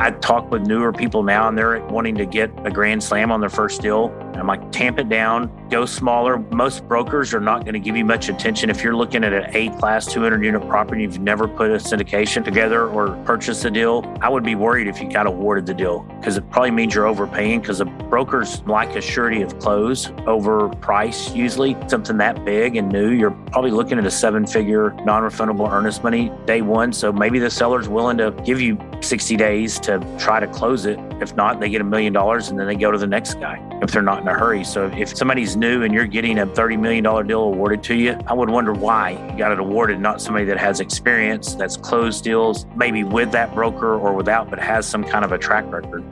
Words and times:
I 0.00 0.12
talk 0.12 0.50
with 0.50 0.66
newer 0.66 0.94
people 0.94 1.22
now 1.22 1.46
and 1.46 1.58
they're 1.58 1.84
wanting 1.88 2.14
to 2.14 2.24
get 2.24 2.50
a 2.64 2.70
grand 2.70 3.02
slam 3.02 3.30
on 3.30 3.40
their 3.40 3.50
first 3.50 3.82
deal. 3.82 4.10
I'm 4.34 4.46
like, 4.46 4.72
tamp 4.72 4.98
it 4.98 5.10
down, 5.10 5.50
go 5.70 5.86
smaller. 5.86 6.38
Most 6.50 6.86
brokers 6.88 7.32
are 7.32 7.40
not 7.40 7.64
going 7.64 7.74
to 7.74 7.80
give 7.80 7.96
you 7.96 8.04
much 8.04 8.28
attention. 8.28 8.68
If 8.68 8.82
you're 8.82 8.96
looking 8.96 9.22
at 9.22 9.32
an 9.32 9.54
A 9.54 9.70
class 9.78 10.04
200 10.06 10.44
unit 10.44 10.66
property, 10.68 11.02
you've 11.02 11.20
never 11.20 11.46
put 11.46 11.70
a 11.70 11.76
syndication 11.76 12.44
together 12.44 12.88
or 12.88 13.16
purchased 13.24 13.64
a 13.64 13.70
deal, 13.70 14.04
I 14.20 14.28
would 14.28 14.42
be 14.42 14.56
worried 14.56 14.88
if 14.88 15.00
you 15.00 15.10
got 15.10 15.26
awarded 15.26 15.66
the 15.66 15.74
deal 15.74 16.00
because 16.18 16.36
it 16.36 16.50
probably 16.50 16.72
means 16.72 16.94
you're 16.94 17.06
overpaying 17.06 17.60
because 17.60 17.78
the 17.78 17.84
brokers 17.84 18.62
like 18.62 18.96
a 18.96 19.00
surety 19.00 19.42
of 19.42 19.58
close 19.60 20.10
over 20.26 20.68
price 20.68 21.32
usually. 21.32 21.76
Something 21.88 22.16
that 22.18 22.44
big 22.44 22.76
and 22.76 22.90
new, 22.90 23.10
you're 23.10 23.30
probably 23.30 23.70
looking 23.70 23.98
at 23.98 24.04
a 24.04 24.10
seven 24.10 24.46
figure 24.46 24.90
non 25.04 25.22
refundable 25.22 25.70
earnest 25.70 26.02
money 26.02 26.32
day 26.46 26.62
one. 26.62 26.92
So 26.92 27.12
maybe 27.12 27.38
the 27.38 27.50
seller's 27.50 27.88
willing 27.88 28.18
to 28.18 28.32
give 28.44 28.60
you 28.60 28.78
60 29.00 29.36
days 29.36 29.78
to 29.80 29.98
try 30.18 30.40
to 30.40 30.46
close 30.48 30.86
it. 30.86 30.98
If 31.20 31.36
not, 31.36 31.60
they 31.60 31.70
get 31.70 31.80
a 31.80 31.84
million 31.84 32.12
dollars 32.12 32.48
and 32.48 32.58
then 32.58 32.66
they 32.66 32.74
go 32.74 32.90
to 32.90 32.98
the 32.98 33.06
next 33.06 33.34
guy 33.34 33.64
if 33.82 33.92
they're 33.92 34.02
not 34.02 34.20
in 34.22 34.28
a 34.28 34.34
hurry. 34.34 34.64
So 34.64 34.86
if 34.96 35.16
somebody's 35.16 35.56
new 35.60 35.82
and 35.82 35.92
you're 35.92 36.06
getting 36.06 36.38
a 36.38 36.46
$30 36.46 36.80
million 36.80 37.04
deal 37.26 37.42
awarded 37.42 37.82
to 37.84 37.94
you, 37.94 38.18
I 38.26 38.32
would 38.32 38.48
wonder 38.48 38.72
why 38.72 39.10
you 39.10 39.38
got 39.38 39.52
it 39.52 39.60
awarded, 39.60 40.00
not 40.00 40.22
somebody 40.22 40.46
that 40.46 40.56
has 40.56 40.80
experience, 40.80 41.54
that's 41.54 41.76
closed 41.76 42.24
deals, 42.24 42.64
maybe 42.74 43.04
with 43.04 43.30
that 43.32 43.54
broker 43.54 43.94
or 43.94 44.14
without, 44.14 44.48
but 44.48 44.58
has 44.58 44.86
some 44.86 45.04
kind 45.04 45.22
of 45.22 45.32
a 45.32 45.38
track 45.38 45.70
record. 45.70 46.02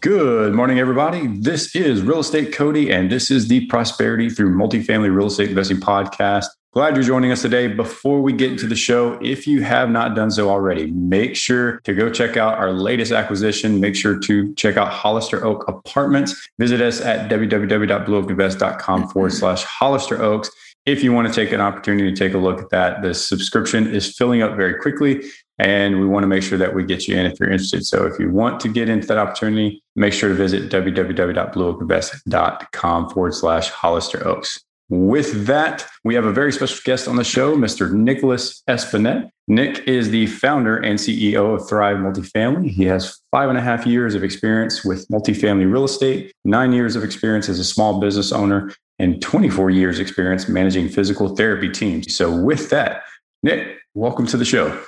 Good 0.00 0.54
morning, 0.54 0.78
everybody. 0.78 1.26
This 1.26 1.74
is 1.74 2.02
Real 2.02 2.20
Estate 2.20 2.52
Cody, 2.54 2.92
and 2.92 3.10
this 3.10 3.30
is 3.30 3.48
the 3.48 3.66
Prosperity 3.66 4.30
Through 4.30 4.54
Multifamily 4.54 5.14
Real 5.14 5.26
Estate 5.26 5.48
Investing 5.48 5.78
Podcast. 5.78 6.46
Glad 6.72 6.94
you're 6.94 7.02
joining 7.02 7.32
us 7.32 7.42
today. 7.42 7.66
Before 7.66 8.20
we 8.20 8.32
get 8.32 8.52
into 8.52 8.66
the 8.66 8.76
show, 8.76 9.18
if 9.22 9.46
you 9.46 9.62
have 9.62 9.90
not 9.90 10.14
done 10.14 10.30
so 10.30 10.50
already, 10.50 10.92
make 10.92 11.34
sure 11.34 11.80
to 11.80 11.94
go 11.94 12.10
check 12.10 12.36
out 12.36 12.58
our 12.58 12.70
latest 12.70 13.10
acquisition. 13.10 13.80
Make 13.80 13.96
sure 13.96 14.18
to 14.20 14.54
check 14.54 14.76
out 14.76 14.88
Hollister 14.88 15.44
Oak 15.44 15.66
Apartments. 15.66 16.48
Visit 16.58 16.82
us 16.82 17.00
at 17.00 17.30
www.blueoakinvest.com 17.30 19.08
forward 19.08 19.32
slash 19.32 19.64
Hollister 19.64 20.22
Oaks 20.22 20.50
if 20.86 21.04
you 21.04 21.12
want 21.12 21.28
to 21.28 21.34
take 21.34 21.52
an 21.52 21.60
opportunity 21.60 22.10
to 22.10 22.16
take 22.16 22.32
a 22.34 22.38
look 22.38 22.60
at 22.60 22.70
that. 22.70 23.02
The 23.02 23.14
subscription 23.14 23.94
is 23.94 24.16
filling 24.16 24.42
up 24.42 24.56
very 24.56 24.80
quickly, 24.80 25.22
and 25.58 26.00
we 26.00 26.06
want 26.06 26.22
to 26.22 26.28
make 26.28 26.42
sure 26.42 26.56
that 26.58 26.74
we 26.74 26.84
get 26.84 27.06
you 27.06 27.16
in 27.16 27.26
if 27.26 27.38
you're 27.38 27.50
interested. 27.50 27.84
So 27.84 28.06
if 28.06 28.18
you 28.18 28.30
want 28.30 28.60
to 28.60 28.68
get 28.68 28.88
into 28.88 29.06
that 29.08 29.18
opportunity, 29.18 29.82
make 29.96 30.14
sure 30.14 30.30
to 30.30 30.34
visit 30.34 30.70
www.blueoakinvest.com 30.70 33.10
forward 33.10 33.34
slash 33.34 33.68
Hollister 33.68 34.26
Oaks. 34.26 34.58
With 34.90 35.44
that, 35.46 35.86
we 36.02 36.14
have 36.14 36.24
a 36.24 36.32
very 36.32 36.50
special 36.50 36.78
guest 36.82 37.08
on 37.08 37.16
the 37.16 37.24
show, 37.24 37.54
Mr. 37.54 37.92
Nicholas 37.92 38.62
Espinette. 38.66 39.30
Nick 39.46 39.86
is 39.86 40.08
the 40.08 40.26
founder 40.26 40.78
and 40.78 40.98
CEO 40.98 41.54
of 41.54 41.68
Thrive 41.68 41.98
Multifamily. 41.98 42.70
He 42.70 42.84
has 42.84 43.20
five 43.30 43.50
and 43.50 43.58
a 43.58 43.60
half 43.60 43.86
years 43.86 44.14
of 44.14 44.24
experience 44.24 44.86
with 44.86 45.06
multifamily 45.08 45.70
real 45.70 45.84
estate, 45.84 46.32
nine 46.46 46.72
years 46.72 46.96
of 46.96 47.04
experience 47.04 47.50
as 47.50 47.58
a 47.58 47.64
small 47.64 48.00
business 48.00 48.32
owner, 48.32 48.72
and 48.98 49.22
24 49.22 49.70
years 49.70 49.98
experience 49.98 50.48
managing 50.48 50.88
physical 50.88 51.36
therapy 51.36 51.68
teams. 51.68 52.16
So 52.16 52.34
with 52.34 52.70
that, 52.70 53.02
Nick, 53.42 53.78
welcome 53.94 54.26
to 54.26 54.36
the 54.36 54.44
show. 54.44 54.80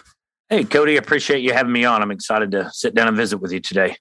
Hey, 0.48 0.64
Cody, 0.64 0.96
appreciate 0.96 1.42
you 1.42 1.52
having 1.52 1.72
me 1.72 1.84
on. 1.84 2.02
I'm 2.02 2.10
excited 2.10 2.50
to 2.52 2.70
sit 2.72 2.94
down 2.94 3.08
and 3.08 3.16
visit 3.16 3.38
with 3.38 3.52
you 3.52 3.60
today. 3.60 3.96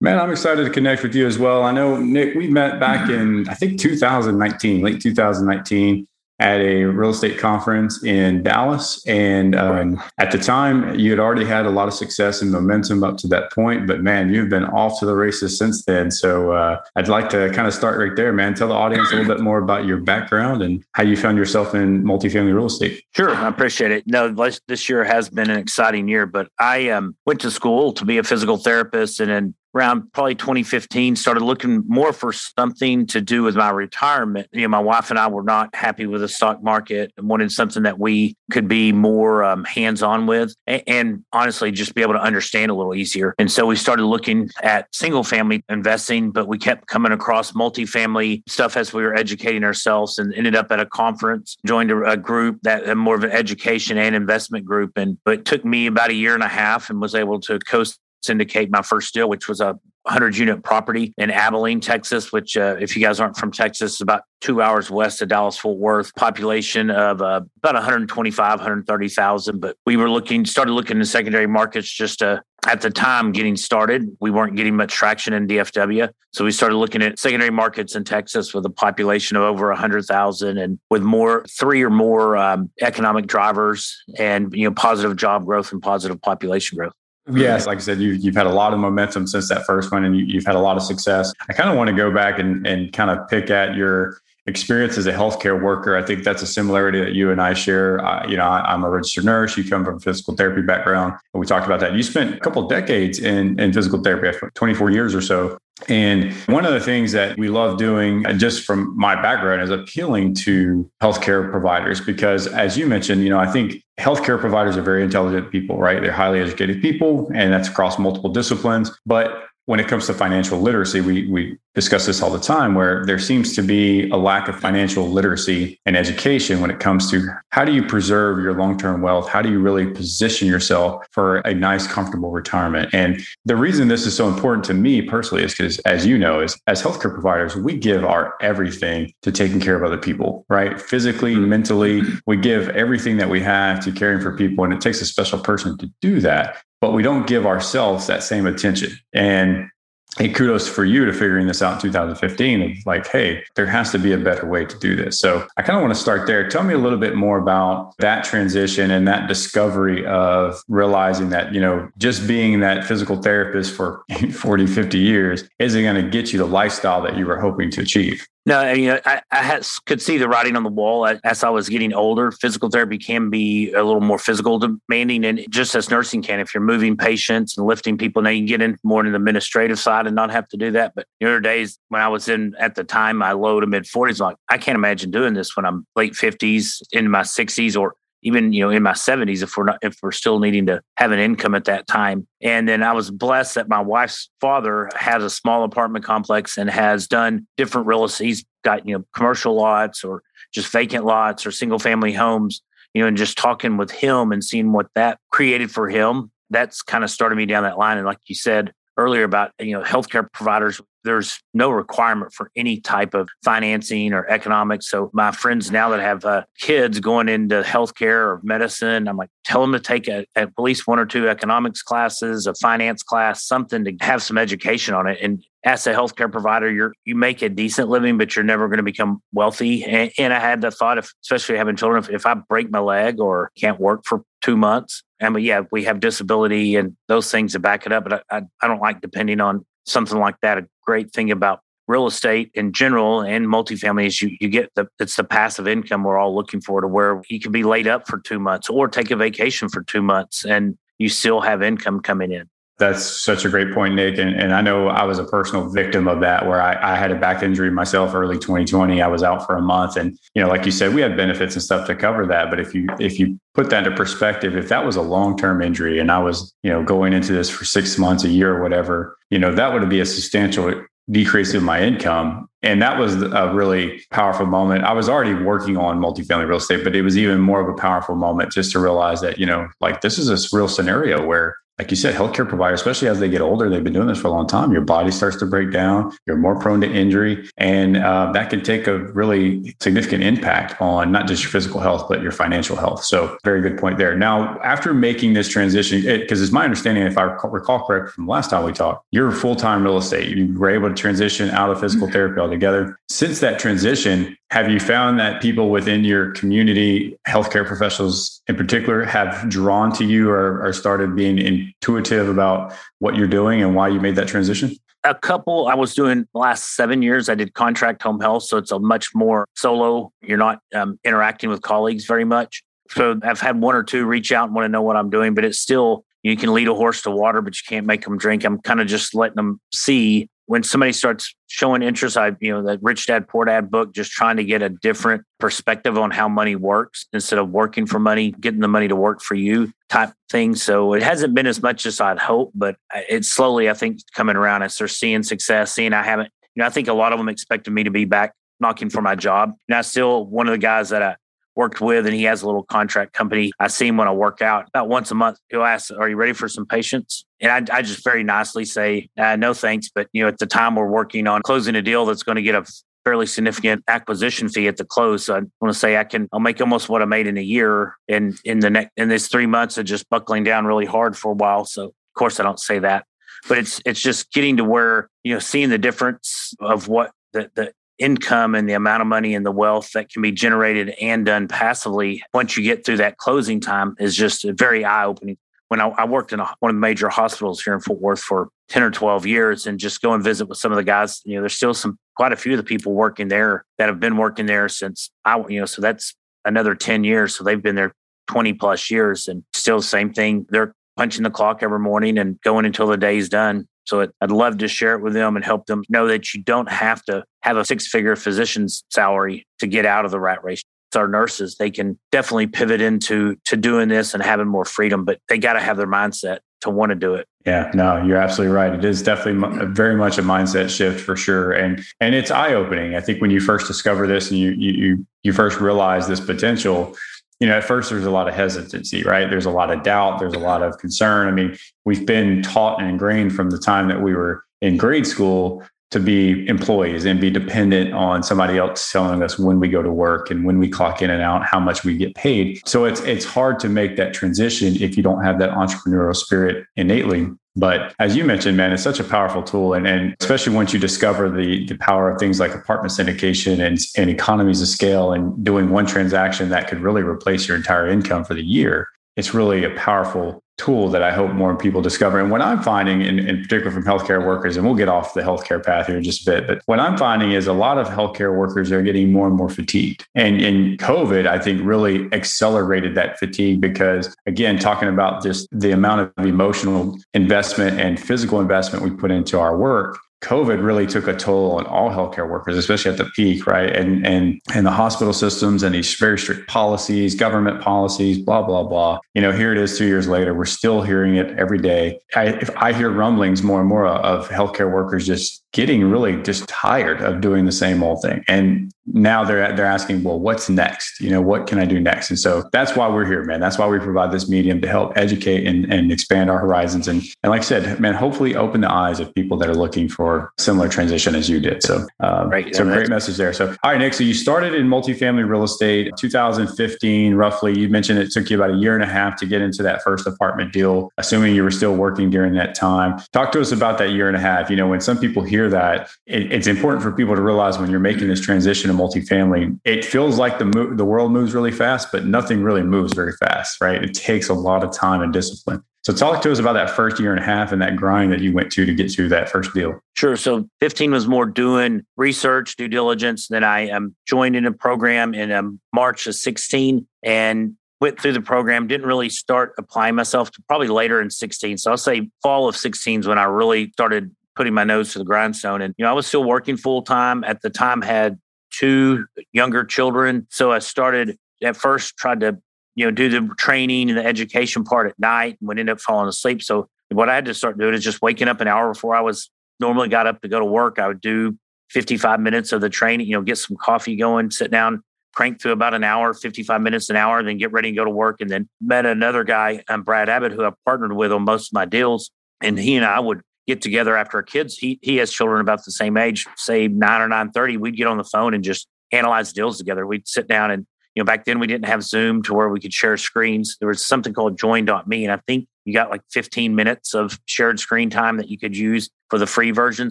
Man, 0.00 0.18
I'm 0.18 0.32
excited 0.32 0.64
to 0.64 0.70
connect 0.70 1.04
with 1.04 1.14
you 1.14 1.28
as 1.28 1.38
well. 1.38 1.62
I 1.62 1.70
know, 1.70 1.96
Nick, 1.96 2.34
we 2.34 2.48
met 2.48 2.80
back 2.80 3.08
in, 3.08 3.48
I 3.48 3.54
think, 3.54 3.78
2019, 3.78 4.82
late 4.82 5.00
2019 5.00 6.08
at 6.42 6.60
a 6.60 6.84
real 6.84 7.10
estate 7.10 7.38
conference 7.38 8.02
in 8.02 8.42
Dallas. 8.42 9.00
And 9.06 9.54
um, 9.54 10.02
at 10.18 10.32
the 10.32 10.38
time, 10.38 10.98
you 10.98 11.10
had 11.10 11.20
already 11.20 11.44
had 11.44 11.66
a 11.66 11.70
lot 11.70 11.86
of 11.86 11.94
success 11.94 12.42
and 12.42 12.50
momentum 12.50 13.04
up 13.04 13.16
to 13.18 13.28
that 13.28 13.52
point. 13.52 13.86
But 13.86 14.00
man, 14.00 14.34
you've 14.34 14.48
been 14.48 14.64
off 14.64 14.98
to 14.98 15.06
the 15.06 15.14
races 15.14 15.56
since 15.56 15.84
then. 15.84 16.10
So 16.10 16.50
uh, 16.50 16.82
I'd 16.96 17.06
like 17.06 17.28
to 17.30 17.48
kind 17.50 17.68
of 17.68 17.74
start 17.74 17.96
right 17.96 18.16
there, 18.16 18.32
man. 18.32 18.54
Tell 18.54 18.66
the 18.66 18.74
audience 18.74 19.12
a 19.12 19.16
little 19.16 19.32
bit 19.32 19.40
more 19.40 19.58
about 19.58 19.84
your 19.84 19.98
background 19.98 20.62
and 20.62 20.84
how 20.94 21.04
you 21.04 21.16
found 21.16 21.38
yourself 21.38 21.76
in 21.76 22.02
multifamily 22.02 22.52
real 22.52 22.66
estate. 22.66 23.04
Sure, 23.14 23.32
I 23.32 23.46
appreciate 23.46 23.92
it. 23.92 24.04
No, 24.08 24.34
this 24.66 24.88
year 24.88 25.04
has 25.04 25.28
been 25.28 25.48
an 25.48 25.58
exciting 25.60 26.08
year, 26.08 26.26
but 26.26 26.48
I 26.58 26.88
um, 26.88 27.14
went 27.24 27.40
to 27.42 27.52
school 27.52 27.92
to 27.92 28.04
be 28.04 28.18
a 28.18 28.24
physical 28.24 28.56
therapist 28.56 29.20
and 29.20 29.30
then 29.30 29.54
around 29.74 30.12
probably 30.12 30.34
2015 30.34 31.16
started 31.16 31.42
looking 31.42 31.82
more 31.86 32.12
for 32.12 32.32
something 32.32 33.06
to 33.06 33.20
do 33.20 33.42
with 33.42 33.56
my 33.56 33.70
retirement. 33.70 34.48
You 34.52 34.62
know 34.62 34.68
my 34.68 34.80
wife 34.80 35.10
and 35.10 35.18
i 35.18 35.26
were 35.26 35.42
not 35.42 35.74
happy 35.74 36.06
with 36.06 36.20
the 36.20 36.28
stock 36.28 36.62
market 36.62 37.12
and 37.16 37.28
wanted 37.28 37.50
something 37.52 37.82
that 37.84 37.98
we 37.98 38.36
could 38.50 38.68
be 38.68 38.92
more 38.92 39.44
um, 39.44 39.64
hands-on 39.64 40.26
with 40.26 40.54
and, 40.66 40.82
and, 40.86 41.24
honestly 41.32 41.70
just 41.70 41.94
be 41.94 42.02
able 42.02 42.12
to 42.12 42.20
understand 42.20 42.70
a 42.70 42.74
little 42.74 42.94
easier. 42.94 43.34
And 43.38 43.50
so 43.50 43.66
we 43.66 43.76
started 43.76 44.04
looking 44.04 44.50
at 44.62 44.92
single 44.94 45.24
family 45.24 45.64
investing 45.68 46.30
but 46.30 46.46
we 46.46 46.58
kept 46.58 46.86
coming 46.86 47.12
across 47.12 47.52
multifamily 47.52 48.42
stuff 48.48 48.76
as 48.76 48.92
we 48.92 49.02
were 49.02 49.14
educating 49.14 49.64
ourselves 49.64 50.18
and 50.18 50.34
ended 50.34 50.54
up 50.54 50.70
at 50.70 50.80
a 50.80 50.86
conference 50.86 51.56
joined 51.66 51.90
a, 51.90 52.10
a 52.10 52.16
group 52.16 52.60
that 52.62 52.88
uh, 52.88 52.94
more 52.94 53.14
of 53.14 53.24
an 53.24 53.30
education 53.30 53.98
and 53.98 54.14
investment 54.14 54.64
group. 54.64 54.96
And 54.96 55.18
it 55.26 55.44
took 55.44 55.64
me 55.64 55.86
about 55.86 56.10
a 56.10 56.14
year 56.14 56.34
and 56.34 56.42
a 56.42 56.48
half 56.48 56.90
and 56.90 57.00
was 57.00 57.14
able 57.14 57.40
to 57.40 57.58
coast 57.60 57.98
syndicate 58.22 58.70
my 58.70 58.82
first 58.82 59.12
deal, 59.14 59.28
which 59.28 59.48
was 59.48 59.60
a 59.60 59.78
100 60.04 60.36
unit 60.36 60.64
property 60.64 61.14
in 61.16 61.30
Abilene, 61.30 61.80
Texas, 61.80 62.32
which, 62.32 62.56
uh, 62.56 62.76
if 62.80 62.96
you 62.96 63.02
guys 63.02 63.20
aren't 63.20 63.36
from 63.36 63.52
Texas, 63.52 63.94
is 63.94 64.00
about 64.00 64.22
two 64.40 64.60
hours 64.60 64.90
west 64.90 65.22
of 65.22 65.28
Dallas 65.28 65.56
Fort 65.56 65.78
Worth, 65.78 66.12
population 66.16 66.90
of 66.90 67.22
uh, 67.22 67.42
about 67.58 67.74
125, 67.74 68.58
130,000. 68.58 69.60
But 69.60 69.76
we 69.86 69.96
were 69.96 70.10
looking, 70.10 70.44
started 70.44 70.72
looking 70.72 70.98
in 70.98 71.04
secondary 71.04 71.46
markets 71.46 71.88
just 71.88 72.18
to, 72.18 72.42
at 72.66 72.80
the 72.80 72.90
time 72.90 73.30
getting 73.30 73.56
started. 73.56 74.16
We 74.20 74.32
weren't 74.32 74.56
getting 74.56 74.74
much 74.74 74.92
traction 74.92 75.34
in 75.34 75.46
DFW. 75.46 76.08
So 76.32 76.44
we 76.44 76.50
started 76.50 76.76
looking 76.76 77.02
at 77.02 77.20
secondary 77.20 77.50
markets 77.50 77.94
in 77.94 78.02
Texas 78.02 78.52
with 78.52 78.66
a 78.66 78.70
population 78.70 79.36
of 79.36 79.44
over 79.44 79.68
100,000 79.68 80.58
and 80.58 80.80
with 80.90 81.02
more, 81.02 81.44
three 81.48 81.82
or 81.82 81.90
more 81.90 82.36
um, 82.36 82.70
economic 82.80 83.26
drivers 83.26 84.02
and, 84.18 84.52
you 84.52 84.68
know, 84.68 84.74
positive 84.74 85.16
job 85.16 85.44
growth 85.44 85.70
and 85.72 85.80
positive 85.80 86.20
population 86.20 86.76
growth. 86.76 86.94
Yes, 87.30 87.66
like 87.66 87.78
I 87.78 87.80
said, 87.80 88.00
you, 88.00 88.12
you've 88.12 88.34
had 88.34 88.46
a 88.46 88.52
lot 88.52 88.72
of 88.72 88.80
momentum 88.80 89.26
since 89.26 89.48
that 89.48 89.64
first 89.64 89.92
one, 89.92 90.04
and 90.04 90.16
you, 90.16 90.40
have 90.40 90.46
had 90.46 90.56
a 90.56 90.60
lot 90.60 90.76
of 90.76 90.82
success. 90.82 91.32
I 91.48 91.52
kind 91.52 91.70
of 91.70 91.76
want 91.76 91.88
to 91.88 91.94
go 91.94 92.12
back 92.12 92.40
and, 92.40 92.66
and 92.66 92.92
kind 92.92 93.10
of 93.10 93.28
pick 93.28 93.48
at 93.48 93.76
your 93.76 94.20
experience 94.46 94.98
as 94.98 95.06
a 95.06 95.12
healthcare 95.12 95.60
worker. 95.60 95.96
I 95.96 96.02
think 96.02 96.24
that's 96.24 96.42
a 96.42 96.46
similarity 96.46 97.00
that 97.00 97.14
you 97.14 97.30
and 97.30 97.40
I 97.40 97.54
share. 97.54 98.04
Uh, 98.04 98.26
you 98.28 98.36
know, 98.36 98.44
I, 98.44 98.74
am 98.74 98.84
a 98.84 98.90
registered 98.90 99.24
nurse. 99.24 99.56
You 99.56 99.68
come 99.68 99.84
from 99.84 99.96
a 99.96 100.00
physical 100.00 100.34
therapy 100.34 100.62
background. 100.62 101.14
We 101.32 101.46
talked 101.46 101.66
about 101.66 101.80
that. 101.80 101.94
You 101.94 102.02
spent 102.02 102.34
a 102.34 102.40
couple 102.40 102.66
decades 102.66 103.18
in, 103.18 103.58
in 103.60 103.72
physical 103.72 104.02
therapy, 104.02 104.36
24 104.54 104.90
years 104.90 105.14
or 105.14 105.20
so. 105.20 105.58
And 105.88 106.32
one 106.46 106.64
of 106.64 106.72
the 106.72 106.80
things 106.80 107.12
that 107.12 107.36
we 107.38 107.48
love 107.48 107.78
doing, 107.78 108.24
just 108.38 108.64
from 108.64 108.96
my 108.96 109.20
background, 109.20 109.62
is 109.62 109.70
appealing 109.70 110.34
to 110.34 110.88
healthcare 111.00 111.50
providers 111.50 112.00
because, 112.00 112.46
as 112.46 112.76
you 112.76 112.86
mentioned, 112.86 113.22
you 113.22 113.30
know, 113.30 113.38
I 113.38 113.46
think 113.46 113.82
healthcare 113.98 114.38
providers 114.38 114.76
are 114.76 114.82
very 114.82 115.02
intelligent 115.02 115.50
people, 115.50 115.78
right? 115.78 116.00
They're 116.00 116.12
highly 116.12 116.40
educated 116.40 116.82
people, 116.82 117.30
and 117.34 117.52
that's 117.52 117.68
across 117.68 117.98
multiple 117.98 118.30
disciplines. 118.30 118.96
But 119.06 119.48
when 119.66 119.78
it 119.78 119.86
comes 119.86 120.06
to 120.06 120.14
financial 120.14 120.60
literacy, 120.60 121.00
we, 121.00 121.30
we 121.30 121.56
discuss 121.74 122.06
this 122.06 122.20
all 122.20 122.30
the 122.30 122.40
time 122.40 122.74
where 122.74 123.06
there 123.06 123.18
seems 123.18 123.54
to 123.54 123.62
be 123.62 124.08
a 124.10 124.16
lack 124.16 124.48
of 124.48 124.58
financial 124.58 125.08
literacy 125.08 125.80
and 125.86 125.96
education 125.96 126.60
when 126.60 126.70
it 126.70 126.80
comes 126.80 127.10
to 127.10 127.28
how 127.50 127.64
do 127.64 127.72
you 127.72 127.82
preserve 127.82 128.42
your 128.42 128.54
long-term 128.54 129.02
wealth? 129.02 129.28
How 129.28 129.40
do 129.40 129.50
you 129.50 129.60
really 129.60 129.86
position 129.86 130.48
yourself 130.48 131.06
for 131.12 131.38
a 131.38 131.54
nice, 131.54 131.86
comfortable 131.86 132.30
retirement? 132.30 132.92
And 132.92 133.22
the 133.44 133.56
reason 133.56 133.88
this 133.88 134.04
is 134.04 134.16
so 134.16 134.28
important 134.28 134.64
to 134.64 134.74
me 134.74 135.00
personally 135.02 135.44
is 135.44 135.52
because, 135.52 135.78
as 135.80 136.04
you 136.04 136.18
know, 136.18 136.40
is 136.40 136.60
as 136.66 136.82
healthcare 136.82 137.12
providers, 137.12 137.54
we 137.54 137.76
give 137.76 138.04
our 138.04 138.34
everything 138.40 139.12
to 139.22 139.30
taking 139.30 139.60
care 139.60 139.76
of 139.76 139.84
other 139.84 139.98
people, 139.98 140.44
right? 140.48 140.80
Physically, 140.80 141.36
mm-hmm. 141.36 141.48
mentally, 141.48 142.02
we 142.26 142.36
give 142.36 142.68
everything 142.70 143.16
that 143.18 143.30
we 143.30 143.40
have 143.40 143.82
to 143.84 143.92
caring 143.92 144.20
for 144.20 144.36
people. 144.36 144.64
And 144.64 144.72
it 144.72 144.80
takes 144.80 145.00
a 145.00 145.06
special 145.06 145.38
person 145.38 145.78
to 145.78 145.90
do 146.00 146.20
that 146.20 146.62
but 146.82 146.92
we 146.92 147.02
don't 147.02 147.28
give 147.28 147.46
ourselves 147.46 148.08
that 148.08 148.24
same 148.24 148.44
attention. 148.44 148.90
And 149.14 149.70
hey, 150.18 150.28
kudos 150.28 150.68
for 150.68 150.84
you 150.84 151.06
to 151.06 151.12
figuring 151.12 151.46
this 151.46 151.62
out 151.62 151.74
in 151.74 151.80
2015 151.80 152.62
of 152.62 152.70
like, 152.84 153.06
hey, 153.06 153.42
there 153.54 153.66
has 153.66 153.92
to 153.92 153.98
be 153.98 154.12
a 154.12 154.18
better 154.18 154.46
way 154.46 154.66
to 154.66 154.78
do 154.78 154.94
this. 154.94 155.18
So 155.18 155.46
I 155.56 155.62
kind 155.62 155.78
of 155.78 155.82
want 155.82 155.94
to 155.94 156.00
start 156.00 156.26
there. 156.26 156.46
Tell 156.48 156.64
me 156.64 156.74
a 156.74 156.78
little 156.78 156.98
bit 156.98 157.14
more 157.14 157.38
about 157.38 157.94
that 157.98 158.24
transition 158.24 158.90
and 158.90 159.08
that 159.08 159.28
discovery 159.28 160.04
of 160.04 160.60
realizing 160.68 161.30
that, 161.30 161.54
you 161.54 161.60
know, 161.60 161.88
just 161.98 162.26
being 162.26 162.60
that 162.60 162.84
physical 162.84 163.22
therapist 163.22 163.74
for 163.74 164.04
40, 164.32 164.66
50 164.66 164.98
years 164.98 165.48
isn't 165.60 165.82
going 165.82 166.04
to 166.04 166.10
get 166.10 166.32
you 166.32 166.38
the 166.40 166.46
lifestyle 166.46 167.00
that 167.02 167.16
you 167.16 167.26
were 167.26 167.40
hoping 167.40 167.70
to 167.70 167.80
achieve. 167.80 168.26
No, 168.44 168.58
I 168.58 168.74
mean, 168.74 168.90
I, 169.04 169.22
I 169.30 169.36
had, 169.36 169.64
could 169.86 170.02
see 170.02 170.18
the 170.18 170.28
writing 170.28 170.56
on 170.56 170.64
the 170.64 170.68
wall 170.68 171.06
as 171.22 171.44
I 171.44 171.48
was 171.48 171.68
getting 171.68 171.92
older. 171.92 172.32
Physical 172.32 172.70
therapy 172.70 172.98
can 172.98 173.30
be 173.30 173.72
a 173.72 173.84
little 173.84 174.00
more 174.00 174.18
physical 174.18 174.58
demanding, 174.58 175.24
and 175.24 175.46
just 175.48 175.76
as 175.76 175.90
nursing 175.90 176.22
can, 176.22 176.40
if 176.40 176.52
you're 176.52 176.62
moving 176.62 176.96
patients 176.96 177.56
and 177.56 177.64
lifting 177.68 177.96
people, 177.96 178.20
now 178.20 178.30
you 178.30 178.40
can 178.40 178.46
get 178.46 178.62
in 178.62 178.76
more 178.82 179.00
into 179.00 179.12
the 179.12 179.16
administrative 179.16 179.78
side 179.78 180.08
and 180.08 180.16
not 180.16 180.32
have 180.32 180.48
to 180.48 180.56
do 180.56 180.72
that. 180.72 180.92
But 180.96 181.06
the 181.20 181.26
other 181.26 181.38
days 181.38 181.78
when 181.88 182.02
I 182.02 182.08
was 182.08 182.28
in 182.28 182.54
at 182.58 182.74
the 182.74 182.82
time, 182.82 183.18
my 183.18 183.30
low 183.30 183.60
to 183.60 183.66
mid 183.66 183.84
40s, 183.84 184.18
like 184.18 184.36
I 184.48 184.58
can't 184.58 184.76
imagine 184.76 185.12
doing 185.12 185.34
this 185.34 185.56
when 185.56 185.64
I'm 185.64 185.86
late 185.94 186.14
50s, 186.14 186.82
in 186.90 187.08
my 187.08 187.22
60s, 187.22 187.78
or 187.78 187.94
even 188.22 188.52
you 188.52 188.60
know 188.60 188.70
in 188.70 188.82
my 188.82 188.92
70s 188.92 189.42
if 189.42 189.56
we're 189.56 189.64
not 189.64 189.78
if 189.82 189.96
we're 190.02 190.12
still 190.12 190.38
needing 190.38 190.66
to 190.66 190.80
have 190.96 191.12
an 191.12 191.18
income 191.18 191.54
at 191.54 191.64
that 191.64 191.86
time. 191.86 192.26
And 192.40 192.68
then 192.68 192.82
i 192.82 192.92
was 192.92 193.10
blessed 193.10 193.54
that 193.56 193.68
my 193.68 193.80
wife's 193.80 194.30
father 194.40 194.88
has 194.96 195.22
a 195.22 195.30
small 195.30 195.64
apartment 195.64 196.04
complex 196.04 196.58
and 196.58 196.70
has 196.70 197.06
done 197.06 197.46
different 197.56 197.86
real 197.86 198.04
estate 198.04 198.26
he's 198.26 198.44
got 198.64 198.86
you 198.86 198.96
know 198.96 199.04
commercial 199.14 199.54
lots 199.54 200.04
or 200.04 200.22
just 200.52 200.70
vacant 200.70 201.04
lots 201.04 201.46
or 201.46 201.50
single 201.50 201.78
family 201.78 202.12
homes 202.12 202.62
you 202.94 203.02
know 203.02 203.08
and 203.08 203.16
just 203.16 203.36
talking 203.36 203.76
with 203.76 203.90
him 203.90 204.32
and 204.32 204.44
seeing 204.44 204.72
what 204.72 204.86
that 204.94 205.18
created 205.30 205.70
for 205.70 205.88
him 205.88 206.30
that's 206.52 206.82
kind 206.82 207.02
of 207.02 207.10
started 207.10 207.34
me 207.34 207.46
down 207.46 207.64
that 207.64 207.78
line. 207.78 207.96
And 207.96 208.06
like 208.06 208.18
you 208.26 208.34
said 208.34 208.72
earlier 208.96 209.24
about 209.24 209.52
you 209.58 209.72
know 209.72 209.82
healthcare 209.82 210.30
providers 210.32 210.80
there's 211.04 211.40
no 211.54 211.70
requirement 211.70 212.32
for 212.32 212.50
any 212.56 212.80
type 212.80 213.14
of 213.14 213.28
financing 213.44 214.12
or 214.12 214.26
economics 214.28 214.90
so 214.90 215.10
my 215.12 215.30
friends 215.30 215.70
now 215.70 215.88
that 215.88 216.00
have 216.00 216.24
uh, 216.24 216.42
kids 216.58 217.00
going 217.00 217.28
into 217.28 217.62
healthcare 217.62 218.26
or 218.26 218.40
medicine 218.42 219.08
i'm 219.08 219.16
like 219.16 219.30
tell 219.44 219.60
them 219.60 219.72
to 219.72 219.80
take 219.80 220.08
a, 220.08 220.24
at 220.36 220.50
least 220.58 220.86
one 220.86 220.98
or 220.98 221.06
two 221.06 221.28
economics 221.28 221.82
classes 221.82 222.46
a 222.46 222.54
finance 222.54 223.02
class 223.02 223.44
something 223.46 223.84
to 223.84 223.96
have 224.00 224.22
some 224.22 224.38
education 224.38 224.94
on 224.94 225.06
it 225.06 225.18
and 225.22 225.44
as 225.64 225.86
a 225.86 225.92
healthcare 225.92 226.30
provider, 226.30 226.70
you're 226.70 226.92
you 227.04 227.14
make 227.14 227.40
a 227.42 227.48
decent 227.48 227.88
living, 227.88 228.18
but 228.18 228.34
you're 228.34 228.44
never 228.44 228.66
going 228.68 228.78
to 228.78 228.82
become 228.82 229.22
wealthy. 229.32 229.84
And, 229.84 230.10
and 230.18 230.32
I 230.32 230.40
had 230.40 230.60
the 230.60 230.70
thought, 230.70 230.98
if, 230.98 231.12
especially 231.22 231.56
having 231.56 231.76
children, 231.76 232.02
if, 232.02 232.10
if 232.10 232.26
I 232.26 232.34
break 232.34 232.70
my 232.70 232.80
leg 232.80 233.20
or 233.20 233.52
can't 233.56 233.78
work 233.78 234.02
for 234.04 234.24
two 234.42 234.56
months, 234.56 235.04
I 235.20 235.28
yeah, 235.38 235.62
we 235.70 235.84
have 235.84 236.00
disability 236.00 236.74
and 236.74 236.96
those 237.06 237.30
things 237.30 237.52
to 237.52 237.60
back 237.60 237.86
it 237.86 237.92
up. 237.92 238.04
But 238.04 238.24
I, 238.28 238.38
I, 238.38 238.42
I 238.62 238.68
don't 238.68 238.80
like 238.80 239.00
depending 239.00 239.40
on 239.40 239.64
something 239.86 240.18
like 240.18 240.36
that. 240.42 240.58
A 240.58 240.66
great 240.84 241.12
thing 241.12 241.30
about 241.30 241.60
real 241.88 242.06
estate 242.06 242.50
in 242.54 242.72
general 242.72 243.20
and 243.20 243.46
multifamily 243.46 244.06
is 244.06 244.22
you, 244.22 244.36
you 244.40 244.48
get 244.48 244.72
the 244.74 244.86
it's 244.98 245.16
the 245.16 245.24
passive 245.24 245.66
income 245.66 246.04
we're 246.04 246.16
all 246.16 246.34
looking 246.34 246.60
for 246.60 246.80
to 246.80 246.86
where 246.86 247.20
you 247.28 247.40
can 247.40 247.52
be 247.52 247.64
laid 247.64 247.86
up 247.86 248.06
for 248.06 248.18
two 248.20 248.38
months 248.38 248.70
or 248.70 248.88
take 248.88 249.10
a 249.10 249.16
vacation 249.16 249.68
for 249.68 249.82
two 249.82 250.02
months 250.02 250.44
and 250.44 250.78
you 250.98 251.08
still 251.08 251.40
have 251.40 251.62
income 251.62 252.00
coming 252.00 252.32
in. 252.32 252.48
That's 252.78 253.04
such 253.04 253.44
a 253.44 253.48
great 253.48 253.72
point, 253.72 253.94
Nick. 253.94 254.18
And, 254.18 254.30
and 254.34 254.54
I 254.54 254.60
know 254.60 254.88
I 254.88 255.04
was 255.04 255.18
a 255.18 255.24
personal 255.24 255.68
victim 255.68 256.08
of 256.08 256.20
that 256.20 256.46
where 256.46 256.60
I, 256.60 256.94
I, 256.94 256.96
had 256.96 257.10
a 257.12 257.14
back 257.14 257.42
injury 257.42 257.70
myself 257.70 258.14
early 258.14 258.38
2020. 258.38 259.00
I 259.00 259.06
was 259.06 259.22
out 259.22 259.46
for 259.46 259.56
a 259.56 259.62
month. 259.62 259.96
And, 259.96 260.18
you 260.34 260.42
know, 260.42 260.48
like 260.48 260.64
you 260.64 260.72
said, 260.72 260.94
we 260.94 261.00
had 261.00 261.16
benefits 261.16 261.54
and 261.54 261.62
stuff 261.62 261.86
to 261.86 261.94
cover 261.94 262.26
that. 262.26 262.50
But 262.50 262.58
if 262.58 262.74
you 262.74 262.88
if 262.98 263.20
you 263.20 263.38
put 263.54 263.70
that 263.70 263.86
into 263.86 263.96
perspective, 263.96 264.56
if 264.56 264.68
that 264.70 264.84
was 264.84 264.96
a 264.96 265.02
long-term 265.02 265.62
injury 265.62 265.98
and 265.98 266.10
I 266.10 266.18
was, 266.18 266.54
you 266.62 266.70
know, 266.70 266.82
going 266.82 267.12
into 267.12 267.32
this 267.32 267.50
for 267.50 267.64
six 267.64 267.98
months, 267.98 268.24
a 268.24 268.28
year 268.28 268.56
or 268.56 268.62
whatever, 268.62 269.16
you 269.30 269.38
know, 269.38 269.54
that 269.54 269.72
would 269.72 269.88
be 269.88 270.00
a 270.00 270.06
substantial 270.06 270.82
decrease 271.10 271.54
in 271.54 271.62
my 271.62 271.82
income. 271.82 272.48
And 272.62 272.80
that 272.80 272.98
was 272.98 273.20
a 273.20 273.52
really 273.52 274.02
powerful 274.10 274.46
moment. 274.46 274.84
I 274.84 274.92
was 274.92 275.08
already 275.08 275.34
working 275.34 275.76
on 275.76 275.98
multifamily 275.98 276.46
real 276.46 276.58
estate, 276.58 276.84
but 276.84 276.94
it 276.94 277.02
was 277.02 277.18
even 277.18 277.40
more 277.40 277.60
of 277.60 277.68
a 277.68 277.78
powerful 277.78 278.14
moment 278.14 278.52
just 278.52 278.70
to 278.72 278.78
realize 278.78 279.20
that, 279.20 279.38
you 279.38 279.46
know, 279.46 279.68
like 279.80 280.00
this 280.00 280.16
is 280.16 280.30
a 280.30 280.56
real 280.56 280.68
scenario 280.68 281.26
where 281.26 281.56
like 281.82 281.90
you 281.90 281.96
said, 281.96 282.14
healthcare 282.14 282.48
providers, 282.48 282.78
especially 282.78 283.08
as 283.08 283.18
they 283.18 283.28
get 283.28 283.40
older, 283.40 283.68
they've 283.68 283.82
been 283.82 283.92
doing 283.92 284.06
this 284.06 284.20
for 284.20 284.28
a 284.28 284.30
long 284.30 284.46
time. 284.46 284.70
Your 284.70 284.82
body 284.82 285.10
starts 285.10 285.36
to 285.38 285.46
break 285.46 285.72
down. 285.72 286.16
You're 286.28 286.36
more 286.36 286.56
prone 286.56 286.80
to 286.80 286.88
injury, 286.88 287.50
and 287.58 287.96
uh, 287.96 288.30
that 288.34 288.50
can 288.50 288.62
take 288.62 288.86
a 288.86 288.98
really 288.98 289.74
significant 289.80 290.22
impact 290.22 290.80
on 290.80 291.10
not 291.10 291.26
just 291.26 291.42
your 291.42 291.50
physical 291.50 291.80
health 291.80 292.08
but 292.08 292.22
your 292.22 292.30
financial 292.30 292.76
health. 292.76 293.02
So, 293.02 293.36
very 293.42 293.60
good 293.60 293.78
point 293.78 293.98
there. 293.98 294.16
Now, 294.16 294.60
after 294.60 294.94
making 294.94 295.32
this 295.32 295.48
transition, 295.48 296.02
because 296.02 296.40
it's 296.40 296.52
my 296.52 296.62
understanding, 296.62 297.02
if 297.02 297.18
I 297.18 297.24
recall 297.24 297.84
correctly 297.84 298.12
from 298.12 298.26
the 298.26 298.30
last 298.30 298.50
time 298.50 298.64
we 298.64 298.72
talked, 298.72 299.04
you're 299.10 299.32
full 299.32 299.56
time 299.56 299.82
real 299.82 299.96
estate. 299.96 300.36
You 300.36 300.56
were 300.56 300.70
able 300.70 300.88
to 300.88 300.94
transition 300.94 301.50
out 301.50 301.70
of 301.70 301.80
physical 301.80 302.06
mm-hmm. 302.06 302.12
therapy 302.12 302.40
altogether. 302.40 302.96
Since 303.08 303.40
that 303.40 303.58
transition, 303.58 304.36
have 304.52 304.70
you 304.70 304.78
found 304.78 305.18
that 305.18 305.40
people 305.40 305.70
within 305.70 306.04
your 306.04 306.30
community, 306.32 307.16
healthcare 307.26 307.66
professionals 307.66 308.42
in 308.48 308.54
particular, 308.54 309.02
have 309.02 309.48
drawn 309.48 309.90
to 309.92 310.04
you 310.04 310.28
or, 310.28 310.62
or 310.62 310.74
started 310.74 311.16
being 311.16 311.38
intuitive 311.38 312.28
about 312.28 312.74
what 312.98 313.16
you're 313.16 313.26
doing 313.26 313.62
and 313.62 313.74
why 313.74 313.88
you 313.88 313.98
made 313.98 314.14
that 314.16 314.28
transition? 314.28 314.76
a 315.04 315.16
couple 315.16 315.66
i 315.66 315.74
was 315.74 315.96
doing 315.96 316.28
last 316.32 316.76
seven 316.76 317.02
years 317.02 317.28
i 317.28 317.34
did 317.34 317.54
contract 317.54 318.00
home 318.00 318.20
health 318.20 318.44
so 318.44 318.56
it's 318.56 318.70
a 318.70 318.78
much 318.78 319.12
more 319.16 319.48
solo. 319.56 320.12
You're 320.20 320.38
not 320.38 320.60
um, 320.72 320.96
interacting 321.02 321.50
with 321.50 321.60
colleagues 321.60 322.04
very 322.04 322.24
much. 322.24 322.62
So 322.90 323.18
i've 323.24 323.40
had 323.40 323.60
one 323.60 323.74
or 323.74 323.82
two 323.82 324.04
reach 324.06 324.30
out 324.30 324.44
and 324.44 324.54
want 324.54 324.64
to 324.66 324.68
know 324.68 324.82
what 324.82 324.94
i'm 324.94 325.10
doing 325.10 325.34
but 325.34 325.44
it's 325.44 325.58
still 325.58 326.04
you 326.22 326.36
can 326.36 326.54
lead 326.54 326.68
a 326.68 326.74
horse 326.74 327.02
to 327.02 327.10
water 327.10 327.42
but 327.42 327.56
you 327.56 327.62
can't 327.68 327.86
make 327.86 328.04
them 328.04 328.16
drink. 328.16 328.44
I'm 328.44 328.60
kind 328.60 328.80
of 328.80 328.86
just 328.86 329.14
letting 329.14 329.36
them 329.36 329.60
see 329.74 330.28
when 330.46 330.62
somebody 330.62 330.92
starts 330.92 331.34
showing 331.46 331.82
interest, 331.82 332.16
I, 332.16 332.32
you 332.40 332.52
know, 332.52 332.62
that 332.64 332.82
Rich 332.82 333.06
Dad 333.06 333.28
Poor 333.28 333.44
Dad 333.44 333.70
book, 333.70 333.94
just 333.94 334.10
trying 334.10 334.36
to 334.36 334.44
get 334.44 334.62
a 334.62 334.68
different 334.68 335.24
perspective 335.38 335.96
on 335.96 336.10
how 336.10 336.28
money 336.28 336.56
works 336.56 337.06
instead 337.12 337.38
of 337.38 337.50
working 337.50 337.86
for 337.86 337.98
money, 337.98 338.32
getting 338.32 338.60
the 338.60 338.68
money 338.68 338.88
to 338.88 338.96
work 338.96 339.20
for 339.20 339.34
you 339.34 339.72
type 339.88 340.12
thing. 340.30 340.54
So 340.54 340.94
it 340.94 341.02
hasn't 341.02 341.34
been 341.34 341.46
as 341.46 341.62
much 341.62 341.86
as 341.86 342.00
I'd 342.00 342.18
hope, 342.18 342.52
but 342.54 342.76
it's 343.08 343.28
slowly, 343.28 343.70
I 343.70 343.74
think, 343.74 344.00
coming 344.14 344.36
around 344.36 344.62
as 344.62 344.76
they're 344.76 344.88
seeing 344.88 345.22
success, 345.22 345.72
seeing 345.72 345.92
I 345.92 346.02
haven't, 346.02 346.30
you 346.54 346.60
know, 346.60 346.66
I 346.66 346.70
think 346.70 346.88
a 346.88 346.92
lot 346.92 347.12
of 347.12 347.18
them 347.18 347.28
expected 347.28 347.70
me 347.70 347.84
to 347.84 347.90
be 347.90 348.04
back 348.04 348.34
knocking 348.60 348.90
for 348.90 349.02
my 349.02 349.14
job. 349.14 349.52
And 349.68 349.76
I 349.76 349.82
still 349.82 350.24
one 350.24 350.46
of 350.46 350.52
the 350.52 350.58
guys 350.58 350.90
that 350.90 351.02
I 351.02 351.16
worked 351.54 351.80
with, 351.80 352.06
and 352.06 352.14
he 352.14 352.24
has 352.24 352.42
a 352.42 352.46
little 352.46 352.64
contract 352.64 353.12
company. 353.12 353.52
I 353.58 353.68
see 353.68 353.88
him 353.88 353.96
when 353.96 354.08
I 354.08 354.12
work 354.12 354.42
out 354.42 354.68
about 354.68 354.88
once 354.88 355.10
a 355.10 355.14
month. 355.14 355.38
He'll 355.48 355.64
ask, 355.64 355.92
"Are 355.92 356.08
you 356.08 356.16
ready 356.16 356.32
for 356.32 356.48
some 356.48 356.66
patients?" 356.66 357.24
And 357.40 357.70
I, 357.70 357.78
I 357.78 357.82
just 357.82 358.04
very 358.04 358.22
nicely 358.22 358.64
say, 358.64 359.08
uh, 359.18 359.36
"No, 359.36 359.54
thanks." 359.54 359.88
But 359.94 360.08
you 360.12 360.22
know, 360.22 360.28
at 360.28 360.38
the 360.38 360.46
time 360.46 360.74
we're 360.74 360.86
working 360.86 361.26
on 361.26 361.42
closing 361.42 361.74
a 361.74 361.82
deal 361.82 362.06
that's 362.06 362.22
going 362.22 362.36
to 362.36 362.42
get 362.42 362.54
a 362.54 362.64
fairly 363.04 363.26
significant 363.26 363.82
acquisition 363.88 364.48
fee 364.48 364.68
at 364.68 364.76
the 364.76 364.84
close. 364.84 365.26
So 365.26 365.34
I 365.34 365.40
want 365.60 365.72
to 365.72 365.78
say 365.78 365.96
I 365.96 366.04
can 366.04 366.28
I'll 366.32 366.40
make 366.40 366.60
almost 366.60 366.88
what 366.88 367.02
I 367.02 367.04
made 367.04 367.26
in 367.26 367.36
a 367.36 367.42
year 367.42 367.96
in 368.08 368.36
in 368.44 368.60
the 368.60 368.70
next 368.70 368.90
in 368.96 369.08
this 369.08 369.28
three 369.28 369.46
months 369.46 369.78
of 369.78 369.84
just 369.84 370.08
buckling 370.08 370.44
down 370.44 370.66
really 370.66 370.86
hard 370.86 371.16
for 371.16 371.32
a 371.32 371.34
while. 371.34 371.64
So 371.64 371.86
of 371.86 372.14
course 372.14 372.40
I 372.40 372.42
don't 372.42 372.60
say 372.60 372.78
that. 372.80 373.06
But 373.48 373.58
it's 373.58 373.80
it's 373.84 374.00
just 374.00 374.32
getting 374.32 374.56
to 374.58 374.64
where, 374.64 375.08
you 375.24 375.34
know, 375.34 375.40
seeing 375.40 375.68
the 375.68 375.78
difference 375.78 376.54
of 376.60 376.88
what 376.88 377.10
the, 377.32 377.50
the 377.54 377.72
income 378.02 378.54
and 378.54 378.68
the 378.68 378.72
amount 378.72 379.00
of 379.00 379.06
money 379.06 379.34
and 379.34 379.46
the 379.46 379.52
wealth 379.52 379.92
that 379.92 380.10
can 380.10 380.22
be 380.22 380.32
generated 380.32 380.90
and 381.00 381.24
done 381.24 381.46
passively 381.46 382.22
once 382.34 382.56
you 382.56 382.64
get 382.64 382.84
through 382.84 382.96
that 382.96 383.16
closing 383.16 383.60
time 383.60 383.94
is 384.00 384.16
just 384.16 384.44
very 384.58 384.84
eye 384.84 385.04
opening. 385.04 385.38
when 385.68 385.80
I, 385.80 385.88
I 385.88 386.04
worked 386.04 386.32
in 386.32 386.40
a, 386.40 386.52
one 386.58 386.70
of 386.70 386.74
the 386.74 386.80
major 386.80 387.08
hospitals 387.08 387.62
here 387.62 387.74
in 387.74 387.80
Fort 387.80 388.00
Worth 388.00 388.20
for 388.20 388.48
10 388.70 388.82
or 388.82 388.90
12 388.90 389.24
years 389.26 389.66
and 389.66 389.78
just 389.78 390.02
go 390.02 390.12
and 390.12 390.22
visit 390.22 390.46
with 390.46 390.58
some 390.58 390.72
of 390.72 390.76
the 390.76 390.84
guys, 390.84 391.20
you 391.24 391.36
know, 391.36 391.42
there's 391.42 391.54
still 391.54 391.74
some, 391.74 391.96
quite 392.16 392.32
a 392.32 392.36
few 392.36 392.52
of 392.52 392.58
the 392.58 392.64
people 392.64 392.92
working 392.92 393.28
there 393.28 393.64
that 393.78 393.88
have 393.88 394.00
been 394.00 394.16
working 394.16 394.46
there 394.46 394.68
since 394.68 395.10
I, 395.24 395.38
you 395.48 395.60
know, 395.60 395.66
so 395.66 395.80
that's 395.80 396.14
another 396.44 396.74
10 396.74 397.04
years. 397.04 397.36
So 397.36 397.44
they've 397.44 397.62
been 397.62 397.76
there 397.76 397.92
20 398.26 398.52
plus 398.54 398.90
years 398.90 399.28
and 399.28 399.44
still 399.52 399.78
the 399.78 399.84
same 399.84 400.12
thing. 400.12 400.46
They're 400.50 400.74
punching 400.96 401.22
the 401.22 401.30
clock 401.30 401.62
every 401.62 401.78
morning 401.78 402.18
and 402.18 402.40
going 402.42 402.64
until 402.64 402.86
the 402.86 402.96
day's 402.96 403.28
done. 403.28 403.66
So 403.84 404.00
it, 404.00 404.12
I'd 404.20 404.30
love 404.30 404.58
to 404.58 404.68
share 404.68 404.94
it 404.94 405.02
with 405.02 405.12
them 405.12 405.34
and 405.36 405.44
help 405.44 405.66
them 405.66 405.82
know 405.88 406.06
that 406.06 406.32
you 406.32 406.42
don't 406.42 406.70
have 406.70 407.02
to 407.04 407.24
have 407.42 407.56
a 407.56 407.64
six 407.64 407.86
figure 407.86 408.14
physician's 408.14 408.84
salary 408.90 409.46
to 409.58 409.66
get 409.66 409.86
out 409.86 410.04
of 410.04 410.10
the 410.10 410.20
rat 410.20 410.44
race 410.44 410.62
our 410.96 411.08
nurses, 411.08 411.56
they 411.56 411.70
can 411.70 411.98
definitely 412.10 412.46
pivot 412.46 412.80
into 412.80 413.36
to 413.44 413.56
doing 413.56 413.88
this 413.88 414.14
and 414.14 414.22
having 414.22 414.48
more 414.48 414.64
freedom, 414.64 415.04
but 415.04 415.18
they 415.28 415.38
got 415.38 415.54
to 415.54 415.60
have 415.60 415.76
their 415.76 415.86
mindset 415.86 416.38
to 416.62 416.70
want 416.70 416.90
to 416.90 416.96
do 416.96 417.14
it. 417.14 417.26
Yeah, 417.44 417.70
no, 417.74 418.02
you're 418.04 418.18
absolutely 418.18 418.54
right. 418.54 418.72
It 418.72 418.84
is 418.84 419.02
definitely 419.02 419.66
very 419.68 419.96
much 419.96 420.18
a 420.18 420.22
mindset 420.22 420.70
shift 420.70 421.00
for 421.00 421.16
sure, 421.16 421.52
and 421.52 421.82
and 422.00 422.14
it's 422.14 422.30
eye 422.30 422.54
opening. 422.54 422.94
I 422.94 423.00
think 423.00 423.20
when 423.20 423.30
you 423.30 423.40
first 423.40 423.66
discover 423.66 424.06
this 424.06 424.30
and 424.30 424.38
you 424.38 424.52
you 424.52 425.06
you 425.24 425.32
first 425.32 425.60
realize 425.60 426.06
this 426.06 426.20
potential, 426.20 426.96
you 427.42 427.48
know, 427.48 427.56
at 427.56 427.64
first 427.64 427.90
there's 427.90 428.04
a 428.04 428.10
lot 428.10 428.28
of 428.28 428.34
hesitancy, 428.34 429.02
right? 429.02 429.28
There's 429.28 429.46
a 429.46 429.50
lot 429.50 429.72
of 429.72 429.82
doubt. 429.82 430.20
There's 430.20 430.32
a 430.32 430.38
lot 430.38 430.62
of 430.62 430.78
concern. 430.78 431.26
I 431.26 431.32
mean, 431.32 431.58
we've 431.84 432.06
been 432.06 432.40
taught 432.40 432.80
and 432.80 432.88
ingrained 432.88 433.34
from 433.34 433.50
the 433.50 433.58
time 433.58 433.88
that 433.88 434.00
we 434.00 434.14
were 434.14 434.44
in 434.60 434.76
grade 434.76 435.08
school 435.08 435.64
to 435.90 435.98
be 435.98 436.46
employees 436.46 437.04
and 437.04 437.20
be 437.20 437.30
dependent 437.30 437.94
on 437.94 438.22
somebody 438.22 438.58
else 438.58 438.92
telling 438.92 439.24
us 439.24 439.40
when 439.40 439.58
we 439.58 439.66
go 439.66 439.82
to 439.82 439.92
work 439.92 440.30
and 440.30 440.44
when 440.44 440.60
we 440.60 440.68
clock 440.68 441.02
in 441.02 441.10
and 441.10 441.20
out, 441.20 441.44
how 441.44 441.58
much 441.58 441.82
we 441.82 441.96
get 441.96 442.14
paid. 442.14 442.60
So 442.64 442.84
it's 442.84 443.00
it's 443.00 443.24
hard 443.24 443.58
to 443.58 443.68
make 443.68 443.96
that 443.96 444.14
transition 444.14 444.80
if 444.80 444.96
you 444.96 445.02
don't 445.02 445.24
have 445.24 445.40
that 445.40 445.50
entrepreneurial 445.50 446.14
spirit 446.14 446.64
innately. 446.76 447.26
But 447.54 447.94
as 447.98 448.16
you 448.16 448.24
mentioned, 448.24 448.56
man, 448.56 448.72
it's 448.72 448.82
such 448.82 448.98
a 448.98 449.04
powerful 449.04 449.42
tool. 449.42 449.74
And, 449.74 449.86
and 449.86 450.16
especially 450.20 450.54
once 450.54 450.72
you 450.72 450.78
discover 450.78 451.28
the, 451.28 451.66
the 451.66 451.76
power 451.76 452.10
of 452.10 452.18
things 452.18 452.40
like 452.40 452.54
apartment 452.54 452.92
syndication 452.92 453.64
and, 453.64 453.78
and 453.96 454.08
economies 454.08 454.62
of 454.62 454.68
scale 454.68 455.12
and 455.12 455.44
doing 455.44 455.68
one 455.68 455.84
transaction 455.84 456.48
that 456.48 456.68
could 456.68 456.80
really 456.80 457.02
replace 457.02 457.46
your 457.46 457.56
entire 457.56 457.88
income 457.88 458.24
for 458.24 458.34
the 458.34 458.42
year, 458.42 458.88
it's 459.16 459.34
really 459.34 459.64
a 459.64 459.70
powerful 459.70 460.41
tool 460.58 460.88
that 460.90 461.02
I 461.02 461.12
hope 461.12 461.32
more 461.32 461.56
people 461.56 461.80
discover. 461.80 462.20
And 462.20 462.30
what 462.30 462.40
I'm 462.40 462.62
finding, 462.62 463.00
in, 463.00 463.18
in 463.18 463.42
particular 463.42 463.70
from 463.70 463.84
healthcare 463.84 464.24
workers, 464.24 464.56
and 464.56 464.66
we'll 464.66 464.74
get 464.74 464.88
off 464.88 465.14
the 465.14 465.22
healthcare 465.22 465.64
path 465.64 465.86
here 465.86 465.96
in 465.96 466.02
just 466.02 466.26
a 466.26 466.30
bit, 466.30 466.46
but 466.46 466.62
what 466.66 466.78
I'm 466.78 466.96
finding 466.96 467.32
is 467.32 467.46
a 467.46 467.52
lot 467.52 467.78
of 467.78 467.88
healthcare 467.88 468.36
workers 468.36 468.70
are 468.70 468.82
getting 468.82 469.12
more 469.12 469.26
and 469.26 469.36
more 469.36 469.48
fatigued. 469.48 470.06
And, 470.14 470.40
and 470.40 470.78
COVID, 470.78 471.26
I 471.26 471.38
think, 471.38 471.62
really 471.64 472.12
accelerated 472.12 472.94
that 472.94 473.18
fatigue 473.18 473.60
because, 473.60 474.14
again, 474.26 474.58
talking 474.58 474.88
about 474.88 475.22
just 475.22 475.48
the 475.50 475.72
amount 475.72 476.12
of 476.16 476.26
emotional 476.26 476.96
investment 477.14 477.80
and 477.80 477.98
physical 477.98 478.40
investment 478.40 478.84
we 478.84 478.90
put 478.90 479.10
into 479.10 479.38
our 479.40 479.56
work, 479.56 479.98
COVID 480.22 480.62
really 480.62 480.86
took 480.86 481.08
a 481.08 481.14
toll 481.14 481.58
on 481.58 481.66
all 481.66 481.90
healthcare 481.90 482.28
workers, 482.28 482.56
especially 482.56 482.92
at 482.92 482.96
the 482.96 483.06
peak, 483.16 483.46
right? 483.46 483.74
And 483.74 484.06
and 484.06 484.40
and 484.54 484.64
the 484.64 484.70
hospital 484.70 485.12
systems 485.12 485.62
and 485.62 485.74
these 485.74 485.94
very 485.94 486.18
strict 486.18 486.48
policies, 486.48 487.14
government 487.14 487.60
policies, 487.60 488.18
blah 488.18 488.42
blah 488.42 488.62
blah. 488.62 488.98
You 489.14 489.22
know, 489.22 489.32
here 489.32 489.52
it 489.52 489.58
is, 489.58 489.76
two 489.76 489.86
years 489.86 490.08
later, 490.08 490.32
we're 490.32 490.44
still 490.44 490.82
hearing 490.82 491.16
it 491.16 491.36
every 491.38 491.58
day. 491.58 491.98
I, 492.14 492.26
if 492.26 492.56
I 492.56 492.72
hear 492.72 492.90
rumblings 492.90 493.42
more 493.42 493.60
and 493.60 493.68
more 493.68 493.86
of 493.86 494.28
healthcare 494.28 494.72
workers 494.72 495.06
just 495.06 495.41
getting 495.52 495.84
really 495.84 496.20
just 496.22 496.48
tired 496.48 497.02
of 497.02 497.20
doing 497.20 497.44
the 497.44 497.52
same 497.52 497.82
old 497.82 498.02
thing. 498.02 498.24
And 498.26 498.72
now 498.86 499.24
they're 499.24 499.54
they're 499.54 499.64
asking, 499.64 500.02
well, 500.02 500.18
what's 500.18 500.48
next? 500.48 501.00
You 501.00 501.10
know, 501.10 501.20
what 501.20 501.46
can 501.46 501.58
I 501.58 501.64
do 501.64 501.80
next? 501.80 502.10
And 502.10 502.18
so 502.18 502.48
that's 502.52 502.74
why 502.74 502.88
we're 502.88 503.04
here, 503.04 503.24
man. 503.24 503.40
That's 503.40 503.58
why 503.58 503.66
we 503.68 503.78
provide 503.78 504.10
this 504.10 504.28
medium 504.28 504.60
to 504.60 504.68
help 504.68 504.96
educate 504.96 505.46
and, 505.46 505.72
and 505.72 505.92
expand 505.92 506.30
our 506.30 506.38
horizons. 506.38 506.88
And 506.88 507.02
and 507.22 507.30
like 507.30 507.42
I 507.42 507.44
said, 507.44 507.78
man, 507.78 507.94
hopefully 507.94 508.34
open 508.34 508.60
the 508.60 508.72
eyes 508.72 508.98
of 508.98 509.14
people 509.14 509.36
that 509.38 509.48
are 509.48 509.54
looking 509.54 509.88
for 509.88 510.32
similar 510.38 510.68
transition 510.68 511.14
as 511.14 511.28
you 511.28 511.38
did. 511.38 511.62
So 511.62 511.86
um, 512.00 512.30
right. 512.30 512.54
so 512.54 512.64
great 512.64 512.88
message 512.88 513.16
there. 513.16 513.32
So 513.32 513.48
all 513.62 513.70
right, 513.70 513.78
Nick. 513.78 513.94
So 513.94 514.02
you 514.02 514.14
started 514.14 514.54
in 514.54 514.66
multifamily 514.68 515.28
real 515.28 515.44
estate 515.44 515.92
2015, 515.96 517.14
roughly. 517.14 517.58
You 517.58 517.68
mentioned 517.68 518.00
it 518.00 518.10
took 518.10 518.30
you 518.30 518.36
about 518.42 518.56
a 518.56 518.58
year 518.58 518.74
and 518.74 518.82
a 518.82 518.86
half 518.86 519.16
to 519.20 519.26
get 519.26 519.42
into 519.42 519.62
that 519.62 519.82
first 519.82 520.06
apartment 520.08 520.52
deal, 520.52 520.90
assuming 520.98 521.36
you 521.36 521.44
were 521.44 521.52
still 521.52 521.76
working 521.76 522.10
during 522.10 522.34
that 522.34 522.56
time. 522.56 523.00
Talk 523.12 523.30
to 523.32 523.40
us 523.40 523.52
about 523.52 523.78
that 523.78 523.90
year 523.90 524.08
and 524.08 524.16
a 524.16 524.20
half. 524.20 524.50
You 524.50 524.56
know, 524.56 524.66
when 524.66 524.80
some 524.80 524.98
people 524.98 525.22
hear 525.22 525.41
hear 525.42 525.50
that, 525.50 525.90
it, 526.06 526.32
it's 526.32 526.46
important 526.46 526.82
for 526.82 526.92
people 526.92 527.14
to 527.14 527.22
realize 527.22 527.58
when 527.58 527.70
you're 527.70 527.80
making 527.80 528.08
this 528.08 528.20
transition 528.20 528.70
to 528.70 528.76
multifamily, 528.76 529.58
it 529.64 529.84
feels 529.84 530.18
like 530.18 530.38
the 530.38 530.44
mo- 530.44 530.74
the 530.74 530.84
world 530.84 531.12
moves 531.12 531.34
really 531.34 531.52
fast, 531.52 531.88
but 531.92 532.06
nothing 532.06 532.42
really 532.42 532.62
moves 532.62 532.92
very 532.92 533.12
fast, 533.12 533.60
right? 533.60 533.82
It 533.82 533.94
takes 533.94 534.28
a 534.28 534.34
lot 534.34 534.64
of 534.64 534.72
time 534.72 535.02
and 535.02 535.12
discipline. 535.12 535.62
So 535.82 535.92
talk 535.92 536.22
to 536.22 536.30
us 536.30 536.38
about 536.38 536.52
that 536.52 536.70
first 536.70 537.00
year 537.00 537.10
and 537.10 537.18
a 537.18 537.24
half 537.24 537.50
and 537.50 537.60
that 537.60 537.74
grind 537.74 538.12
that 538.12 538.20
you 538.20 538.32
went 538.32 538.52
to 538.52 538.64
to 538.64 538.72
get 538.72 538.92
to 538.92 539.08
that 539.08 539.28
first 539.28 539.52
deal. 539.52 539.80
Sure. 539.96 540.16
So 540.16 540.48
15 540.60 540.92
was 540.92 541.08
more 541.08 541.26
doing 541.26 541.82
research, 541.96 542.54
due 542.54 542.68
diligence. 542.68 543.26
Then 543.26 543.42
I 543.42 543.68
um, 543.70 543.96
joined 544.06 544.36
in 544.36 544.46
a 544.46 544.52
program 544.52 545.12
in 545.12 545.32
um, 545.32 545.58
March 545.74 546.06
of 546.06 546.14
16 546.14 546.86
and 547.02 547.56
went 547.80 548.00
through 548.00 548.12
the 548.12 548.20
program. 548.20 548.68
Didn't 548.68 548.86
really 548.86 549.08
start 549.08 549.54
applying 549.58 549.96
myself 549.96 550.30
to 550.30 550.42
probably 550.46 550.68
later 550.68 551.00
in 551.00 551.10
16. 551.10 551.58
So 551.58 551.72
I'll 551.72 551.76
say 551.76 552.08
fall 552.22 552.48
of 552.48 552.56
16 552.56 553.00
is 553.00 553.08
when 553.08 553.18
I 553.18 553.24
really 553.24 553.72
started 553.72 554.14
putting 554.36 554.54
my 554.54 554.64
nose 554.64 554.92
to 554.92 554.98
the 554.98 555.04
grindstone. 555.04 555.62
And, 555.62 555.74
you 555.76 555.84
know, 555.84 555.90
I 555.90 555.94
was 555.94 556.06
still 556.06 556.24
working 556.24 556.56
full 556.56 556.82
time 556.82 557.24
at 557.24 557.42
the 557.42 557.50
time, 557.50 557.82
had 557.82 558.18
two 558.50 559.06
younger 559.32 559.64
children. 559.64 560.26
So 560.30 560.52
I 560.52 560.58
started 560.58 561.18
at 561.42 561.56
first, 561.56 561.96
tried 561.96 562.20
to, 562.20 562.38
you 562.74 562.84
know, 562.84 562.90
do 562.90 563.08
the 563.08 563.34
training 563.36 563.90
and 563.90 563.98
the 563.98 564.04
education 564.04 564.64
part 564.64 564.88
at 564.88 564.98
night 564.98 565.36
and 565.40 565.48
would 565.48 565.58
end 565.58 565.70
up 565.70 565.80
falling 565.80 566.08
asleep. 566.08 566.42
So 566.42 566.68
what 566.90 567.08
I 567.08 567.14
had 567.14 567.24
to 567.26 567.34
start 567.34 567.58
doing 567.58 567.74
is 567.74 567.84
just 567.84 568.02
waking 568.02 568.28
up 568.28 568.40
an 568.40 568.48
hour 568.48 568.72
before 568.72 568.94
I 568.94 569.00
was 569.00 569.30
normally 569.60 569.88
got 569.88 570.06
up 570.06 570.20
to 570.22 570.28
go 570.28 570.38
to 570.38 570.44
work. 570.44 570.78
I 570.78 570.88
would 570.88 571.00
do 571.00 571.36
55 571.70 572.20
minutes 572.20 572.52
of 572.52 572.60
the 572.60 572.68
training, 572.68 573.06
you 573.06 573.14
know, 573.14 573.22
get 573.22 573.38
some 573.38 573.56
coffee 573.56 573.96
going, 573.96 574.30
sit 574.30 574.50
down, 574.50 574.82
crank 575.14 575.40
through 575.40 575.52
about 575.52 575.74
an 575.74 575.84
hour, 575.84 576.12
55 576.14 576.60
minutes 576.60 576.90
an 576.90 576.96
hour, 576.96 577.22
then 577.22 577.38
get 577.38 577.52
ready 577.52 577.68
and 577.68 577.76
go 577.76 577.84
to 577.84 577.90
work. 577.90 578.20
And 578.20 578.30
then 578.30 578.48
met 578.60 578.86
another 578.86 579.24
guy, 579.24 579.62
um, 579.68 579.82
Brad 579.82 580.08
Abbott, 580.08 580.32
who 580.32 580.44
I 580.44 580.50
partnered 580.64 580.92
with 580.92 581.12
on 581.12 581.22
most 581.22 581.48
of 581.48 581.54
my 581.54 581.64
deals. 581.64 582.10
And 582.42 582.58
he 582.58 582.76
and 582.76 582.84
I 582.84 583.00
would 583.00 583.22
get 583.46 583.60
together 583.60 583.96
after 583.96 584.18
our 584.18 584.22
kids. 584.22 584.56
He 584.56 584.78
he 584.82 584.96
has 584.96 585.12
children 585.12 585.40
about 585.40 585.64
the 585.64 585.72
same 585.72 585.96
age, 585.96 586.26
say 586.36 586.68
nine 586.68 587.00
or 587.00 587.08
nine 587.08 587.30
thirty. 587.30 587.56
We'd 587.56 587.76
get 587.76 587.86
on 587.86 587.96
the 587.96 588.04
phone 588.04 588.34
and 588.34 588.44
just 588.44 588.68
analyze 588.92 589.32
deals 589.32 589.58
together. 589.58 589.86
We'd 589.86 590.06
sit 590.06 590.28
down 590.28 590.50
and 590.50 590.66
you 590.94 591.02
know 591.02 591.04
back 591.04 591.24
then 591.24 591.38
we 591.38 591.46
didn't 591.46 591.66
have 591.66 591.82
Zoom 591.82 592.22
to 592.24 592.34
where 592.34 592.48
we 592.48 592.60
could 592.60 592.72
share 592.72 592.96
screens. 592.96 593.56
There 593.58 593.68
was 593.68 593.84
something 593.84 594.12
called 594.12 594.38
Join.me, 594.38 595.04
and 595.04 595.12
I 595.12 595.20
think 595.26 595.46
you 595.64 595.72
got 595.72 595.90
like 595.90 596.02
15 596.10 596.54
minutes 596.54 596.94
of 596.94 597.18
shared 597.26 597.60
screen 597.60 597.90
time 597.90 598.16
that 598.16 598.28
you 598.28 598.38
could 598.38 598.56
use 598.56 598.90
for 599.10 599.18
the 599.18 599.26
free 599.26 599.52
version. 599.52 599.90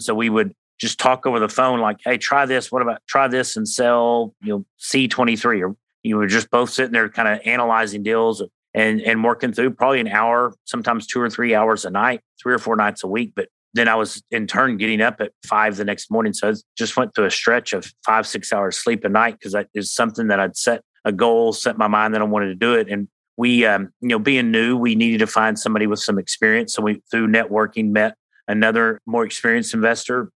So 0.00 0.14
we 0.14 0.28
would 0.28 0.54
just 0.78 0.98
talk 0.98 1.26
over 1.26 1.38
the 1.38 1.48
phone, 1.48 1.80
like, 1.80 1.98
"Hey, 2.04 2.18
try 2.18 2.46
this. 2.46 2.72
What 2.72 2.82
about 2.82 3.00
try 3.08 3.28
this 3.28 3.56
and 3.56 3.68
cell 3.68 4.34
you 4.42 4.48
know 4.48 4.66
C23?" 4.80 5.62
Or 5.62 5.76
you 6.02 6.16
were 6.16 6.26
just 6.26 6.50
both 6.50 6.70
sitting 6.70 6.92
there, 6.92 7.08
kind 7.08 7.28
of 7.28 7.40
analyzing 7.46 8.02
deals 8.02 8.42
and 8.74 9.00
and 9.02 9.22
working 9.22 9.52
through 9.52 9.72
probably 9.72 10.00
an 10.00 10.08
hour, 10.08 10.54
sometimes 10.64 11.06
two 11.06 11.20
or 11.20 11.30
three 11.30 11.54
hours 11.54 11.84
a 11.84 11.90
night, 11.90 12.20
three 12.42 12.54
or 12.54 12.58
four 12.58 12.76
nights 12.76 13.04
a 13.04 13.08
week. 13.08 13.32
But 13.34 13.48
then 13.74 13.88
I 13.88 13.94
was 13.94 14.22
in 14.30 14.46
turn 14.46 14.76
getting 14.76 15.00
up 15.00 15.20
at 15.20 15.32
five 15.46 15.76
the 15.76 15.84
next 15.84 16.10
morning. 16.10 16.32
So 16.32 16.50
I 16.50 16.54
just 16.76 16.96
went 16.96 17.14
through 17.14 17.26
a 17.26 17.30
stretch 17.30 17.72
of 17.72 17.90
five, 18.04 18.26
six 18.26 18.52
hours 18.52 18.76
sleep 18.76 19.04
a 19.04 19.08
night 19.08 19.38
because 19.38 19.52
that 19.52 19.68
is 19.74 19.92
something 19.92 20.28
that 20.28 20.40
I'd 20.40 20.56
set 20.56 20.82
a 21.04 21.12
goal, 21.12 21.52
set 21.52 21.78
my 21.78 21.88
mind 21.88 22.14
that 22.14 22.20
I 22.20 22.24
wanted 22.24 22.48
to 22.48 22.54
do 22.54 22.74
it. 22.74 22.88
And 22.88 23.08
we, 23.36 23.64
um, 23.64 23.90
you 24.00 24.08
know, 24.08 24.18
being 24.18 24.50
new, 24.50 24.76
we 24.76 24.94
needed 24.94 25.18
to 25.18 25.26
find 25.26 25.58
somebody 25.58 25.86
with 25.86 26.00
some 26.00 26.18
experience. 26.18 26.74
So 26.74 26.82
we, 26.82 27.02
through 27.10 27.28
networking, 27.28 27.90
met 27.90 28.14
another 28.46 29.00
more 29.06 29.24
experienced 29.24 29.74
investor 29.74 30.30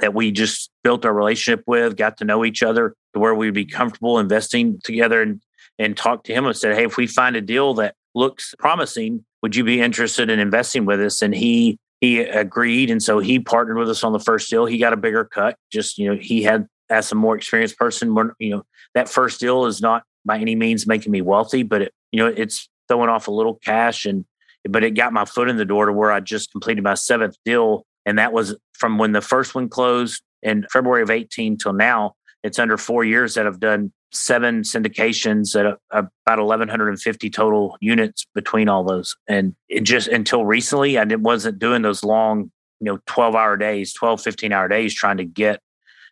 that 0.00 0.14
we 0.14 0.30
just 0.30 0.70
built 0.84 1.04
our 1.04 1.12
relationship 1.12 1.64
with, 1.66 1.96
got 1.96 2.18
to 2.18 2.24
know 2.24 2.44
each 2.44 2.62
other 2.62 2.94
to 3.14 3.20
where 3.20 3.34
we'd 3.34 3.54
be 3.54 3.64
comfortable 3.64 4.18
investing 4.18 4.80
together 4.84 5.22
and 5.22 5.40
and 5.82 5.96
talked 5.96 6.26
to 6.26 6.34
him 6.34 6.46
and 6.46 6.56
said, 6.56 6.76
Hey, 6.76 6.84
if 6.84 6.96
we 6.96 7.06
find 7.06 7.36
a 7.36 7.40
deal 7.40 7.74
that 7.74 7.94
looks 8.14 8.54
promising, 8.58 9.24
would 9.42 9.56
you 9.56 9.64
be 9.64 9.80
interested 9.80 10.30
in 10.30 10.38
investing 10.38 10.84
with 10.84 11.00
us? 11.00 11.22
And 11.22 11.34
he 11.34 11.78
he 12.00 12.20
agreed. 12.20 12.90
And 12.90 13.00
so 13.00 13.20
he 13.20 13.38
partnered 13.38 13.76
with 13.76 13.88
us 13.88 14.02
on 14.02 14.12
the 14.12 14.18
first 14.18 14.50
deal. 14.50 14.66
He 14.66 14.76
got 14.76 14.92
a 14.92 14.96
bigger 14.96 15.24
cut. 15.24 15.56
Just, 15.70 15.98
you 15.98 16.10
know, 16.10 16.20
he 16.20 16.42
had 16.42 16.66
as 16.90 17.12
a 17.12 17.14
more 17.14 17.36
experienced 17.36 17.78
person, 17.78 18.14
you 18.40 18.50
know, 18.50 18.64
that 18.94 19.08
first 19.08 19.38
deal 19.38 19.66
is 19.66 19.80
not 19.80 20.02
by 20.24 20.38
any 20.38 20.56
means 20.56 20.84
making 20.84 21.12
me 21.12 21.22
wealthy, 21.22 21.62
but 21.62 21.82
it, 21.82 21.94
you 22.10 22.18
know, 22.18 22.26
it's 22.26 22.68
throwing 22.88 23.08
off 23.08 23.28
a 23.28 23.30
little 23.30 23.54
cash 23.54 24.04
and 24.04 24.24
but 24.68 24.84
it 24.84 24.92
got 24.92 25.12
my 25.12 25.24
foot 25.24 25.48
in 25.48 25.56
the 25.56 25.64
door 25.64 25.86
to 25.86 25.92
where 25.92 26.12
I 26.12 26.20
just 26.20 26.52
completed 26.52 26.84
my 26.84 26.94
seventh 26.94 27.36
deal. 27.44 27.84
And 28.04 28.18
that 28.18 28.32
was 28.32 28.56
from 28.74 28.98
when 28.98 29.12
the 29.12 29.20
first 29.20 29.54
one 29.54 29.68
closed 29.68 30.22
in 30.42 30.66
February 30.72 31.02
of 31.02 31.10
18 31.10 31.56
till 31.56 31.72
now. 31.72 32.14
It's 32.42 32.58
under 32.58 32.76
four 32.76 33.04
years 33.04 33.34
that 33.34 33.46
I've 33.46 33.60
done 33.60 33.92
seven 34.12 34.62
syndications 34.62 35.58
at 35.58 35.78
about 35.90 36.38
1150 36.38 37.30
total 37.30 37.76
units 37.80 38.26
between 38.34 38.68
all 38.68 38.84
those 38.84 39.16
and 39.26 39.54
it 39.70 39.84
just 39.84 40.06
until 40.06 40.44
recently 40.44 40.98
i 40.98 41.04
didn't, 41.06 41.22
wasn't 41.22 41.58
doing 41.58 41.80
those 41.80 42.04
long 42.04 42.50
you 42.78 42.84
know 42.84 42.98
12 43.06 43.34
hour 43.34 43.56
days 43.56 43.94
12 43.94 44.20
15 44.20 44.52
hour 44.52 44.68
days 44.68 44.92
trying 44.92 45.16
to 45.16 45.24
get 45.24 45.60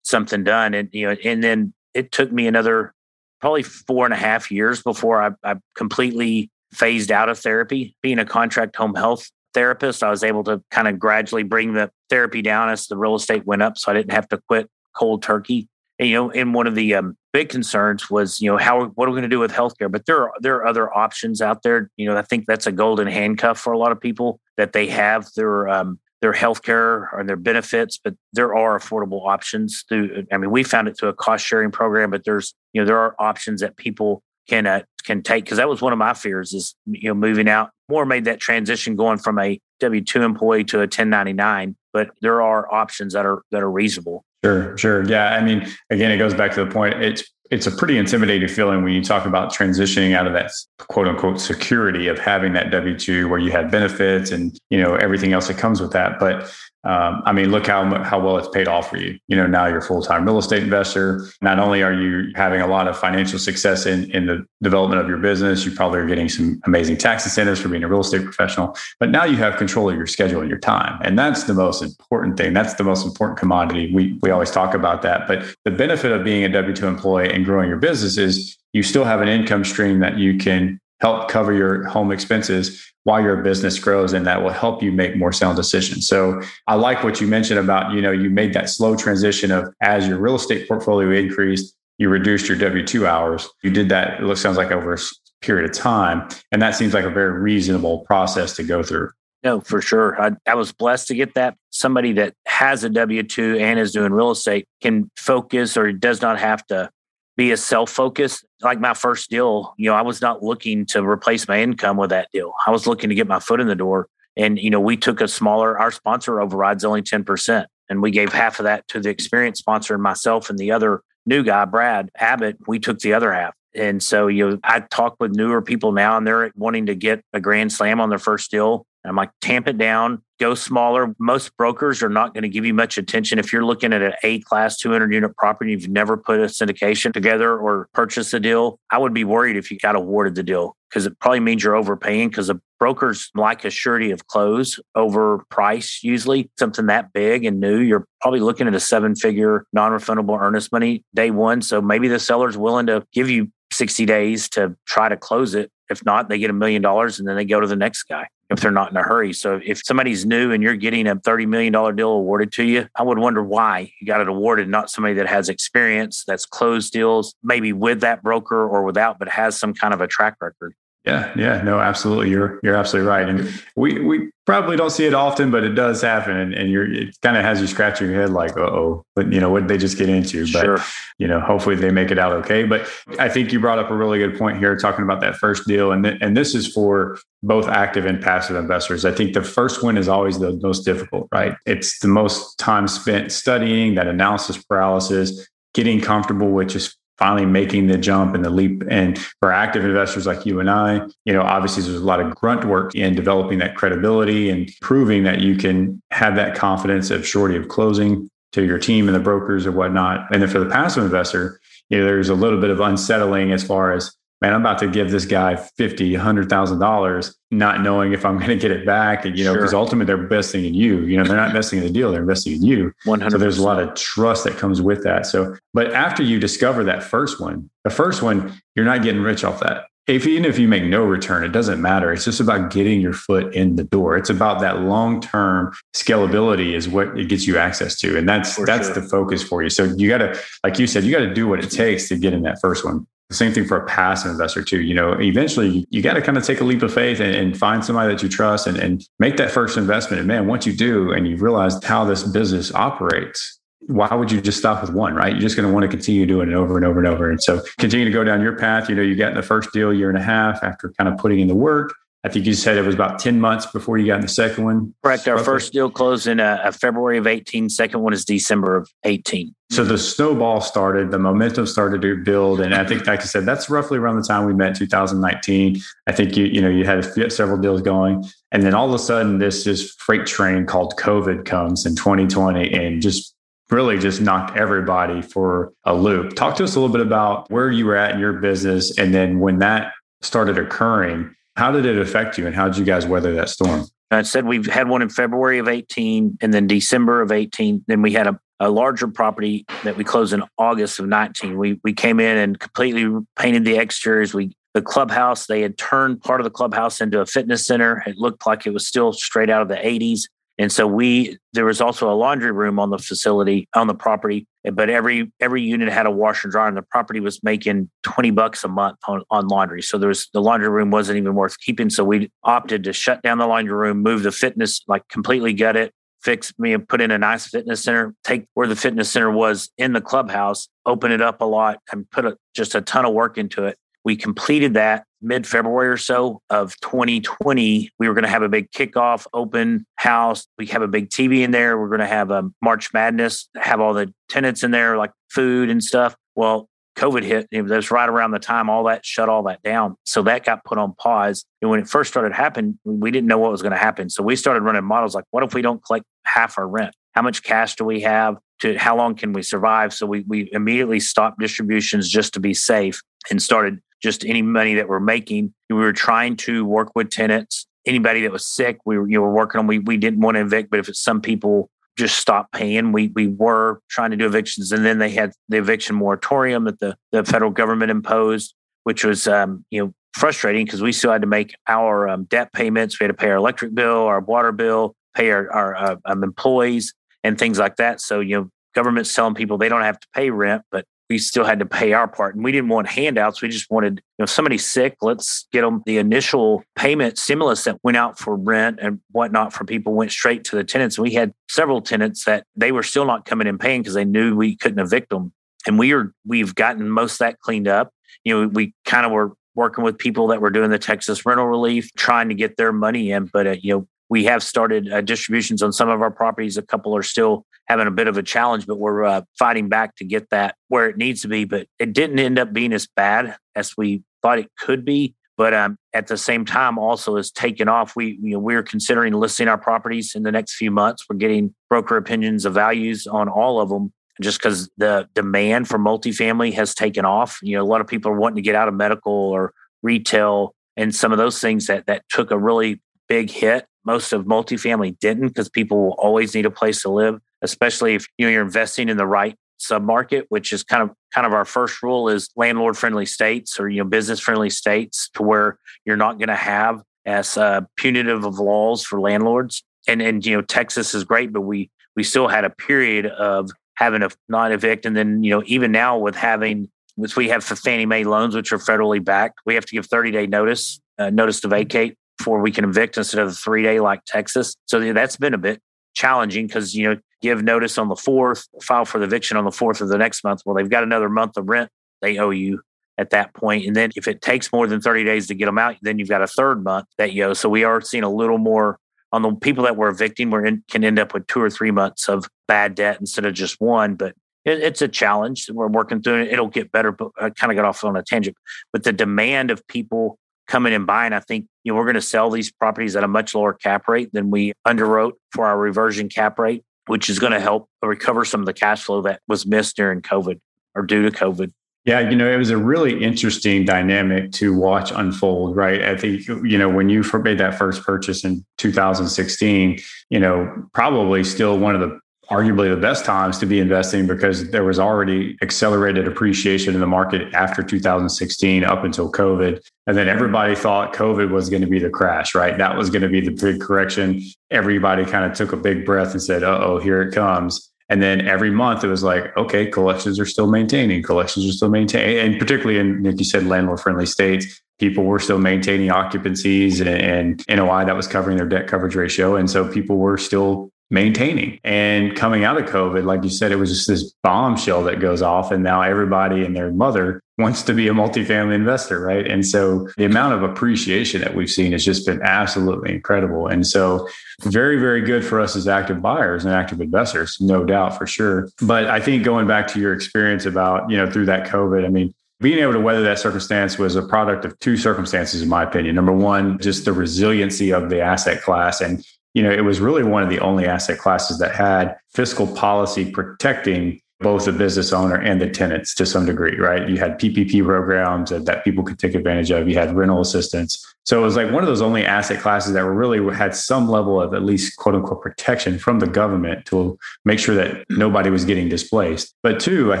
something 0.02 0.44
done 0.44 0.74
and 0.74 0.90
you 0.92 1.06
know 1.06 1.16
and 1.24 1.42
then 1.42 1.72
it 1.94 2.12
took 2.12 2.30
me 2.30 2.46
another 2.46 2.92
probably 3.40 3.62
four 3.62 4.04
and 4.04 4.12
a 4.12 4.18
half 4.18 4.50
years 4.50 4.82
before 4.82 5.22
i, 5.22 5.30
I 5.42 5.56
completely 5.74 6.50
phased 6.72 7.10
out 7.10 7.28
of 7.28 7.38
therapy. 7.38 7.96
Being 8.02 8.18
a 8.18 8.24
contract 8.24 8.76
home 8.76 8.94
health 8.94 9.30
therapist, 9.54 10.02
I 10.02 10.10
was 10.10 10.22
able 10.22 10.44
to 10.44 10.62
kind 10.70 10.88
of 10.88 10.98
gradually 10.98 11.42
bring 11.42 11.72
the 11.72 11.90
therapy 12.10 12.42
down 12.42 12.68
as 12.68 12.86
the 12.86 12.96
real 12.96 13.14
estate 13.14 13.46
went 13.46 13.62
up. 13.62 13.78
So 13.78 13.90
I 13.90 13.94
didn't 13.94 14.12
have 14.12 14.28
to 14.28 14.40
quit 14.48 14.68
cold 14.94 15.22
turkey. 15.22 15.68
You 15.98 16.12
know, 16.12 16.30
and 16.30 16.52
one 16.52 16.66
of 16.66 16.74
the 16.74 16.94
um, 16.94 17.16
big 17.32 17.48
concerns 17.48 18.10
was, 18.10 18.40
you 18.40 18.50
know, 18.50 18.58
how 18.58 18.86
what 18.86 19.08
are 19.08 19.10
we 19.10 19.14
going 19.14 19.30
to 19.30 19.34
do 19.34 19.38
with 19.38 19.52
healthcare? 19.52 19.90
But 19.90 20.04
there 20.06 20.24
are 20.24 20.32
there 20.40 20.56
are 20.56 20.66
other 20.66 20.94
options 20.94 21.40
out 21.40 21.62
there. 21.62 21.90
You 21.96 22.06
know, 22.06 22.16
I 22.16 22.22
think 22.22 22.44
that's 22.46 22.66
a 22.66 22.72
golden 22.72 23.08
handcuff 23.08 23.58
for 23.58 23.72
a 23.72 23.78
lot 23.78 23.92
of 23.92 24.00
people 24.00 24.38
that 24.58 24.72
they 24.72 24.88
have 24.88 25.26
their 25.36 25.68
um, 25.68 25.98
their 26.20 26.32
healthcare 26.32 27.08
or 27.12 27.24
their 27.24 27.36
benefits, 27.36 27.98
but 28.02 28.14
there 28.32 28.54
are 28.54 28.78
affordable 28.78 29.26
options 29.26 29.84
through. 29.88 30.26
I 30.32 30.36
mean, 30.36 30.50
we 30.50 30.64
found 30.64 30.88
it 30.88 30.98
through 30.98 31.10
a 31.10 31.14
cost 31.14 31.46
sharing 31.46 31.70
program, 31.70 32.10
but 32.10 32.24
there's 32.24 32.54
you 32.74 32.82
know 32.82 32.86
there 32.86 32.98
are 32.98 33.14
options 33.18 33.60
that 33.62 33.76
people 33.76 34.22
can 34.48 34.66
uh, 34.66 34.82
can 35.04 35.22
take 35.22 35.44
because 35.44 35.58
that 35.58 35.68
was 35.68 35.82
one 35.82 35.92
of 35.92 35.98
my 35.98 36.14
fears 36.14 36.52
is 36.52 36.74
you 36.86 37.08
know 37.08 37.14
moving 37.14 37.48
out 37.48 37.70
more 37.88 38.04
made 38.04 38.24
that 38.24 38.40
transition 38.40 38.96
going 38.96 39.18
from 39.18 39.38
a 39.38 39.60
W 39.80 40.02
two 40.02 40.22
employee 40.22 40.64
to 40.64 40.78
a 40.78 40.80
1099 40.80 41.76
but 41.92 42.10
there 42.20 42.42
are 42.42 42.72
options 42.72 43.12
that 43.12 43.26
are 43.26 43.42
that 43.50 43.62
are 43.62 43.70
reasonable 43.70 44.24
sure 44.46 44.78
sure 44.78 45.04
yeah 45.04 45.30
I 45.30 45.42
mean 45.42 45.66
again 45.90 46.10
it 46.10 46.18
goes 46.18 46.34
back 46.34 46.52
to 46.54 46.64
the 46.64 46.70
point 46.70 46.94
it's 47.02 47.24
it's 47.50 47.66
a 47.66 47.70
pretty 47.70 47.96
intimidating 47.98 48.48
feeling 48.48 48.82
when 48.82 48.92
you 48.92 49.02
talk 49.02 49.24
about 49.26 49.52
transitioning 49.52 50.14
out 50.14 50.26
of 50.26 50.32
that 50.32 50.50
quote 50.78 51.06
unquote 51.06 51.40
security 51.40 52.08
of 52.08 52.18
having 52.18 52.52
that 52.54 52.70
W 52.70 52.98
two 52.98 53.28
where 53.28 53.38
you 53.38 53.50
have 53.50 53.70
benefits 53.70 54.30
and 54.30 54.58
you 54.70 54.80
know 54.80 54.94
everything 54.96 55.32
else 55.32 55.48
that 55.48 55.58
comes 55.58 55.80
with 55.80 55.92
that. 55.92 56.18
But 56.18 56.52
um, 56.86 57.20
I 57.26 57.32
mean, 57.32 57.50
look 57.50 57.66
how 57.66 58.02
how 58.04 58.20
well 58.20 58.38
it's 58.38 58.48
paid 58.48 58.68
off 58.68 58.90
for 58.90 58.96
you. 58.96 59.18
You 59.26 59.36
know, 59.36 59.48
now 59.48 59.66
you're 59.66 59.78
a 59.78 59.82
full 59.82 60.02
time 60.02 60.24
real 60.24 60.38
estate 60.38 60.62
investor. 60.62 61.26
Not 61.42 61.58
only 61.58 61.82
are 61.82 61.92
you 61.92 62.30
having 62.36 62.60
a 62.60 62.66
lot 62.68 62.86
of 62.86 62.96
financial 62.96 63.40
success 63.40 63.86
in 63.86 64.08
in 64.12 64.26
the 64.26 64.46
development 64.62 65.00
of 65.00 65.08
your 65.08 65.18
business, 65.18 65.64
you 65.64 65.72
probably 65.72 65.98
are 65.98 66.06
getting 66.06 66.28
some 66.28 66.60
amazing 66.64 66.96
tax 66.96 67.24
incentives 67.24 67.58
for 67.60 67.68
being 67.68 67.82
a 67.82 67.88
real 67.88 68.00
estate 68.00 68.22
professional. 68.22 68.76
But 69.00 69.10
now 69.10 69.24
you 69.24 69.36
have 69.36 69.56
control 69.56 69.90
of 69.90 69.96
your 69.96 70.06
schedule 70.06 70.40
and 70.40 70.48
your 70.48 70.60
time, 70.60 71.00
and 71.02 71.18
that's 71.18 71.44
the 71.44 71.54
most 71.54 71.82
important 71.82 72.36
thing. 72.36 72.52
That's 72.52 72.74
the 72.74 72.84
most 72.84 73.04
important 73.04 73.36
commodity. 73.36 73.92
We 73.92 74.16
we 74.22 74.30
always 74.30 74.52
talk 74.52 74.72
about 74.72 75.02
that. 75.02 75.26
But 75.26 75.44
the 75.64 75.72
benefit 75.72 76.12
of 76.12 76.22
being 76.22 76.44
a 76.44 76.48
W 76.48 76.72
two 76.72 76.86
employee 76.86 77.32
and 77.32 77.44
growing 77.44 77.68
your 77.68 77.78
business 77.78 78.16
is 78.16 78.56
you 78.72 78.84
still 78.84 79.04
have 79.04 79.20
an 79.22 79.28
income 79.28 79.64
stream 79.64 79.98
that 80.00 80.18
you 80.18 80.38
can 80.38 80.78
help 81.00 81.28
cover 81.28 81.52
your 81.52 81.84
home 81.84 82.10
expenses 82.10 82.84
while 83.04 83.20
your 83.20 83.36
business 83.36 83.78
grows 83.78 84.12
and 84.12 84.26
that 84.26 84.42
will 84.42 84.50
help 84.50 84.82
you 84.82 84.90
make 84.90 85.16
more 85.16 85.32
sound 85.32 85.56
decisions. 85.56 86.08
So 86.08 86.42
I 86.66 86.74
like 86.74 87.04
what 87.04 87.20
you 87.20 87.26
mentioned 87.26 87.60
about, 87.60 87.92
you 87.92 88.00
know, 88.00 88.10
you 88.10 88.30
made 88.30 88.52
that 88.54 88.68
slow 88.68 88.96
transition 88.96 89.52
of 89.52 89.72
as 89.80 90.08
your 90.08 90.18
real 90.18 90.34
estate 90.34 90.66
portfolio 90.66 91.10
increased, 91.10 91.76
you 91.98 92.08
reduced 92.08 92.48
your 92.48 92.58
W2 92.58 93.06
hours. 93.06 93.48
You 93.62 93.70
did 93.70 93.88
that, 93.90 94.20
it 94.20 94.24
looks 94.24 94.40
sounds 94.40 94.56
like 94.56 94.72
over 94.72 94.94
a 94.94 94.98
period 95.40 95.70
of 95.70 95.76
time. 95.76 96.28
And 96.50 96.60
that 96.62 96.74
seems 96.74 96.94
like 96.94 97.04
a 97.04 97.10
very 97.10 97.40
reasonable 97.40 98.00
process 98.00 98.56
to 98.56 98.64
go 98.64 98.82
through. 98.82 99.10
No, 99.44 99.60
for 99.60 99.80
sure. 99.80 100.20
I, 100.20 100.32
I 100.44 100.56
was 100.56 100.72
blessed 100.72 101.06
to 101.08 101.14
get 101.14 101.34
that. 101.34 101.56
Somebody 101.70 102.12
that 102.14 102.34
has 102.46 102.82
a 102.82 102.90
W 102.90 103.22
2 103.22 103.58
and 103.60 103.78
is 103.78 103.92
doing 103.92 104.12
real 104.12 104.32
estate 104.32 104.66
can 104.82 105.10
focus 105.16 105.76
or 105.76 105.92
does 105.92 106.20
not 106.20 106.40
have 106.40 106.66
to 106.66 106.90
be 107.36 107.52
a 107.52 107.56
self 107.56 107.90
focused. 107.90 108.44
Like 108.62 108.80
my 108.80 108.94
first 108.94 109.30
deal, 109.30 109.74
you 109.76 109.90
know, 109.90 109.96
I 109.96 110.02
was 110.02 110.20
not 110.20 110.42
looking 110.42 110.86
to 110.86 111.06
replace 111.06 111.46
my 111.46 111.60
income 111.60 111.96
with 111.96 112.10
that 112.10 112.28
deal. 112.32 112.52
I 112.66 112.70
was 112.70 112.86
looking 112.86 113.10
to 113.10 113.14
get 113.14 113.26
my 113.26 113.40
foot 113.40 113.60
in 113.60 113.68
the 113.68 113.74
door. 113.74 114.08
And, 114.36 114.58
you 114.58 114.70
know, 114.70 114.80
we 114.80 114.96
took 114.96 115.20
a 115.20 115.28
smaller, 115.28 115.78
our 115.78 115.90
sponsor 115.90 116.40
overrides 116.40 116.84
only 116.84 117.02
10%. 117.02 117.66
And 117.88 118.02
we 118.02 118.10
gave 118.10 118.32
half 118.32 118.58
of 118.58 118.64
that 118.64 118.86
to 118.88 119.00
the 119.00 119.08
experienced 119.08 119.60
sponsor 119.60 119.94
and 119.94 120.02
myself 120.02 120.50
and 120.50 120.58
the 120.58 120.72
other 120.72 121.02
new 121.24 121.42
guy, 121.42 121.64
Brad 121.64 122.10
Abbott. 122.16 122.56
We 122.66 122.78
took 122.78 122.98
the 122.98 123.14
other 123.14 123.32
half. 123.32 123.54
And 123.74 124.02
so, 124.02 124.26
you 124.26 124.50
know, 124.50 124.58
I 124.64 124.80
talk 124.80 125.16
with 125.20 125.34
newer 125.34 125.60
people 125.60 125.92
now 125.92 126.16
and 126.16 126.26
they're 126.26 126.50
wanting 126.56 126.86
to 126.86 126.94
get 126.94 127.22
a 127.32 127.40
grand 127.40 127.72
slam 127.72 128.00
on 128.00 128.08
their 128.08 128.18
first 128.18 128.50
deal. 128.50 128.86
I'm 129.08 129.16
like, 129.16 129.30
tamp 129.40 129.68
it 129.68 129.78
down, 129.78 130.22
go 130.38 130.54
smaller. 130.54 131.14
Most 131.18 131.56
brokers 131.56 132.02
are 132.02 132.08
not 132.08 132.34
going 132.34 132.42
to 132.42 132.48
give 132.48 132.64
you 132.64 132.74
much 132.74 132.98
attention. 132.98 133.38
If 133.38 133.52
you're 133.52 133.64
looking 133.64 133.92
at 133.92 134.02
an 134.02 134.12
A 134.22 134.40
class 134.40 134.78
200 134.78 135.12
unit 135.12 135.36
property, 135.36 135.72
you've 135.72 135.88
never 135.88 136.16
put 136.16 136.40
a 136.40 136.44
syndication 136.44 137.12
together 137.12 137.56
or 137.56 137.88
purchased 137.92 138.34
a 138.34 138.40
deal, 138.40 138.78
I 138.90 138.98
would 138.98 139.14
be 139.14 139.24
worried 139.24 139.56
if 139.56 139.70
you 139.70 139.78
got 139.78 139.96
awarded 139.96 140.34
the 140.34 140.42
deal 140.42 140.76
because 140.88 141.06
it 141.06 141.18
probably 141.20 141.40
means 141.40 141.62
you're 141.62 141.76
overpaying 141.76 142.28
because 142.28 142.46
the 142.46 142.60
brokers 142.78 143.30
like 143.34 143.64
a 143.64 143.70
surety 143.70 144.10
of 144.10 144.26
close 144.26 144.78
over 144.94 145.44
price, 145.50 146.00
usually 146.02 146.50
something 146.58 146.86
that 146.86 147.12
big 147.12 147.44
and 147.44 147.60
new. 147.60 147.80
You're 147.80 148.06
probably 148.20 148.40
looking 148.40 148.66
at 148.66 148.74
a 148.74 148.80
seven 148.80 149.14
figure 149.14 149.66
non 149.72 149.92
refundable 149.92 150.40
earnest 150.40 150.72
money 150.72 151.04
day 151.14 151.30
one. 151.30 151.62
So 151.62 151.80
maybe 151.80 152.08
the 152.08 152.18
seller's 152.18 152.56
willing 152.56 152.86
to 152.86 153.04
give 153.12 153.28
you 153.28 153.50
60 153.72 154.06
days 154.06 154.48
to 154.50 154.76
try 154.86 155.08
to 155.08 155.16
close 155.16 155.54
it. 155.54 155.70
If 155.90 156.04
not, 156.04 156.28
they 156.28 156.38
get 156.38 156.50
a 156.50 156.54
million 156.54 156.82
dollars 156.82 157.18
and 157.18 157.28
then 157.28 157.36
they 157.36 157.44
go 157.44 157.60
to 157.60 157.66
the 157.66 157.76
next 157.76 158.04
guy 158.04 158.28
if 158.48 158.60
they're 158.60 158.70
not 158.70 158.90
in 158.90 158.96
a 158.96 159.02
hurry. 159.02 159.32
So 159.32 159.60
if 159.64 159.84
somebody's 159.84 160.24
new 160.24 160.52
and 160.52 160.62
you're 160.62 160.76
getting 160.76 161.06
a 161.06 161.16
$30 161.16 161.46
million 161.46 161.72
deal 161.96 162.10
awarded 162.10 162.52
to 162.52 162.64
you, 162.64 162.88
I 162.96 163.02
would 163.02 163.18
wonder 163.18 163.42
why 163.42 163.92
you 164.00 164.06
got 164.06 164.20
it 164.20 164.28
awarded, 164.28 164.68
not 164.68 164.90
somebody 164.90 165.14
that 165.14 165.26
has 165.26 165.48
experience, 165.48 166.24
that's 166.26 166.46
closed 166.46 166.92
deals, 166.92 167.34
maybe 167.42 167.72
with 167.72 168.00
that 168.02 168.22
broker 168.22 168.66
or 168.68 168.84
without, 168.84 169.18
but 169.18 169.28
has 169.28 169.58
some 169.58 169.74
kind 169.74 169.92
of 169.92 170.00
a 170.00 170.06
track 170.06 170.36
record. 170.40 170.74
Yeah, 171.04 171.32
yeah, 171.36 171.62
no, 171.62 171.78
absolutely. 171.78 172.30
You're 172.30 172.58
you're 172.64 172.74
absolutely 172.74 173.08
right, 173.08 173.28
and 173.28 173.62
we 173.76 174.00
we 174.00 174.32
probably 174.46 174.76
don't 174.76 174.90
see 174.90 175.04
it 175.04 175.12
often, 175.12 175.50
but 175.50 175.64
it 175.64 175.70
does 175.70 176.00
happen, 176.00 176.36
and, 176.36 176.54
and 176.54 176.70
you're 176.70 176.90
it 176.90 177.16
kind 177.20 177.36
of 177.36 177.42
has 177.42 177.60
you 177.60 177.66
scratching 177.66 178.08
your 178.08 178.20
head 178.20 178.30
like, 178.30 178.56
oh, 178.56 179.04
but 179.16 179.32
you 179.32 179.40
know 179.40 179.50
what 179.50 179.60
did 179.60 179.68
they 179.68 179.76
just 179.76 179.98
get 179.98 180.08
into? 180.08 180.50
But 180.52 180.64
sure. 180.64 180.78
you 181.18 181.26
know, 181.26 181.40
hopefully 181.40 181.74
they 181.74 181.90
make 181.90 182.10
it 182.10 182.18
out 182.18 182.32
okay. 182.32 182.62
But 182.64 182.88
I 183.18 183.28
think 183.28 183.52
you 183.52 183.58
brought 183.58 183.78
up 183.78 183.90
a 183.90 183.96
really 183.96 184.18
good 184.18 184.38
point 184.38 184.58
here, 184.58 184.76
talking 184.76 185.04
about 185.04 185.20
that 185.20 185.36
first 185.36 185.66
deal, 185.66 185.90
and 185.90 186.04
th- 186.04 186.18
and 186.20 186.36
this 186.36 186.54
is 186.54 186.72
for 186.72 187.18
both 187.42 187.68
active 187.68 188.06
and 188.06 188.22
passive 188.22 188.56
investors. 188.56 189.04
I 189.04 189.12
think 189.12 189.34
the 189.34 189.42
first 189.42 189.82
one 189.82 189.98
is 189.98 190.08
always 190.08 190.38
the 190.38 190.52
most 190.62 190.84
difficult, 190.84 191.28
right? 191.32 191.56
It's 191.66 191.98
the 191.98 192.08
most 192.08 192.58
time 192.58 192.88
spent 192.88 193.32
studying 193.32 193.96
that 193.96 194.06
analysis 194.06 194.62
paralysis, 194.62 195.46
getting 195.74 196.00
comfortable 196.00 196.50
with 196.50 196.68
just 196.70 196.96
finally 197.18 197.46
making 197.46 197.86
the 197.86 197.98
jump 197.98 198.34
and 198.34 198.44
the 198.44 198.50
leap. 198.50 198.82
And 198.90 199.18
for 199.40 199.52
active 199.52 199.84
investors 199.84 200.26
like 200.26 200.46
you 200.46 200.60
and 200.60 200.70
I, 200.70 201.06
you 201.24 201.32
know, 201.32 201.42
obviously 201.42 201.82
there's 201.82 202.00
a 202.00 202.04
lot 202.04 202.20
of 202.20 202.34
grunt 202.34 202.64
work 202.64 202.94
in 202.94 203.14
developing 203.14 203.58
that 203.58 203.74
credibility 203.74 204.50
and 204.50 204.70
proving 204.80 205.24
that 205.24 205.40
you 205.40 205.56
can 205.56 206.02
have 206.10 206.36
that 206.36 206.56
confidence 206.56 207.10
of 207.10 207.26
surety 207.26 207.56
of 207.56 207.68
closing 207.68 208.30
to 208.52 208.64
your 208.64 208.78
team 208.78 209.08
and 209.08 209.14
the 209.14 209.20
brokers 209.20 209.66
or 209.66 209.72
whatnot. 209.72 210.26
And 210.32 210.42
then 210.42 210.48
for 210.48 210.58
the 210.58 210.70
passive 210.70 211.04
investor, 211.04 211.60
you 211.90 211.98
know, 211.98 212.04
there's 212.04 212.28
a 212.28 212.34
little 212.34 212.60
bit 212.60 212.70
of 212.70 212.80
unsettling 212.80 213.52
as 213.52 213.62
far 213.62 213.92
as 213.92 214.15
man, 214.40 214.54
I'm 214.54 214.60
about 214.60 214.78
to 214.78 214.88
give 214.88 215.10
this 215.10 215.24
guy 215.24 215.56
fifty, 215.56 216.14
hundred 216.14 216.48
thousand 216.48 216.78
dollars, 216.78 217.36
not 217.50 217.80
knowing 217.80 218.12
if 218.12 218.24
I'm 218.24 218.36
going 218.36 218.50
to 218.50 218.56
get 218.56 218.70
it 218.70 218.84
back. 218.84 219.24
And 219.24 219.38
you 219.38 219.44
know, 219.44 219.54
because 219.54 219.70
sure. 219.70 219.78
ultimately 219.78 220.06
they're 220.06 220.22
investing 220.22 220.64
in 220.64 220.74
you. 220.74 221.00
You 221.02 221.16
know, 221.16 221.24
they're 221.24 221.36
not 221.36 221.48
investing 221.48 221.78
in 221.78 221.84
the 221.84 221.92
deal; 221.92 222.10
they're 222.12 222.20
investing 222.20 222.54
in 222.54 222.64
you. 222.64 222.92
One 223.04 223.20
hundred. 223.20 223.32
So 223.32 223.38
there's 223.38 223.58
a 223.58 223.64
lot 223.64 223.80
of 223.80 223.94
trust 223.94 224.44
that 224.44 224.56
comes 224.56 224.82
with 224.82 225.02
that. 225.04 225.26
So, 225.26 225.56
but 225.74 225.92
after 225.92 226.22
you 226.22 226.38
discover 226.38 226.84
that 226.84 227.02
first 227.02 227.40
one, 227.40 227.70
the 227.84 227.90
first 227.90 228.22
one, 228.22 228.60
you're 228.74 228.84
not 228.84 229.02
getting 229.02 229.22
rich 229.22 229.44
off 229.44 229.60
that. 229.60 229.84
If 230.06 230.24
even 230.24 230.44
if 230.44 230.56
you 230.56 230.68
make 230.68 230.84
no 230.84 231.02
return, 231.02 231.42
it 231.42 231.48
doesn't 231.48 231.82
matter. 231.82 232.12
It's 232.12 232.24
just 232.24 232.38
about 232.38 232.70
getting 232.70 233.00
your 233.00 233.12
foot 233.12 233.52
in 233.56 233.74
the 233.74 233.82
door. 233.82 234.16
It's 234.16 234.30
about 234.30 234.60
that 234.60 234.82
long 234.82 235.20
term 235.20 235.74
scalability 235.96 236.74
is 236.74 236.88
what 236.88 237.18
it 237.18 237.28
gets 237.28 237.44
you 237.48 237.58
access 237.58 237.98
to, 238.00 238.16
and 238.16 238.28
that's 238.28 238.54
for 238.54 238.64
that's 238.64 238.86
sure. 238.86 238.94
the 238.94 239.02
focus 239.02 239.42
for 239.42 239.64
you. 239.64 239.68
So 239.68 239.82
you 239.82 240.08
got 240.08 240.18
to, 240.18 240.40
like 240.62 240.78
you 240.78 240.86
said, 240.86 241.02
you 241.02 241.10
got 241.10 241.24
to 241.24 241.34
do 241.34 241.48
what 241.48 241.58
it 241.58 241.72
takes 241.72 242.08
to 242.10 242.16
get 242.16 242.32
in 242.32 242.42
that 242.42 242.60
first 242.60 242.84
one. 242.84 243.04
The 243.28 243.34
same 243.34 243.52
thing 243.52 243.64
for 243.64 243.76
a 243.76 243.84
passive 243.86 244.30
investor 244.30 244.62
too. 244.62 244.82
You 244.82 244.94
know, 244.94 245.12
eventually 245.14 245.84
you 245.90 246.00
got 246.00 246.14
to 246.14 246.22
kind 246.22 246.38
of 246.38 246.44
take 246.44 246.60
a 246.60 246.64
leap 246.64 246.82
of 246.82 246.94
faith 246.94 247.18
and, 247.18 247.34
and 247.34 247.58
find 247.58 247.84
somebody 247.84 248.12
that 248.12 248.22
you 248.22 248.28
trust 248.28 248.68
and, 248.68 248.76
and 248.76 249.04
make 249.18 249.36
that 249.38 249.50
first 249.50 249.76
investment. 249.76 250.20
And 250.20 250.28
man, 250.28 250.46
once 250.46 250.64
you 250.64 250.72
do 250.72 251.12
and 251.12 251.26
you 251.26 251.36
realize 251.36 251.82
how 251.82 252.04
this 252.04 252.22
business 252.22 252.72
operates, 252.72 253.58
why 253.80 254.12
would 254.14 254.30
you 254.30 254.40
just 254.40 254.58
stop 254.58 254.80
with 254.80 254.92
one, 254.92 255.14
right? 255.14 255.32
You're 255.32 255.40
just 255.40 255.56
going 255.56 255.68
to 255.68 255.72
want 255.72 255.84
to 255.84 255.88
continue 255.88 256.26
doing 256.26 256.50
it 256.50 256.54
over 256.54 256.76
and 256.76 256.84
over 256.84 256.98
and 256.98 257.08
over. 257.08 257.30
And 257.30 257.42
so 257.42 257.62
continue 257.78 258.04
to 258.04 258.10
go 258.10 258.24
down 258.24 258.40
your 258.40 258.56
path. 258.56 258.88
You 258.88 258.94
know, 258.94 259.02
you 259.02 259.16
got 259.16 259.30
in 259.30 259.34
the 259.34 259.42
first 259.42 259.72
deal 259.72 259.92
year 259.92 260.08
and 260.08 260.18
a 260.18 260.22
half 260.22 260.62
after 260.62 260.92
kind 260.98 261.08
of 261.12 261.18
putting 261.18 261.40
in 261.40 261.48
the 261.48 261.54
work. 261.54 261.94
I 262.26 262.28
think 262.28 262.44
you 262.44 262.54
said 262.54 262.76
it 262.76 262.82
was 262.82 262.96
about 262.96 263.20
10 263.20 263.40
months 263.40 263.66
before 263.66 263.98
you 263.98 264.08
got 264.08 264.16
in 264.16 264.22
the 264.22 264.28
second 264.28 264.64
one. 264.64 264.92
Correct. 265.04 265.28
Our 265.28 265.38
first 265.38 265.72
deal 265.72 265.88
closed 265.88 266.26
in 266.26 266.40
uh, 266.40 266.72
February 266.72 267.18
of 267.18 267.26
18. 267.28 267.68
Second 267.68 268.00
one 268.00 268.12
is 268.12 268.24
December 268.24 268.76
of 268.76 268.90
18. 269.04 269.54
So 269.70 269.84
the 269.84 269.96
snowball 269.96 270.60
started, 270.60 271.12
the 271.12 271.20
momentum 271.20 271.68
started 271.68 272.02
to 272.02 272.16
build. 272.16 272.60
And 272.60 272.74
I 272.74 272.84
think, 272.84 273.06
like 273.06 273.20
I 273.20 273.26
said, 273.26 273.46
that's 273.46 273.70
roughly 273.70 273.98
around 273.98 274.16
the 274.16 274.24
time 274.24 274.44
we 274.44 274.54
met 274.54 274.74
2019. 274.74 275.80
I 276.08 276.12
think 276.12 276.36
you, 276.36 276.46
you 276.46 276.60
know, 276.60 276.68
you 276.68 276.84
had 276.84 277.04
several 277.32 277.58
deals 277.58 277.80
going. 277.80 278.24
And 278.50 278.64
then 278.64 278.74
all 278.74 278.88
of 278.88 278.94
a 278.94 278.98
sudden 278.98 279.38
this 279.38 279.62
this 279.62 279.92
freight 279.92 280.26
train 280.26 280.66
called 280.66 280.96
COVID 280.96 281.44
comes 281.44 281.86
in 281.86 281.94
2020 281.94 282.72
and 282.72 283.00
just 283.00 283.36
really 283.70 284.00
just 284.00 284.20
knocked 284.20 284.56
everybody 284.56 285.22
for 285.22 285.72
a 285.84 285.94
loop. 285.94 286.34
Talk 286.34 286.56
to 286.56 286.64
us 286.64 286.74
a 286.74 286.80
little 286.80 286.92
bit 286.92 287.06
about 287.06 287.48
where 287.52 287.70
you 287.70 287.86
were 287.86 287.96
at 287.96 288.14
in 288.14 288.18
your 288.18 288.32
business. 288.32 288.98
And 288.98 289.14
then 289.14 289.38
when 289.38 289.60
that 289.60 289.92
started 290.22 290.58
occurring, 290.58 291.32
how 291.56 291.70
did 291.70 291.86
it 291.86 291.98
affect 291.98 292.38
you 292.38 292.46
and 292.46 292.54
how 292.54 292.68
did 292.68 292.78
you 292.78 292.84
guys 292.84 293.06
weather 293.06 293.34
that 293.34 293.48
storm? 293.48 293.86
I 294.10 294.22
said 294.22 294.46
we've 294.46 294.66
had 294.66 294.88
one 294.88 295.02
in 295.02 295.08
February 295.08 295.58
of 295.58 295.68
18 295.68 296.38
and 296.40 296.54
then 296.54 296.66
December 296.66 297.22
of 297.22 297.32
18. 297.32 297.84
Then 297.88 298.02
we 298.02 298.12
had 298.12 298.26
a, 298.26 298.38
a 298.60 298.70
larger 298.70 299.08
property 299.08 299.64
that 299.82 299.96
we 299.96 300.04
closed 300.04 300.32
in 300.32 300.42
August 300.58 301.00
of 301.00 301.08
19. 301.08 301.58
We 301.58 301.80
we 301.82 301.92
came 301.92 302.20
in 302.20 302.36
and 302.38 302.58
completely 302.58 303.10
painted 303.36 303.64
the 303.64 303.78
exteriors. 303.78 304.32
We 304.32 304.52
the 304.74 304.82
clubhouse. 304.82 305.46
They 305.46 305.62
had 305.62 305.78
turned 305.78 306.22
part 306.22 306.38
of 306.38 306.44
the 306.44 306.50
clubhouse 306.50 307.00
into 307.00 307.20
a 307.20 307.26
fitness 307.26 307.66
center. 307.66 308.02
It 308.06 308.18
looked 308.18 308.46
like 308.46 308.66
it 308.66 308.74
was 308.74 308.86
still 308.86 309.14
straight 309.14 309.48
out 309.48 309.62
of 309.62 309.68
the 309.68 309.76
80s. 309.76 310.24
And 310.58 310.72
so 310.72 310.86
we 310.86 311.38
there 311.52 311.66
was 311.66 311.80
also 311.80 312.10
a 312.10 312.14
laundry 312.14 312.50
room 312.50 312.78
on 312.78 312.90
the 312.90 312.98
facility 312.98 313.68
on 313.74 313.88
the 313.88 313.94
property, 313.94 314.46
but 314.72 314.88
every 314.88 315.30
every 315.38 315.62
unit 315.62 315.90
had 315.90 316.06
a 316.06 316.10
washer 316.10 316.48
and 316.48 316.52
dryer, 316.52 316.68
and 316.68 316.76
the 316.76 316.82
property 316.82 317.20
was 317.20 317.42
making 317.42 317.90
twenty 318.02 318.30
bucks 318.30 318.64
a 318.64 318.68
month 318.68 318.96
on, 319.06 319.22
on 319.30 319.48
laundry. 319.48 319.82
So 319.82 319.98
there 319.98 320.08
was 320.08 320.28
the 320.32 320.40
laundry 320.40 320.70
room 320.70 320.90
wasn't 320.90 321.18
even 321.18 321.34
worth 321.34 321.60
keeping. 321.60 321.90
So 321.90 322.04
we 322.04 322.30
opted 322.42 322.84
to 322.84 322.92
shut 322.94 323.22
down 323.22 323.38
the 323.38 323.46
laundry 323.46 323.74
room, 323.74 324.02
move 324.02 324.22
the 324.22 324.32
fitness, 324.32 324.80
like 324.88 325.06
completely 325.08 325.52
gut 325.52 325.76
it, 325.76 325.92
fix 326.22 326.52
me 326.58 326.72
and 326.72 326.88
put 326.88 327.00
in 327.00 327.10
a 327.10 327.18
nice 327.18 327.46
fitness 327.46 327.84
center, 327.84 328.14
take 328.24 328.46
where 328.54 328.66
the 328.66 328.76
fitness 328.76 329.10
center 329.10 329.30
was 329.30 329.70
in 329.76 329.92
the 329.92 330.00
clubhouse, 330.00 330.68
open 330.86 331.12
it 331.12 331.20
up 331.20 331.42
a 331.42 331.44
lot, 331.44 331.80
and 331.92 332.10
put 332.10 332.24
a, 332.24 332.36
just 332.54 332.74
a 332.74 332.80
ton 332.80 333.04
of 333.04 333.12
work 333.12 333.36
into 333.36 333.64
it. 333.64 333.76
We 334.06 334.14
completed 334.14 334.74
that 334.74 335.04
mid 335.20 335.48
February 335.48 335.88
or 335.88 335.96
so 335.96 336.40
of 336.48 336.78
2020. 336.80 337.90
We 337.98 338.06
were 338.06 338.14
going 338.14 338.22
to 338.22 338.30
have 338.30 338.42
a 338.42 338.48
big 338.48 338.70
kickoff, 338.70 339.26
open 339.34 339.84
house. 339.96 340.46
We 340.58 340.66
have 340.66 340.80
a 340.80 340.86
big 340.86 341.10
TV 341.10 341.40
in 341.40 341.50
there. 341.50 341.76
We're 341.76 341.88
going 341.88 341.98
to 341.98 342.06
have 342.06 342.30
a 342.30 342.44
March 342.62 342.94
Madness, 342.94 343.48
have 343.56 343.80
all 343.80 343.94
the 343.94 344.14
tenants 344.28 344.62
in 344.62 344.70
there, 344.70 344.96
like 344.96 345.10
food 345.28 345.70
and 345.70 345.82
stuff. 345.82 346.14
Well, 346.36 346.68
COVID 346.96 347.24
hit. 347.24 347.48
It 347.50 347.62
was 347.62 347.90
right 347.90 348.08
around 348.08 348.30
the 348.30 348.38
time 348.38 348.70
all 348.70 348.84
that 348.84 349.04
shut 349.04 349.28
all 349.28 349.42
that 349.42 349.60
down. 349.64 349.96
So 350.04 350.22
that 350.22 350.44
got 350.44 350.64
put 350.64 350.78
on 350.78 350.94
pause. 350.94 351.44
And 351.60 351.68
when 351.68 351.80
it 351.80 351.88
first 351.88 352.08
started 352.08 352.32
happening, 352.32 352.78
we 352.84 353.10
didn't 353.10 353.26
know 353.26 353.38
what 353.38 353.50
was 353.50 353.60
going 353.60 353.72
to 353.72 353.76
happen. 353.76 354.08
So 354.08 354.22
we 354.22 354.36
started 354.36 354.62
running 354.62 354.84
models 354.84 355.16
like, 355.16 355.24
what 355.32 355.42
if 355.42 355.52
we 355.52 355.62
don't 355.62 355.84
collect 355.84 356.04
half 356.24 356.58
our 356.58 356.68
rent? 356.68 356.94
How 357.16 357.22
much 357.22 357.42
cash 357.42 357.74
do 357.74 357.84
we 357.84 358.02
have? 358.02 358.36
To 358.60 358.78
how 358.78 358.96
long 358.96 359.16
can 359.16 359.32
we 359.32 359.42
survive? 359.42 359.92
So 359.92 360.06
we 360.06 360.24
we 360.28 360.48
immediately 360.52 361.00
stopped 361.00 361.40
distributions 361.40 362.08
just 362.08 362.32
to 362.34 362.40
be 362.40 362.54
safe 362.54 363.02
and 363.30 363.42
started 363.42 363.80
just 364.02 364.24
any 364.24 364.42
money 364.42 364.74
that 364.74 364.88
we're 364.88 365.00
making. 365.00 365.54
We 365.70 365.76
were 365.76 365.92
trying 365.92 366.36
to 366.38 366.64
work 366.64 366.92
with 366.94 367.10
tenants. 367.10 367.66
Anybody 367.86 368.22
that 368.22 368.32
was 368.32 368.46
sick, 368.46 368.78
we 368.84 368.98
were, 368.98 369.08
you 369.08 369.16
know, 369.16 369.22
were 369.22 369.32
working 369.32 369.58
on. 369.58 369.66
We 369.66 369.78
we 369.78 369.96
didn't 369.96 370.20
want 370.20 370.36
to 370.36 370.40
evict, 370.40 370.70
but 370.70 370.80
if 370.80 370.94
some 370.96 371.20
people 371.20 371.70
just 371.96 372.18
stopped 372.18 372.52
paying, 372.52 372.92
we 372.92 373.08
we 373.08 373.28
were 373.28 373.80
trying 373.88 374.10
to 374.10 374.16
do 374.16 374.26
evictions, 374.26 374.72
and 374.72 374.84
then 374.84 374.98
they 374.98 375.10
had 375.10 375.32
the 375.48 375.58
eviction 375.58 375.96
moratorium 375.96 376.64
that 376.64 376.80
the 376.80 376.96
the 377.12 377.24
federal 377.24 377.50
government 377.50 377.90
imposed, 377.90 378.54
which 378.84 379.04
was 379.04 379.26
um, 379.28 379.64
you 379.70 379.82
know 379.82 379.94
frustrating 380.14 380.64
because 380.64 380.82
we 380.82 380.92
still 380.92 381.12
had 381.12 381.20
to 381.20 381.26
make 381.26 381.54
our 381.68 382.08
um, 382.08 382.24
debt 382.24 382.52
payments. 382.52 382.98
We 382.98 383.04
had 383.04 383.08
to 383.08 383.14
pay 383.14 383.30
our 383.30 383.36
electric 383.36 383.74
bill, 383.74 384.04
our 384.06 384.20
water 384.20 384.50
bill, 384.50 384.96
pay 385.14 385.30
our, 385.30 385.50
our 385.52 385.76
uh, 385.76 385.96
um, 386.06 386.24
employees, 386.24 386.94
and 387.22 387.38
things 387.38 387.58
like 387.58 387.76
that. 387.76 388.00
So 388.00 388.20
you 388.20 388.36
know, 388.36 388.50
government's 388.74 389.14
telling 389.14 389.34
people 389.34 389.58
they 389.58 389.68
don't 389.68 389.82
have 389.82 390.00
to 390.00 390.08
pay 390.12 390.30
rent, 390.30 390.62
but 390.70 390.84
we 391.08 391.18
still 391.18 391.44
had 391.44 391.58
to 391.60 391.66
pay 391.66 391.92
our 391.92 392.08
part 392.08 392.34
and 392.34 392.44
we 392.44 392.52
didn't 392.52 392.68
want 392.68 392.88
handouts. 392.88 393.40
We 393.40 393.48
just 393.48 393.70
wanted 393.70 394.02
you 394.18 394.22
know 394.22 394.26
somebody's 394.26 394.66
sick 394.66 394.96
let's 395.02 395.46
get 395.52 395.62
them 395.62 395.82
the 395.86 395.98
initial 395.98 396.64
payment 396.74 397.18
stimulus 397.18 397.64
that 397.64 397.78
went 397.82 397.96
out 397.96 398.18
for 398.18 398.36
rent 398.36 398.78
and 398.80 399.00
whatnot 399.12 399.52
for 399.52 399.64
people 399.64 399.94
went 399.94 400.12
straight 400.12 400.44
to 400.44 400.56
the 400.56 400.64
tenants. 400.64 400.98
And 400.98 401.04
we 401.04 401.14
had 401.14 401.32
several 401.48 401.80
tenants 401.80 402.24
that 402.24 402.46
they 402.56 402.72
were 402.72 402.82
still 402.82 403.04
not 403.04 403.24
coming 403.24 403.46
in 403.46 403.58
paying 403.58 403.82
because 403.82 403.94
they 403.94 404.04
knew 404.04 404.36
we 404.36 404.56
couldn't 404.56 404.78
evict 404.78 405.10
them 405.10 405.32
and 405.66 405.78
we 405.78 405.92
are 405.92 406.12
we've 406.26 406.54
gotten 406.54 406.88
most 406.88 407.14
of 407.14 407.18
that 407.18 407.40
cleaned 407.40 407.68
up. 407.68 407.92
You 408.24 408.34
know 408.34 408.48
we 408.48 408.74
kind 408.84 409.06
of 409.06 409.12
were 409.12 409.32
working 409.54 409.84
with 409.84 409.98
people 409.98 410.26
that 410.28 410.40
were 410.40 410.50
doing 410.50 410.68
the 410.68 410.78
texas 410.78 411.24
rental 411.24 411.46
relief 411.46 411.90
trying 411.96 412.28
to 412.28 412.34
get 412.34 412.58
their 412.58 412.72
money 412.72 413.10
in 413.10 413.24
but 413.24 413.46
uh, 413.46 413.56
you 413.62 413.72
know 413.72 413.88
we 414.08 414.24
have 414.24 414.42
started 414.42 414.92
uh, 414.92 415.00
distributions 415.00 415.62
on 415.62 415.72
some 415.72 415.88
of 415.88 416.00
our 416.00 416.10
properties. 416.10 416.56
A 416.56 416.62
couple 416.62 416.96
are 416.96 417.02
still 417.02 417.44
having 417.66 417.86
a 417.86 417.90
bit 417.90 418.08
of 418.08 418.16
a 418.16 418.22
challenge, 418.22 418.66
but 418.66 418.78
we're 418.78 419.04
uh, 419.04 419.22
fighting 419.38 419.68
back 419.68 419.96
to 419.96 420.04
get 420.04 420.30
that 420.30 420.56
where 420.68 420.88
it 420.88 420.96
needs 420.96 421.22
to 421.22 421.28
be. 421.28 421.44
But 421.44 421.66
it 421.78 421.92
didn't 421.92 422.18
end 422.18 422.38
up 422.38 422.52
being 422.52 422.72
as 422.72 422.86
bad 422.86 423.36
as 423.54 423.76
we 423.76 424.02
thought 424.22 424.38
it 424.38 424.50
could 424.58 424.84
be. 424.84 425.14
But 425.36 425.52
um, 425.52 425.76
at 425.92 426.06
the 426.06 426.16
same 426.16 426.46
time, 426.46 426.78
also 426.78 427.16
is 427.16 427.30
taken 427.30 427.68
off. 427.68 427.94
We 427.94 428.18
you 428.22 428.32
know 428.32 428.38
we're 428.38 428.62
considering 428.62 429.12
listing 429.12 429.48
our 429.48 429.58
properties 429.58 430.14
in 430.14 430.22
the 430.22 430.32
next 430.32 430.54
few 430.54 430.70
months. 430.70 431.04
We're 431.08 431.16
getting 431.16 431.54
broker 431.68 431.96
opinions 431.96 432.44
of 432.44 432.54
values 432.54 433.06
on 433.06 433.28
all 433.28 433.60
of 433.60 433.68
them, 433.68 433.92
just 434.22 434.38
because 434.38 434.70
the 434.78 435.08
demand 435.14 435.68
for 435.68 435.78
multifamily 435.78 436.54
has 436.54 436.74
taken 436.74 437.04
off. 437.04 437.38
You 437.42 437.56
know, 437.58 437.62
a 437.62 437.66
lot 437.66 437.82
of 437.82 437.86
people 437.86 438.12
are 438.12 438.18
wanting 438.18 438.36
to 438.36 438.42
get 438.42 438.54
out 438.54 438.68
of 438.68 438.74
medical 438.74 439.12
or 439.12 439.52
retail 439.82 440.54
and 440.76 440.94
some 440.94 441.12
of 441.12 441.18
those 441.18 441.38
things 441.40 441.66
that 441.66 441.86
that 441.86 442.02
took 442.08 442.30
a 442.30 442.38
really 442.38 442.80
big 443.08 443.30
hit 443.30 443.66
most 443.86 444.12
of 444.12 444.24
multifamily 444.24 444.98
didn't 444.98 445.28
because 445.28 445.48
people 445.48 445.78
will 445.78 445.94
always 445.98 446.34
need 446.34 446.44
a 446.44 446.50
place 446.50 446.82
to 446.82 446.90
live, 446.90 447.20
especially 447.40 447.94
if 447.94 448.06
you 448.18 448.26
know 448.26 448.32
you're 448.32 448.42
investing 448.42 448.88
in 448.88 448.96
the 448.96 449.06
right 449.06 449.36
submarket, 449.58 450.24
which 450.28 450.52
is 450.52 450.62
kind 450.62 450.82
of 450.82 450.90
kind 451.14 451.26
of 451.26 451.32
our 451.32 451.44
first 451.44 451.82
rule 451.82 452.08
is 452.08 452.28
landlord 452.36 452.76
friendly 452.76 453.06
states 453.06 453.58
or 453.58 453.68
you 453.68 453.82
know 453.82 453.88
business 453.88 454.20
friendly 454.20 454.50
states 454.50 455.08
to 455.14 455.22
where 455.22 455.58
you're 455.84 455.96
not 455.96 456.18
going 456.18 456.28
to 456.28 456.36
have 456.36 456.82
as 457.06 457.36
uh, 457.36 457.60
punitive 457.76 458.24
of 458.24 458.38
laws 458.38 458.84
for 458.84 459.00
landlords. 459.00 459.62
And 459.88 460.02
and 460.02 460.26
you 460.26 460.36
know 460.36 460.42
Texas 460.42 460.94
is 460.94 461.04
great, 461.04 461.32
but 461.32 461.42
we 461.42 461.70
we 461.94 462.02
still 462.02 462.28
had 462.28 462.44
a 462.44 462.50
period 462.50 463.06
of 463.06 463.50
having 463.74 464.02
a 464.02 464.10
not 464.28 464.50
evict, 464.52 464.84
and 464.84 464.96
then 464.96 465.22
you 465.22 465.30
know 465.30 465.42
even 465.46 465.70
now 465.70 465.96
with 465.96 466.16
having 466.16 466.68
which 466.96 467.14
we 467.14 467.28
have 467.28 467.44
for 467.44 467.54
Fannie 467.54 467.86
Mae 467.86 468.04
loans, 468.04 468.34
which 468.34 468.52
are 468.52 468.58
federally 468.58 469.04
backed, 469.04 469.40
we 469.44 469.54
have 469.54 469.66
to 469.66 469.72
give 469.72 469.86
30 469.86 470.10
day 470.10 470.26
notice 470.26 470.80
uh, 470.98 471.10
notice 471.10 471.40
to 471.40 471.48
vacate 471.48 471.96
before 472.18 472.40
we 472.40 472.50
can 472.50 472.64
evict 472.64 472.96
instead 472.96 473.20
of 473.20 473.36
three 473.36 473.62
day 473.62 473.80
like 473.80 474.04
Texas. 474.06 474.56
So 474.66 474.92
that's 474.92 475.16
been 475.16 475.34
a 475.34 475.38
bit 475.38 475.60
challenging 475.94 476.46
because, 476.46 476.74
you 476.74 476.88
know, 476.88 477.00
give 477.22 477.42
notice 477.42 477.78
on 477.78 477.88
the 477.88 477.96
fourth, 477.96 478.46
file 478.62 478.84
for 478.84 478.98
the 478.98 479.04
eviction 479.04 479.36
on 479.36 479.44
the 479.44 479.52
fourth 479.52 479.80
of 479.80 479.88
the 479.88 479.98
next 479.98 480.24
month. 480.24 480.42
Well, 480.44 480.54
they've 480.54 480.68
got 480.68 480.82
another 480.82 481.08
month 481.08 481.36
of 481.36 481.48
rent 481.48 481.70
they 482.02 482.18
owe 482.18 482.30
you 482.30 482.60
at 482.98 483.10
that 483.10 483.34
point. 483.34 483.66
And 483.66 483.74
then 483.74 483.90
if 483.96 484.08
it 484.08 484.22
takes 484.22 484.52
more 484.52 484.66
than 484.66 484.80
30 484.80 485.04
days 485.04 485.26
to 485.28 485.34
get 485.34 485.46
them 485.46 485.58
out, 485.58 485.76
then 485.82 485.98
you've 485.98 486.08
got 486.08 486.22
a 486.22 486.26
third 486.26 486.62
month 486.62 486.86
that 486.98 487.12
you 487.12 487.24
owe. 487.24 487.32
So 487.34 487.48
we 487.48 487.64
are 487.64 487.80
seeing 487.80 488.04
a 488.04 488.10
little 488.10 488.38
more 488.38 488.78
on 489.12 489.22
the 489.22 489.32
people 489.34 489.64
that 489.64 489.76
we're 489.76 489.88
evicting, 489.88 490.30
we 490.30 490.58
can 490.68 490.84
end 490.84 490.98
up 490.98 491.14
with 491.14 491.26
two 491.26 491.40
or 491.40 491.48
three 491.48 491.70
months 491.70 492.08
of 492.08 492.26
bad 492.48 492.74
debt 492.74 492.98
instead 493.00 493.24
of 493.24 493.34
just 493.34 493.60
one. 493.60 493.94
But 493.94 494.14
it, 494.44 494.60
it's 494.60 494.82
a 494.82 494.88
challenge. 494.88 495.48
We're 495.50 495.68
working 495.68 496.02
through 496.02 496.22
it. 496.22 496.32
It'll 496.32 496.48
get 496.48 496.72
better, 496.72 496.92
but 496.92 497.10
I 497.18 497.30
kind 497.30 497.52
of 497.52 497.56
got 497.56 497.64
off 497.64 497.84
on 497.84 497.96
a 497.96 498.02
tangent. 498.02 498.36
But 498.72 498.82
the 498.82 498.92
demand 498.92 499.50
of 499.50 499.66
people 499.68 500.18
coming 500.46 500.72
and 500.72 500.86
buying, 500.86 501.12
I 501.12 501.20
think 501.20 501.46
you 501.64 501.72
know 501.72 501.76
we're 501.76 501.84
going 501.84 501.94
to 501.94 502.02
sell 502.02 502.30
these 502.30 502.50
properties 502.50 502.96
at 502.96 503.04
a 503.04 503.08
much 503.08 503.34
lower 503.34 503.52
cap 503.52 503.88
rate 503.88 504.12
than 504.12 504.30
we 504.30 504.52
underwrote 504.66 505.12
for 505.32 505.46
our 505.46 505.58
reversion 505.58 506.08
cap 506.08 506.38
rate, 506.38 506.62
which 506.86 507.08
is 507.08 507.18
going 507.18 507.32
to 507.32 507.40
help 507.40 507.68
recover 507.82 508.24
some 508.24 508.40
of 508.40 508.46
the 508.46 508.54
cash 508.54 508.84
flow 508.84 509.02
that 509.02 509.20
was 509.28 509.46
missed 509.46 509.76
during 509.76 510.02
COVID 510.02 510.40
or 510.74 510.82
due 510.82 511.08
to 511.08 511.16
COVID. 511.16 511.52
Yeah, 511.86 512.00
you 512.00 512.16
know, 512.16 512.28
it 512.28 512.36
was 512.36 512.50
a 512.50 512.56
really 512.56 513.00
interesting 513.00 513.64
dynamic 513.64 514.32
to 514.32 514.52
watch 514.52 514.90
unfold, 514.90 515.54
right? 515.54 515.82
I 515.82 515.96
think, 515.96 516.26
you 516.26 516.58
know, 516.58 516.68
when 516.68 516.88
you 516.88 517.04
made 517.22 517.38
that 517.38 517.56
first 517.56 517.84
purchase 517.84 518.24
in 518.24 518.44
2016, 518.58 519.78
you 520.10 520.18
know, 520.18 520.68
probably 520.74 521.22
still 521.22 521.56
one 521.60 521.76
of 521.76 521.80
the 521.80 522.00
arguably 522.30 522.74
the 522.74 522.80
best 522.80 523.04
times 523.04 523.38
to 523.38 523.46
be 523.46 523.60
investing 523.60 524.06
because 524.06 524.50
there 524.50 524.64
was 524.64 524.78
already 524.78 525.36
accelerated 525.42 526.08
appreciation 526.08 526.74
in 526.74 526.80
the 526.80 526.86
market 526.86 527.32
after 527.34 527.62
2016 527.62 528.64
up 528.64 528.84
until 528.84 529.10
COVID. 529.10 529.60
And 529.86 529.96
then 529.96 530.08
everybody 530.08 530.54
thought 530.56 530.92
COVID 530.92 531.30
was 531.30 531.48
going 531.48 531.62
to 531.62 531.68
be 531.68 531.78
the 531.78 531.90
crash, 531.90 532.34
right? 532.34 532.58
That 532.58 532.76
was 532.76 532.90
going 532.90 533.02
to 533.02 533.08
be 533.08 533.20
the 533.20 533.30
big 533.30 533.60
correction. 533.60 534.22
Everybody 534.50 535.04
kind 535.04 535.30
of 535.30 535.36
took 535.36 535.52
a 535.52 535.56
big 535.56 535.86
breath 535.86 536.12
and 536.12 536.22
said, 536.22 536.42
uh 536.42 536.58
oh, 536.60 536.78
here 536.78 537.02
it 537.02 537.14
comes. 537.14 537.70
And 537.88 538.02
then 538.02 538.26
every 538.26 538.50
month 538.50 538.82
it 538.82 538.88
was 538.88 539.04
like, 539.04 539.36
okay, 539.36 539.66
collections 539.66 540.18
are 540.18 540.26
still 540.26 540.48
maintaining, 540.48 541.04
collections 541.04 541.48
are 541.48 541.52
still 541.52 541.68
maintaining. 541.68 542.18
And 542.18 542.38
particularly 542.38 542.80
in, 542.80 543.04
like 543.04 543.18
you 543.18 543.24
said, 543.24 543.46
landlord 543.46 543.80
friendly 543.80 544.06
states, 544.06 544.60
people 544.78 545.04
were 545.04 545.20
still 545.20 545.38
maintaining 545.38 545.90
occupancies 545.90 546.80
and, 546.80 546.88
and 546.88 547.44
NOI 547.48 547.84
that 547.84 547.94
was 547.94 548.08
covering 548.08 548.36
their 548.36 548.46
debt 548.46 548.66
coverage 548.66 548.96
ratio. 548.96 549.36
And 549.36 549.48
so 549.48 549.70
people 549.72 549.98
were 549.98 550.18
still 550.18 550.70
maintaining. 550.90 551.58
And 551.64 552.16
coming 552.16 552.44
out 552.44 552.60
of 552.60 552.68
COVID, 552.68 553.04
like 553.04 553.24
you 553.24 553.30
said, 553.30 553.50
it 553.50 553.56
was 553.56 553.70
just 553.70 553.88
this 553.88 554.12
bombshell 554.22 554.84
that 554.84 555.00
goes 555.00 555.20
off. 555.22 555.50
And 555.50 555.62
now 555.62 555.82
everybody 555.82 556.44
and 556.44 556.54
their 556.54 556.70
mother 556.70 557.22
wants 557.38 557.62
to 557.62 557.74
be 557.74 557.88
a 557.88 557.92
multifamily 557.92 558.54
investor, 558.54 559.00
right? 559.00 559.26
And 559.26 559.46
so 559.46 559.88
the 559.96 560.04
amount 560.04 560.34
of 560.34 560.42
appreciation 560.42 561.20
that 561.20 561.34
we've 561.34 561.50
seen 561.50 561.72
has 561.72 561.84
just 561.84 562.06
been 562.06 562.22
absolutely 562.22 562.94
incredible. 562.94 563.48
And 563.48 563.66
so 563.66 564.08
very, 564.42 564.78
very 564.78 565.02
good 565.02 565.24
for 565.24 565.40
us 565.40 565.54
as 565.56 565.68
active 565.68 566.00
buyers 566.00 566.44
and 566.44 566.54
active 566.54 566.80
investors, 566.80 567.36
no 567.40 567.64
doubt 567.64 567.98
for 567.98 568.06
sure. 568.06 568.48
But 568.62 568.86
I 568.86 569.00
think 569.00 569.24
going 569.24 569.46
back 569.46 569.66
to 569.68 569.80
your 569.80 569.92
experience 569.92 570.46
about, 570.46 570.88
you 570.90 570.96
know, 570.96 571.10
through 571.10 571.26
that 571.26 571.46
COVID, 571.46 571.84
I 571.84 571.88
mean, 571.88 572.14
being 572.40 572.58
able 572.58 572.74
to 572.74 572.80
weather 572.80 573.02
that 573.02 573.18
circumstance 573.18 573.78
was 573.78 573.96
a 573.96 574.02
product 574.02 574.44
of 574.44 574.58
two 574.58 574.76
circumstances, 574.76 575.40
in 575.40 575.48
my 575.48 575.62
opinion. 575.62 575.94
Number 575.94 576.12
one, 576.12 576.58
just 576.58 576.84
the 576.84 576.92
resiliency 576.92 577.72
of 577.72 577.88
the 577.88 578.00
asset 578.00 578.42
class. 578.42 578.80
And 578.80 579.04
you 579.36 579.42
know, 579.42 579.50
it 579.50 579.66
was 579.66 579.80
really 579.80 580.02
one 580.02 580.22
of 580.22 580.30
the 580.30 580.40
only 580.40 580.64
asset 580.64 580.98
classes 580.98 581.38
that 581.40 581.54
had 581.54 581.94
fiscal 582.14 582.46
policy 582.46 583.10
protecting 583.10 584.00
both 584.20 584.46
the 584.46 584.52
business 584.52 584.94
owner 584.94 585.16
and 585.16 585.42
the 585.42 585.50
tenants 585.50 585.94
to 585.94 586.06
some 586.06 586.24
degree, 586.24 586.58
right? 586.58 586.88
You 586.88 586.96
had 586.96 587.20
PPP 587.20 587.62
programs 587.62 588.30
that 588.30 588.64
people 588.64 588.82
could 588.82 588.98
take 588.98 589.14
advantage 589.14 589.50
of. 589.50 589.68
You 589.68 589.74
had 589.74 589.94
rental 589.94 590.22
assistance. 590.22 590.82
So 591.04 591.20
it 591.20 591.22
was 591.22 591.36
like 591.36 591.52
one 591.52 591.62
of 591.62 591.66
those 591.66 591.82
only 591.82 592.02
asset 592.02 592.40
classes 592.40 592.72
that 592.72 592.84
really 592.86 593.22
had 593.34 593.54
some 593.54 593.90
level 593.90 594.22
of 594.22 594.32
at 594.32 594.42
least 594.42 594.78
quote 594.78 594.94
unquote 594.94 595.20
protection 595.20 595.78
from 595.78 595.98
the 595.98 596.06
government 596.06 596.64
to 596.66 596.98
make 597.26 597.38
sure 597.38 597.54
that 597.56 597.84
nobody 597.90 598.30
was 598.30 598.46
getting 598.46 598.70
displaced. 598.70 599.34
But 599.42 599.60
two, 599.60 599.92
I 599.92 600.00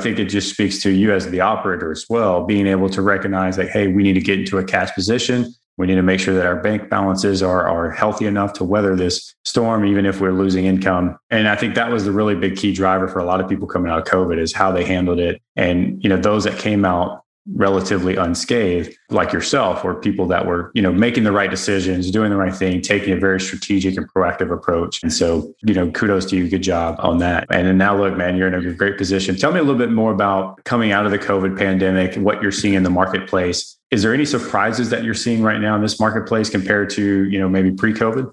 think 0.00 0.18
it 0.18 0.30
just 0.30 0.48
speaks 0.48 0.80
to 0.84 0.90
you 0.90 1.12
as 1.12 1.30
the 1.30 1.42
operator 1.42 1.92
as 1.92 2.06
well, 2.08 2.46
being 2.46 2.66
able 2.66 2.88
to 2.88 3.02
recognize 3.02 3.56
that, 3.56 3.68
hey, 3.68 3.88
we 3.88 4.02
need 4.02 4.14
to 4.14 4.22
get 4.22 4.38
into 4.38 4.56
a 4.56 4.64
cash 4.64 4.94
position. 4.94 5.54
We 5.76 5.86
need 5.86 5.96
to 5.96 6.02
make 6.02 6.20
sure 6.20 6.34
that 6.34 6.46
our 6.46 6.56
bank 6.56 6.88
balances 6.88 7.42
are, 7.42 7.68
are 7.68 7.90
healthy 7.90 8.26
enough 8.26 8.54
to 8.54 8.64
weather 8.64 8.96
this 8.96 9.34
storm, 9.44 9.84
even 9.84 10.06
if 10.06 10.20
we're 10.20 10.32
losing 10.32 10.64
income. 10.64 11.18
And 11.30 11.48
I 11.48 11.56
think 11.56 11.74
that 11.74 11.90
was 11.90 12.04
the 12.04 12.12
really 12.12 12.34
big 12.34 12.56
key 12.56 12.72
driver 12.72 13.08
for 13.08 13.18
a 13.18 13.24
lot 13.24 13.40
of 13.40 13.48
people 13.48 13.66
coming 13.66 13.92
out 13.92 13.98
of 13.98 14.04
COVID 14.04 14.38
is 14.38 14.54
how 14.54 14.72
they 14.72 14.84
handled 14.84 15.18
it. 15.18 15.42
And, 15.54 16.02
you 16.02 16.08
know, 16.08 16.16
those 16.16 16.44
that 16.44 16.58
came 16.58 16.84
out 16.84 17.22
relatively 17.54 18.16
unscathed 18.16 18.96
like 19.10 19.32
yourself 19.32 19.84
or 19.84 19.94
people 19.94 20.26
that 20.26 20.46
were 20.46 20.72
you 20.74 20.82
know 20.82 20.92
making 20.92 21.24
the 21.24 21.30
right 21.30 21.50
decisions 21.50 22.10
doing 22.10 22.30
the 22.30 22.36
right 22.36 22.54
thing 22.54 22.80
taking 22.80 23.12
a 23.12 23.16
very 23.16 23.40
strategic 23.40 23.96
and 23.96 24.12
proactive 24.12 24.52
approach. 24.52 25.02
And 25.02 25.12
so 25.12 25.54
you 25.62 25.74
know 25.74 25.90
kudos 25.90 26.26
to 26.26 26.36
you. 26.36 26.48
Good 26.48 26.62
job 26.62 26.96
on 26.98 27.18
that. 27.18 27.46
And 27.50 27.66
then 27.66 27.78
now 27.78 27.96
look 27.96 28.16
man 28.16 28.36
you're 28.36 28.48
in 28.48 28.54
a 28.54 28.72
great 28.72 28.98
position. 28.98 29.36
Tell 29.36 29.52
me 29.52 29.60
a 29.60 29.62
little 29.62 29.78
bit 29.78 29.92
more 29.92 30.12
about 30.12 30.64
coming 30.64 30.90
out 30.90 31.06
of 31.06 31.12
the 31.12 31.18
covid 31.18 31.56
pandemic 31.56 32.16
what 32.16 32.42
you're 32.42 32.52
seeing 32.52 32.74
in 32.74 32.82
the 32.82 32.90
marketplace. 32.90 33.78
Is 33.90 34.02
there 34.02 34.12
any 34.12 34.24
surprises 34.24 34.90
that 34.90 35.04
you're 35.04 35.14
seeing 35.14 35.42
right 35.42 35.60
now 35.60 35.76
in 35.76 35.82
this 35.82 36.00
marketplace 36.00 36.50
compared 36.50 36.90
to 36.90 37.28
you 37.28 37.38
know 37.38 37.48
maybe 37.48 37.70
pre-covid? 37.70 38.30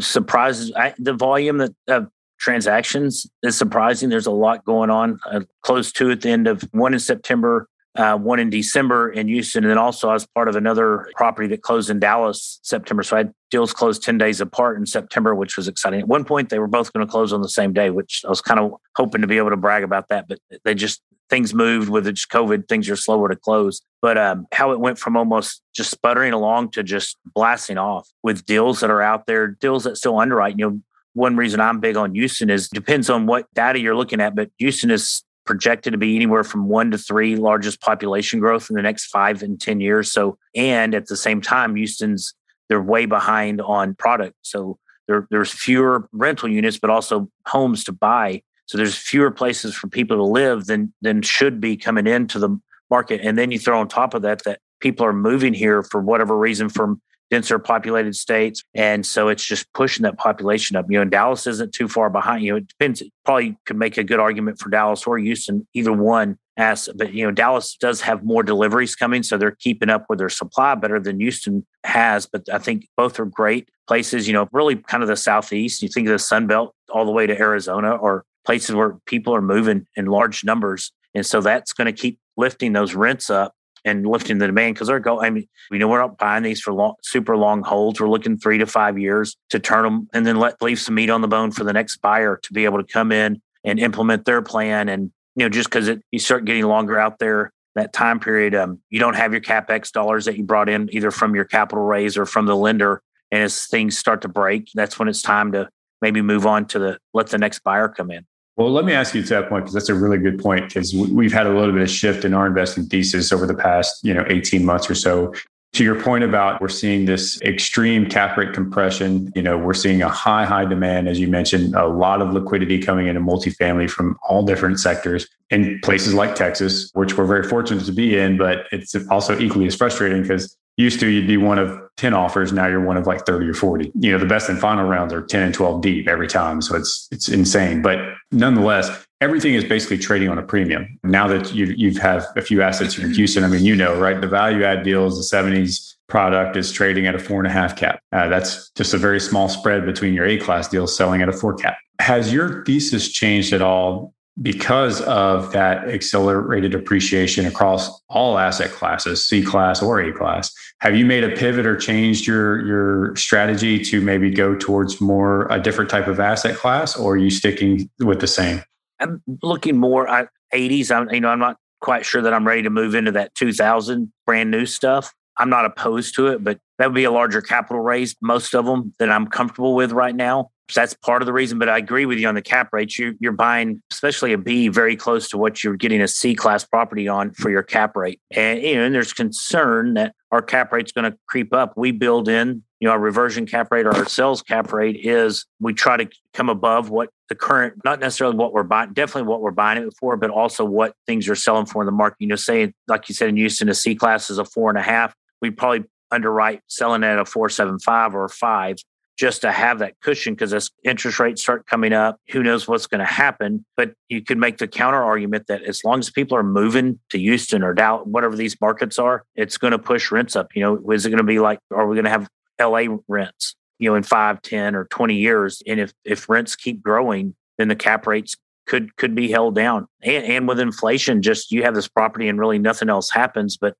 Surprises. 0.00 0.72
I, 0.76 0.92
the 0.98 1.14
volume 1.14 1.58
that 1.58 1.74
uh, 1.88 2.02
transactions 2.38 3.26
is 3.42 3.56
surprising. 3.56 4.08
There's 4.08 4.26
a 4.26 4.32
lot 4.32 4.64
going 4.64 4.90
on 4.90 5.18
uh, 5.30 5.40
close 5.62 5.92
to 5.92 6.10
at 6.10 6.22
the 6.22 6.30
end 6.30 6.48
of 6.48 6.62
one 6.72 6.92
in 6.92 6.98
september 6.98 7.68
uh, 7.96 8.16
one 8.16 8.38
in 8.38 8.50
December 8.50 9.10
in 9.10 9.26
Houston, 9.28 9.64
and 9.64 9.70
then 9.70 9.78
also 9.78 10.08
I 10.08 10.12
was 10.12 10.26
part 10.26 10.48
of 10.48 10.56
another 10.56 11.08
property 11.16 11.48
that 11.48 11.62
closed 11.62 11.90
in 11.90 11.98
Dallas 11.98 12.60
September. 12.62 13.02
So 13.02 13.16
I 13.16 13.20
had 13.20 13.34
deals 13.50 13.72
closed 13.72 14.02
10 14.02 14.16
days 14.16 14.40
apart 14.40 14.78
in 14.78 14.86
September, 14.86 15.34
which 15.34 15.56
was 15.56 15.66
exciting. 15.66 16.00
At 16.00 16.08
one 16.08 16.24
point, 16.24 16.50
they 16.50 16.60
were 16.60 16.68
both 16.68 16.92
going 16.92 17.04
to 17.04 17.10
close 17.10 17.32
on 17.32 17.42
the 17.42 17.48
same 17.48 17.72
day, 17.72 17.90
which 17.90 18.22
I 18.24 18.28
was 18.28 18.40
kind 18.40 18.60
of 18.60 18.74
hoping 18.94 19.22
to 19.22 19.26
be 19.26 19.38
able 19.38 19.50
to 19.50 19.56
brag 19.56 19.82
about 19.82 20.08
that, 20.08 20.28
but 20.28 20.38
they 20.64 20.74
just, 20.74 21.02
things 21.28 21.52
moved 21.52 21.88
with 21.88 22.04
just 22.06 22.28
COVID, 22.30 22.68
things 22.68 22.88
are 22.88 22.96
slower 22.96 23.28
to 23.28 23.36
close. 23.36 23.82
But 24.00 24.16
um, 24.18 24.46
how 24.52 24.70
it 24.70 24.78
went 24.78 24.98
from 24.98 25.16
almost 25.16 25.62
just 25.74 25.90
sputtering 25.90 26.32
along 26.32 26.70
to 26.72 26.84
just 26.84 27.18
blasting 27.34 27.78
off 27.78 28.08
with 28.22 28.46
deals 28.46 28.80
that 28.80 28.90
are 28.90 29.02
out 29.02 29.26
there, 29.26 29.48
deals 29.48 29.84
that 29.84 29.96
still 29.96 30.18
underwrite. 30.18 30.58
You 30.58 30.70
know, 30.70 30.80
one 31.14 31.36
reason 31.36 31.60
I'm 31.60 31.80
big 31.80 31.96
on 31.96 32.14
Houston 32.14 32.50
is 32.50 32.68
depends 32.68 33.10
on 33.10 33.26
what 33.26 33.52
data 33.54 33.80
you're 33.80 33.96
looking 33.96 34.20
at, 34.20 34.36
but 34.36 34.50
Houston 34.58 34.90
is 34.90 35.24
projected 35.50 35.90
to 35.92 35.98
be 35.98 36.14
anywhere 36.14 36.44
from 36.44 36.68
one 36.68 36.92
to 36.92 36.96
three 36.96 37.34
largest 37.34 37.80
population 37.80 38.38
growth 38.38 38.70
in 38.70 38.76
the 38.76 38.82
next 38.82 39.06
five 39.06 39.42
and 39.42 39.60
10 39.60 39.80
years. 39.80 40.12
So, 40.12 40.38
and 40.54 40.94
at 40.94 41.08
the 41.08 41.16
same 41.16 41.40
time, 41.40 41.74
Houston's, 41.74 42.34
they're 42.68 42.80
way 42.80 43.04
behind 43.04 43.60
on 43.60 43.96
product. 43.96 44.36
So 44.42 44.78
there, 45.08 45.26
there's 45.28 45.50
fewer 45.50 46.08
rental 46.12 46.48
units, 46.48 46.78
but 46.78 46.88
also 46.88 47.28
homes 47.48 47.82
to 47.82 47.92
buy. 47.92 48.42
So 48.66 48.78
there's 48.78 48.94
fewer 48.94 49.32
places 49.32 49.74
for 49.74 49.88
people 49.88 50.18
to 50.18 50.22
live 50.22 50.66
than, 50.66 50.94
than 51.02 51.20
should 51.22 51.60
be 51.60 51.76
coming 51.76 52.06
into 52.06 52.38
the 52.38 52.56
market. 52.88 53.20
And 53.20 53.36
then 53.36 53.50
you 53.50 53.58
throw 53.58 53.80
on 53.80 53.88
top 53.88 54.14
of 54.14 54.22
that, 54.22 54.44
that 54.44 54.60
people 54.78 55.04
are 55.04 55.12
moving 55.12 55.52
here 55.52 55.82
for 55.82 56.00
whatever 56.00 56.38
reason 56.38 56.68
from 56.68 57.02
denser 57.30 57.58
populated 57.58 58.16
states. 58.16 58.62
And 58.74 59.06
so 59.06 59.28
it's 59.28 59.44
just 59.44 59.72
pushing 59.72 60.02
that 60.02 60.18
population 60.18 60.76
up. 60.76 60.86
You 60.88 60.98
know, 60.98 61.02
and 61.02 61.10
Dallas 61.10 61.46
isn't 61.46 61.72
too 61.72 61.88
far 61.88 62.10
behind. 62.10 62.44
You 62.44 62.52
know, 62.52 62.56
it 62.58 62.68
depends. 62.68 63.02
Probably 63.24 63.56
could 63.64 63.76
make 63.76 63.96
a 63.96 64.04
good 64.04 64.20
argument 64.20 64.58
for 64.58 64.68
Dallas 64.68 65.06
or 65.06 65.18
Houston, 65.18 65.66
either 65.74 65.92
one. 65.92 66.38
As, 66.56 66.90
but 66.94 67.14
you 67.14 67.24
know, 67.24 67.30
Dallas 67.30 67.74
does 67.76 68.02
have 68.02 68.22
more 68.22 68.42
deliveries 68.42 68.94
coming, 68.94 69.22
so 69.22 69.38
they're 69.38 69.52
keeping 69.52 69.88
up 69.88 70.04
with 70.10 70.18
their 70.18 70.28
supply 70.28 70.74
better 70.74 71.00
than 71.00 71.18
Houston 71.18 71.64
has. 71.84 72.26
But 72.26 72.48
I 72.52 72.58
think 72.58 72.86
both 72.98 73.18
are 73.18 73.24
great 73.24 73.70
places. 73.88 74.26
You 74.26 74.34
know, 74.34 74.48
really 74.52 74.76
kind 74.76 75.02
of 75.02 75.08
the 75.08 75.16
southeast. 75.16 75.80
You 75.80 75.88
think 75.88 76.06
of 76.06 76.12
the 76.12 76.18
Sun 76.18 76.48
Belt 76.48 76.74
all 76.90 77.06
the 77.06 77.12
way 77.12 77.26
to 77.26 77.38
Arizona, 77.38 77.94
or 77.94 78.24
places 78.44 78.74
where 78.74 78.98
people 79.06 79.34
are 79.34 79.40
moving 79.40 79.86
in 79.96 80.06
large 80.06 80.44
numbers, 80.44 80.92
and 81.14 81.24
so 81.24 81.40
that's 81.40 81.72
going 81.72 81.86
to 81.86 81.98
keep 81.98 82.18
lifting 82.36 82.74
those 82.74 82.94
rents 82.94 83.30
up 83.30 83.54
and 83.84 84.06
lifting 84.06 84.38
the 84.38 84.46
demand 84.46 84.74
because 84.74 84.88
they're 84.88 85.00
going. 85.00 85.24
I 85.26 85.30
mean, 85.30 85.48
we 85.70 85.78
know 85.78 85.88
we're 85.88 86.00
not 86.00 86.18
buying 86.18 86.42
these 86.42 86.60
for 86.60 86.72
long, 86.72 86.94
super 87.02 87.36
long 87.36 87.62
holds. 87.62 88.00
We're 88.00 88.08
looking 88.08 88.38
three 88.38 88.58
to 88.58 88.66
five 88.66 88.98
years 88.98 89.36
to 89.50 89.58
turn 89.58 89.84
them 89.84 90.08
and 90.12 90.26
then 90.26 90.36
let 90.36 90.60
leave 90.62 90.80
some 90.80 90.94
meat 90.94 91.10
on 91.10 91.20
the 91.20 91.28
bone 91.28 91.50
for 91.50 91.64
the 91.64 91.72
next 91.72 91.98
buyer 91.98 92.38
to 92.42 92.52
be 92.52 92.64
able 92.64 92.78
to 92.78 92.92
come 92.92 93.12
in 93.12 93.40
and 93.64 93.78
implement 93.78 94.24
their 94.24 94.42
plan. 94.42 94.88
And 94.88 95.10
you 95.36 95.44
know, 95.44 95.48
just 95.48 95.70
because 95.70 95.90
you 96.10 96.18
start 96.18 96.44
getting 96.44 96.64
longer 96.64 96.98
out 96.98 97.18
there, 97.18 97.52
that 97.74 97.92
time 97.92 98.20
period, 98.20 98.54
um, 98.54 98.80
you 98.90 98.98
don't 98.98 99.14
have 99.14 99.32
your 99.32 99.40
capex 99.40 99.92
dollars 99.92 100.24
that 100.24 100.36
you 100.36 100.44
brought 100.44 100.68
in 100.68 100.88
either 100.92 101.10
from 101.10 101.34
your 101.34 101.44
capital 101.44 101.84
raise 101.84 102.16
or 102.16 102.26
from 102.26 102.46
the 102.46 102.56
lender. 102.56 103.02
And 103.30 103.42
as 103.42 103.66
things 103.66 103.96
start 103.96 104.22
to 104.22 104.28
break, 104.28 104.70
that's 104.74 104.98
when 104.98 105.08
it's 105.08 105.22
time 105.22 105.52
to 105.52 105.68
maybe 106.02 106.20
move 106.20 106.46
on 106.46 106.66
to 106.66 106.78
the 106.78 106.98
let 107.14 107.28
the 107.28 107.38
next 107.38 107.60
buyer 107.60 107.88
come 107.88 108.10
in. 108.10 108.26
Well, 108.60 108.72
let 108.72 108.84
me 108.84 108.92
ask 108.92 109.14
you 109.14 109.22
to 109.22 109.28
that 109.30 109.48
point 109.48 109.64
because 109.64 109.72
that's 109.72 109.88
a 109.88 109.94
really 109.94 110.18
good 110.18 110.38
point 110.38 110.68
because 110.68 110.94
we've 110.94 111.32
had 111.32 111.46
a 111.46 111.50
little 111.50 111.72
bit 111.72 111.80
of 111.80 111.88
shift 111.88 112.26
in 112.26 112.34
our 112.34 112.46
investing 112.46 112.84
thesis 112.84 113.32
over 113.32 113.46
the 113.46 113.54
past, 113.54 114.04
you 114.04 114.12
know, 114.12 114.22
18 114.28 114.66
months 114.66 114.90
or 114.90 114.94
so. 114.94 115.32
To 115.72 115.82
your 115.82 115.98
point 115.98 116.24
about 116.24 116.60
we're 116.60 116.68
seeing 116.68 117.06
this 117.06 117.40
extreme 117.40 118.06
cap 118.06 118.36
rate 118.36 118.52
compression, 118.52 119.32
you 119.34 119.40
know, 119.40 119.56
we're 119.56 119.72
seeing 119.72 120.02
a 120.02 120.10
high, 120.10 120.44
high 120.44 120.66
demand, 120.66 121.08
as 121.08 121.18
you 121.18 121.26
mentioned, 121.26 121.74
a 121.74 121.86
lot 121.86 122.20
of 122.20 122.34
liquidity 122.34 122.78
coming 122.78 123.06
into 123.06 123.22
multifamily 123.22 123.88
from 123.88 124.18
all 124.28 124.42
different 124.42 124.78
sectors 124.78 125.26
in 125.48 125.80
places 125.82 126.12
like 126.12 126.34
Texas, 126.34 126.90
which 126.92 127.16
we're 127.16 127.24
very 127.24 127.48
fortunate 127.48 127.86
to 127.86 127.92
be 127.92 128.18
in, 128.18 128.36
but 128.36 128.66
it's 128.72 128.94
also 129.08 129.38
equally 129.38 129.68
as 129.68 129.74
frustrating 129.74 130.20
because 130.20 130.54
used 130.76 131.00
to 131.00 131.08
you'd 131.08 131.26
be 131.26 131.38
one 131.38 131.58
of 131.58 131.80
10 132.00 132.14
offers 132.14 132.50
now 132.50 132.66
you're 132.66 132.80
one 132.80 132.96
of 132.96 133.06
like 133.06 133.26
30 133.26 133.46
or 133.46 133.52
40 133.52 133.92
you 133.94 134.10
know 134.10 134.18
the 134.18 134.24
best 134.24 134.48
and 134.48 134.58
final 134.58 134.88
rounds 134.88 135.12
are 135.12 135.20
10 135.20 135.42
and 135.42 135.54
12 135.54 135.82
deep 135.82 136.08
every 136.08 136.26
time 136.26 136.62
so 136.62 136.74
it's 136.74 137.06
it's 137.12 137.28
insane. 137.28 137.82
But 137.82 137.98
nonetheless 138.32 139.06
everything 139.20 139.52
is 139.52 139.64
basically 139.64 139.98
trading 139.98 140.30
on 140.30 140.38
a 140.38 140.42
premium. 140.42 140.98
Now 141.04 141.28
that 141.28 141.52
you 141.54 141.66
you've 141.66 141.98
have 141.98 142.26
a 142.36 142.40
few 142.40 142.62
assets 142.62 142.98
in 142.98 143.12
houston 143.12 143.44
i 143.44 143.48
mean 143.48 143.64
you 143.64 143.76
know 143.76 143.98
right 144.00 144.18
the 144.18 144.26
value 144.26 144.64
add 144.64 144.82
deals 144.82 145.30
the 145.30 145.36
70s 145.36 145.96
product 146.08 146.56
is 146.56 146.72
trading 146.72 147.06
at 147.06 147.14
a 147.14 147.18
four 147.18 147.38
and 147.38 147.46
a 147.46 147.50
half 147.50 147.76
cap. 147.76 148.02
Uh, 148.12 148.28
that's 148.28 148.70
just 148.70 148.92
a 148.92 148.98
very 148.98 149.20
small 149.20 149.48
spread 149.48 149.86
between 149.86 150.12
your 150.12 150.26
a 150.26 150.38
class 150.38 150.68
deals 150.68 150.94
selling 150.96 151.22
at 151.22 151.28
a 151.28 151.32
four 151.32 151.54
cap. 151.54 151.76
Has 152.00 152.32
your 152.32 152.64
thesis 152.64 153.08
changed 153.08 153.52
at 153.52 153.62
all 153.62 154.12
because 154.40 155.00
of 155.02 155.52
that 155.52 155.88
accelerated 155.88 156.74
appreciation 156.74 157.46
across 157.46 158.00
all 158.08 158.38
asset 158.38 158.70
classes, 158.70 159.26
C 159.26 159.42
class 159.42 159.82
or 159.82 160.00
A 160.00 160.12
class. 160.12 160.52
Have 160.80 160.96
you 160.96 161.04
made 161.04 161.24
a 161.24 161.30
pivot 161.30 161.66
or 161.66 161.76
changed 161.76 162.26
your 162.26 162.64
your 162.66 163.16
strategy 163.16 163.78
to 163.84 164.00
maybe 164.00 164.30
go 164.30 164.54
towards 164.54 165.00
more 165.00 165.46
a 165.50 165.60
different 165.60 165.90
type 165.90 166.06
of 166.06 166.20
asset 166.20 166.56
class, 166.56 166.96
or 166.96 167.14
are 167.14 167.18
you 167.18 167.30
sticking 167.30 167.90
with 167.98 168.20
the 168.20 168.26
same? 168.26 168.62
I'm 169.00 169.22
looking 169.42 169.78
more 169.78 170.08
at 170.08 170.28
80s. 170.54 170.90
I'm 170.90 171.12
you 171.12 171.20
know 171.20 171.28
I'm 171.28 171.38
not 171.38 171.56
quite 171.80 172.04
sure 172.04 172.22
that 172.22 172.32
I'm 172.32 172.46
ready 172.46 172.62
to 172.62 172.70
move 172.70 172.94
into 172.94 173.12
that 173.12 173.34
2000 173.34 174.12
brand 174.26 174.50
new 174.50 174.66
stuff. 174.66 175.14
I'm 175.38 175.50
not 175.50 175.64
opposed 175.64 176.14
to 176.16 176.28
it, 176.28 176.44
but 176.44 176.58
that 176.80 176.86
would 176.86 176.94
be 176.94 177.04
a 177.04 177.10
larger 177.10 177.42
capital 177.42 177.82
raise, 177.82 178.16
most 178.22 178.54
of 178.54 178.64
them 178.64 178.94
that 178.98 179.10
I'm 179.10 179.26
comfortable 179.26 179.74
with 179.74 179.92
right 179.92 180.16
now 180.16 180.50
So 180.70 180.80
that's 180.80 180.94
part 180.94 181.20
of 181.20 181.26
the 181.26 181.32
reason. 181.32 181.58
But 181.58 181.68
I 181.68 181.78
agree 181.78 182.06
with 182.06 182.18
you 182.18 182.28
on 182.28 182.34
the 182.34 182.42
cap 182.42 182.70
rates. 182.72 182.98
You, 182.98 183.16
you're 183.20 183.32
buying, 183.32 183.82
especially 183.92 184.32
a 184.32 184.38
B, 184.38 184.68
very 184.68 184.96
close 184.96 185.28
to 185.30 185.38
what 185.38 185.62
you're 185.62 185.76
getting 185.76 186.00
a 186.00 186.08
C 186.08 186.34
class 186.34 186.64
property 186.64 187.08
on 187.08 187.32
for 187.32 187.50
your 187.50 187.62
cap 187.62 187.96
rate. 187.96 188.20
And, 188.30 188.62
you 188.62 188.76
know, 188.76 188.84
and 188.84 188.94
there's 188.94 189.12
concern 189.12 189.94
that 189.94 190.14
our 190.30 190.40
cap 190.40 190.72
rate's 190.72 190.92
going 190.92 191.10
to 191.10 191.18
creep 191.28 191.52
up. 191.52 191.74
We 191.76 191.90
build 191.90 192.28
in, 192.28 192.62
you 192.78 192.86
know, 192.86 192.92
our 192.92 193.00
reversion 193.00 193.46
cap 193.46 193.70
rate 193.72 193.84
or 193.84 193.94
our 193.94 194.06
sales 194.06 194.42
cap 194.42 194.72
rate 194.72 194.96
is 194.96 195.44
we 195.60 195.74
try 195.74 195.96
to 195.96 196.08
come 196.34 196.48
above 196.48 196.88
what 196.88 197.10
the 197.28 197.34
current, 197.34 197.74
not 197.84 197.98
necessarily 197.98 198.36
what 198.36 198.52
we're 198.52 198.62
buying, 198.62 198.92
definitely 198.92 199.28
what 199.28 199.42
we're 199.42 199.50
buying 199.50 199.82
it 199.82 199.92
for, 199.98 200.16
but 200.16 200.30
also 200.30 200.64
what 200.64 200.94
things 201.06 201.28
are 201.28 201.34
selling 201.34 201.66
for 201.66 201.82
in 201.82 201.86
the 201.86 201.92
market. 201.92 202.16
You 202.20 202.28
know, 202.28 202.36
say, 202.36 202.72
like 202.86 203.08
you 203.08 203.14
said 203.14 203.28
in 203.28 203.36
Houston, 203.36 203.68
a 203.68 203.74
C 203.74 203.96
class 203.96 204.30
is 204.30 204.38
a 204.38 204.44
four 204.44 204.70
and 204.70 204.78
a 204.78 204.82
half. 204.82 205.14
We 205.42 205.50
probably 205.50 205.84
underwrite 206.10 206.62
selling 206.66 207.04
at 207.04 207.18
a 207.18 207.24
four 207.24 207.48
seven 207.48 207.78
five 207.78 208.14
or 208.14 208.24
a 208.24 208.28
five 208.28 208.76
just 209.20 209.42
to 209.42 209.52
have 209.52 209.80
that 209.80 210.00
cushion 210.00 210.32
because 210.32 210.54
as 210.54 210.70
interest 210.82 211.20
rates 211.20 211.42
start 211.42 211.66
coming 211.66 211.92
up, 211.92 212.18
who 212.30 212.42
knows 212.42 212.66
what's 212.66 212.86
going 212.86 213.00
to 213.00 213.04
happen. 213.04 213.62
But 213.76 213.92
you 214.08 214.22
could 214.22 214.38
make 214.38 214.56
the 214.56 214.66
counter 214.66 215.02
argument 215.02 215.46
that 215.48 215.62
as 215.62 215.84
long 215.84 215.98
as 215.98 216.08
people 216.08 216.38
are 216.38 216.42
moving 216.42 216.98
to 217.10 217.18
Houston 217.18 217.62
or 217.62 217.74
Dallas, 217.74 218.06
whatever 218.06 218.34
these 218.34 218.58
markets 218.62 218.98
are, 218.98 219.24
it's 219.36 219.58
going 219.58 219.72
to 219.72 219.78
push 219.78 220.10
rents 220.10 220.36
up. 220.36 220.48
You 220.54 220.62
know, 220.62 220.90
is 220.90 221.04
it 221.04 221.10
going 221.10 221.18
to 221.18 221.24
be 221.24 221.38
like, 221.38 221.58
are 221.70 221.86
we 221.86 221.96
going 221.96 222.06
to 222.06 222.10
have 222.10 222.28
LA 222.58 222.96
rents, 223.08 223.56
you 223.78 223.90
know, 223.90 223.94
in 223.94 224.04
five, 224.04 224.40
10 224.40 224.74
or 224.74 224.86
20 224.86 225.14
years? 225.16 225.62
And 225.66 225.78
if, 225.78 225.92
if 226.02 226.26
rents 226.30 226.56
keep 226.56 226.82
growing, 226.82 227.34
then 227.58 227.68
the 227.68 227.76
cap 227.76 228.06
rates 228.06 228.36
could 228.66 228.96
could 228.96 229.14
be 229.14 229.30
held 229.30 229.54
down. 229.54 229.86
And, 230.00 230.24
and 230.24 230.48
with 230.48 230.60
inflation, 230.60 231.20
just 231.20 231.52
you 231.52 231.62
have 231.64 231.74
this 231.74 231.88
property 231.88 232.28
and 232.28 232.38
really 232.38 232.58
nothing 232.58 232.88
else 232.88 233.10
happens, 233.10 233.58
but 233.58 233.74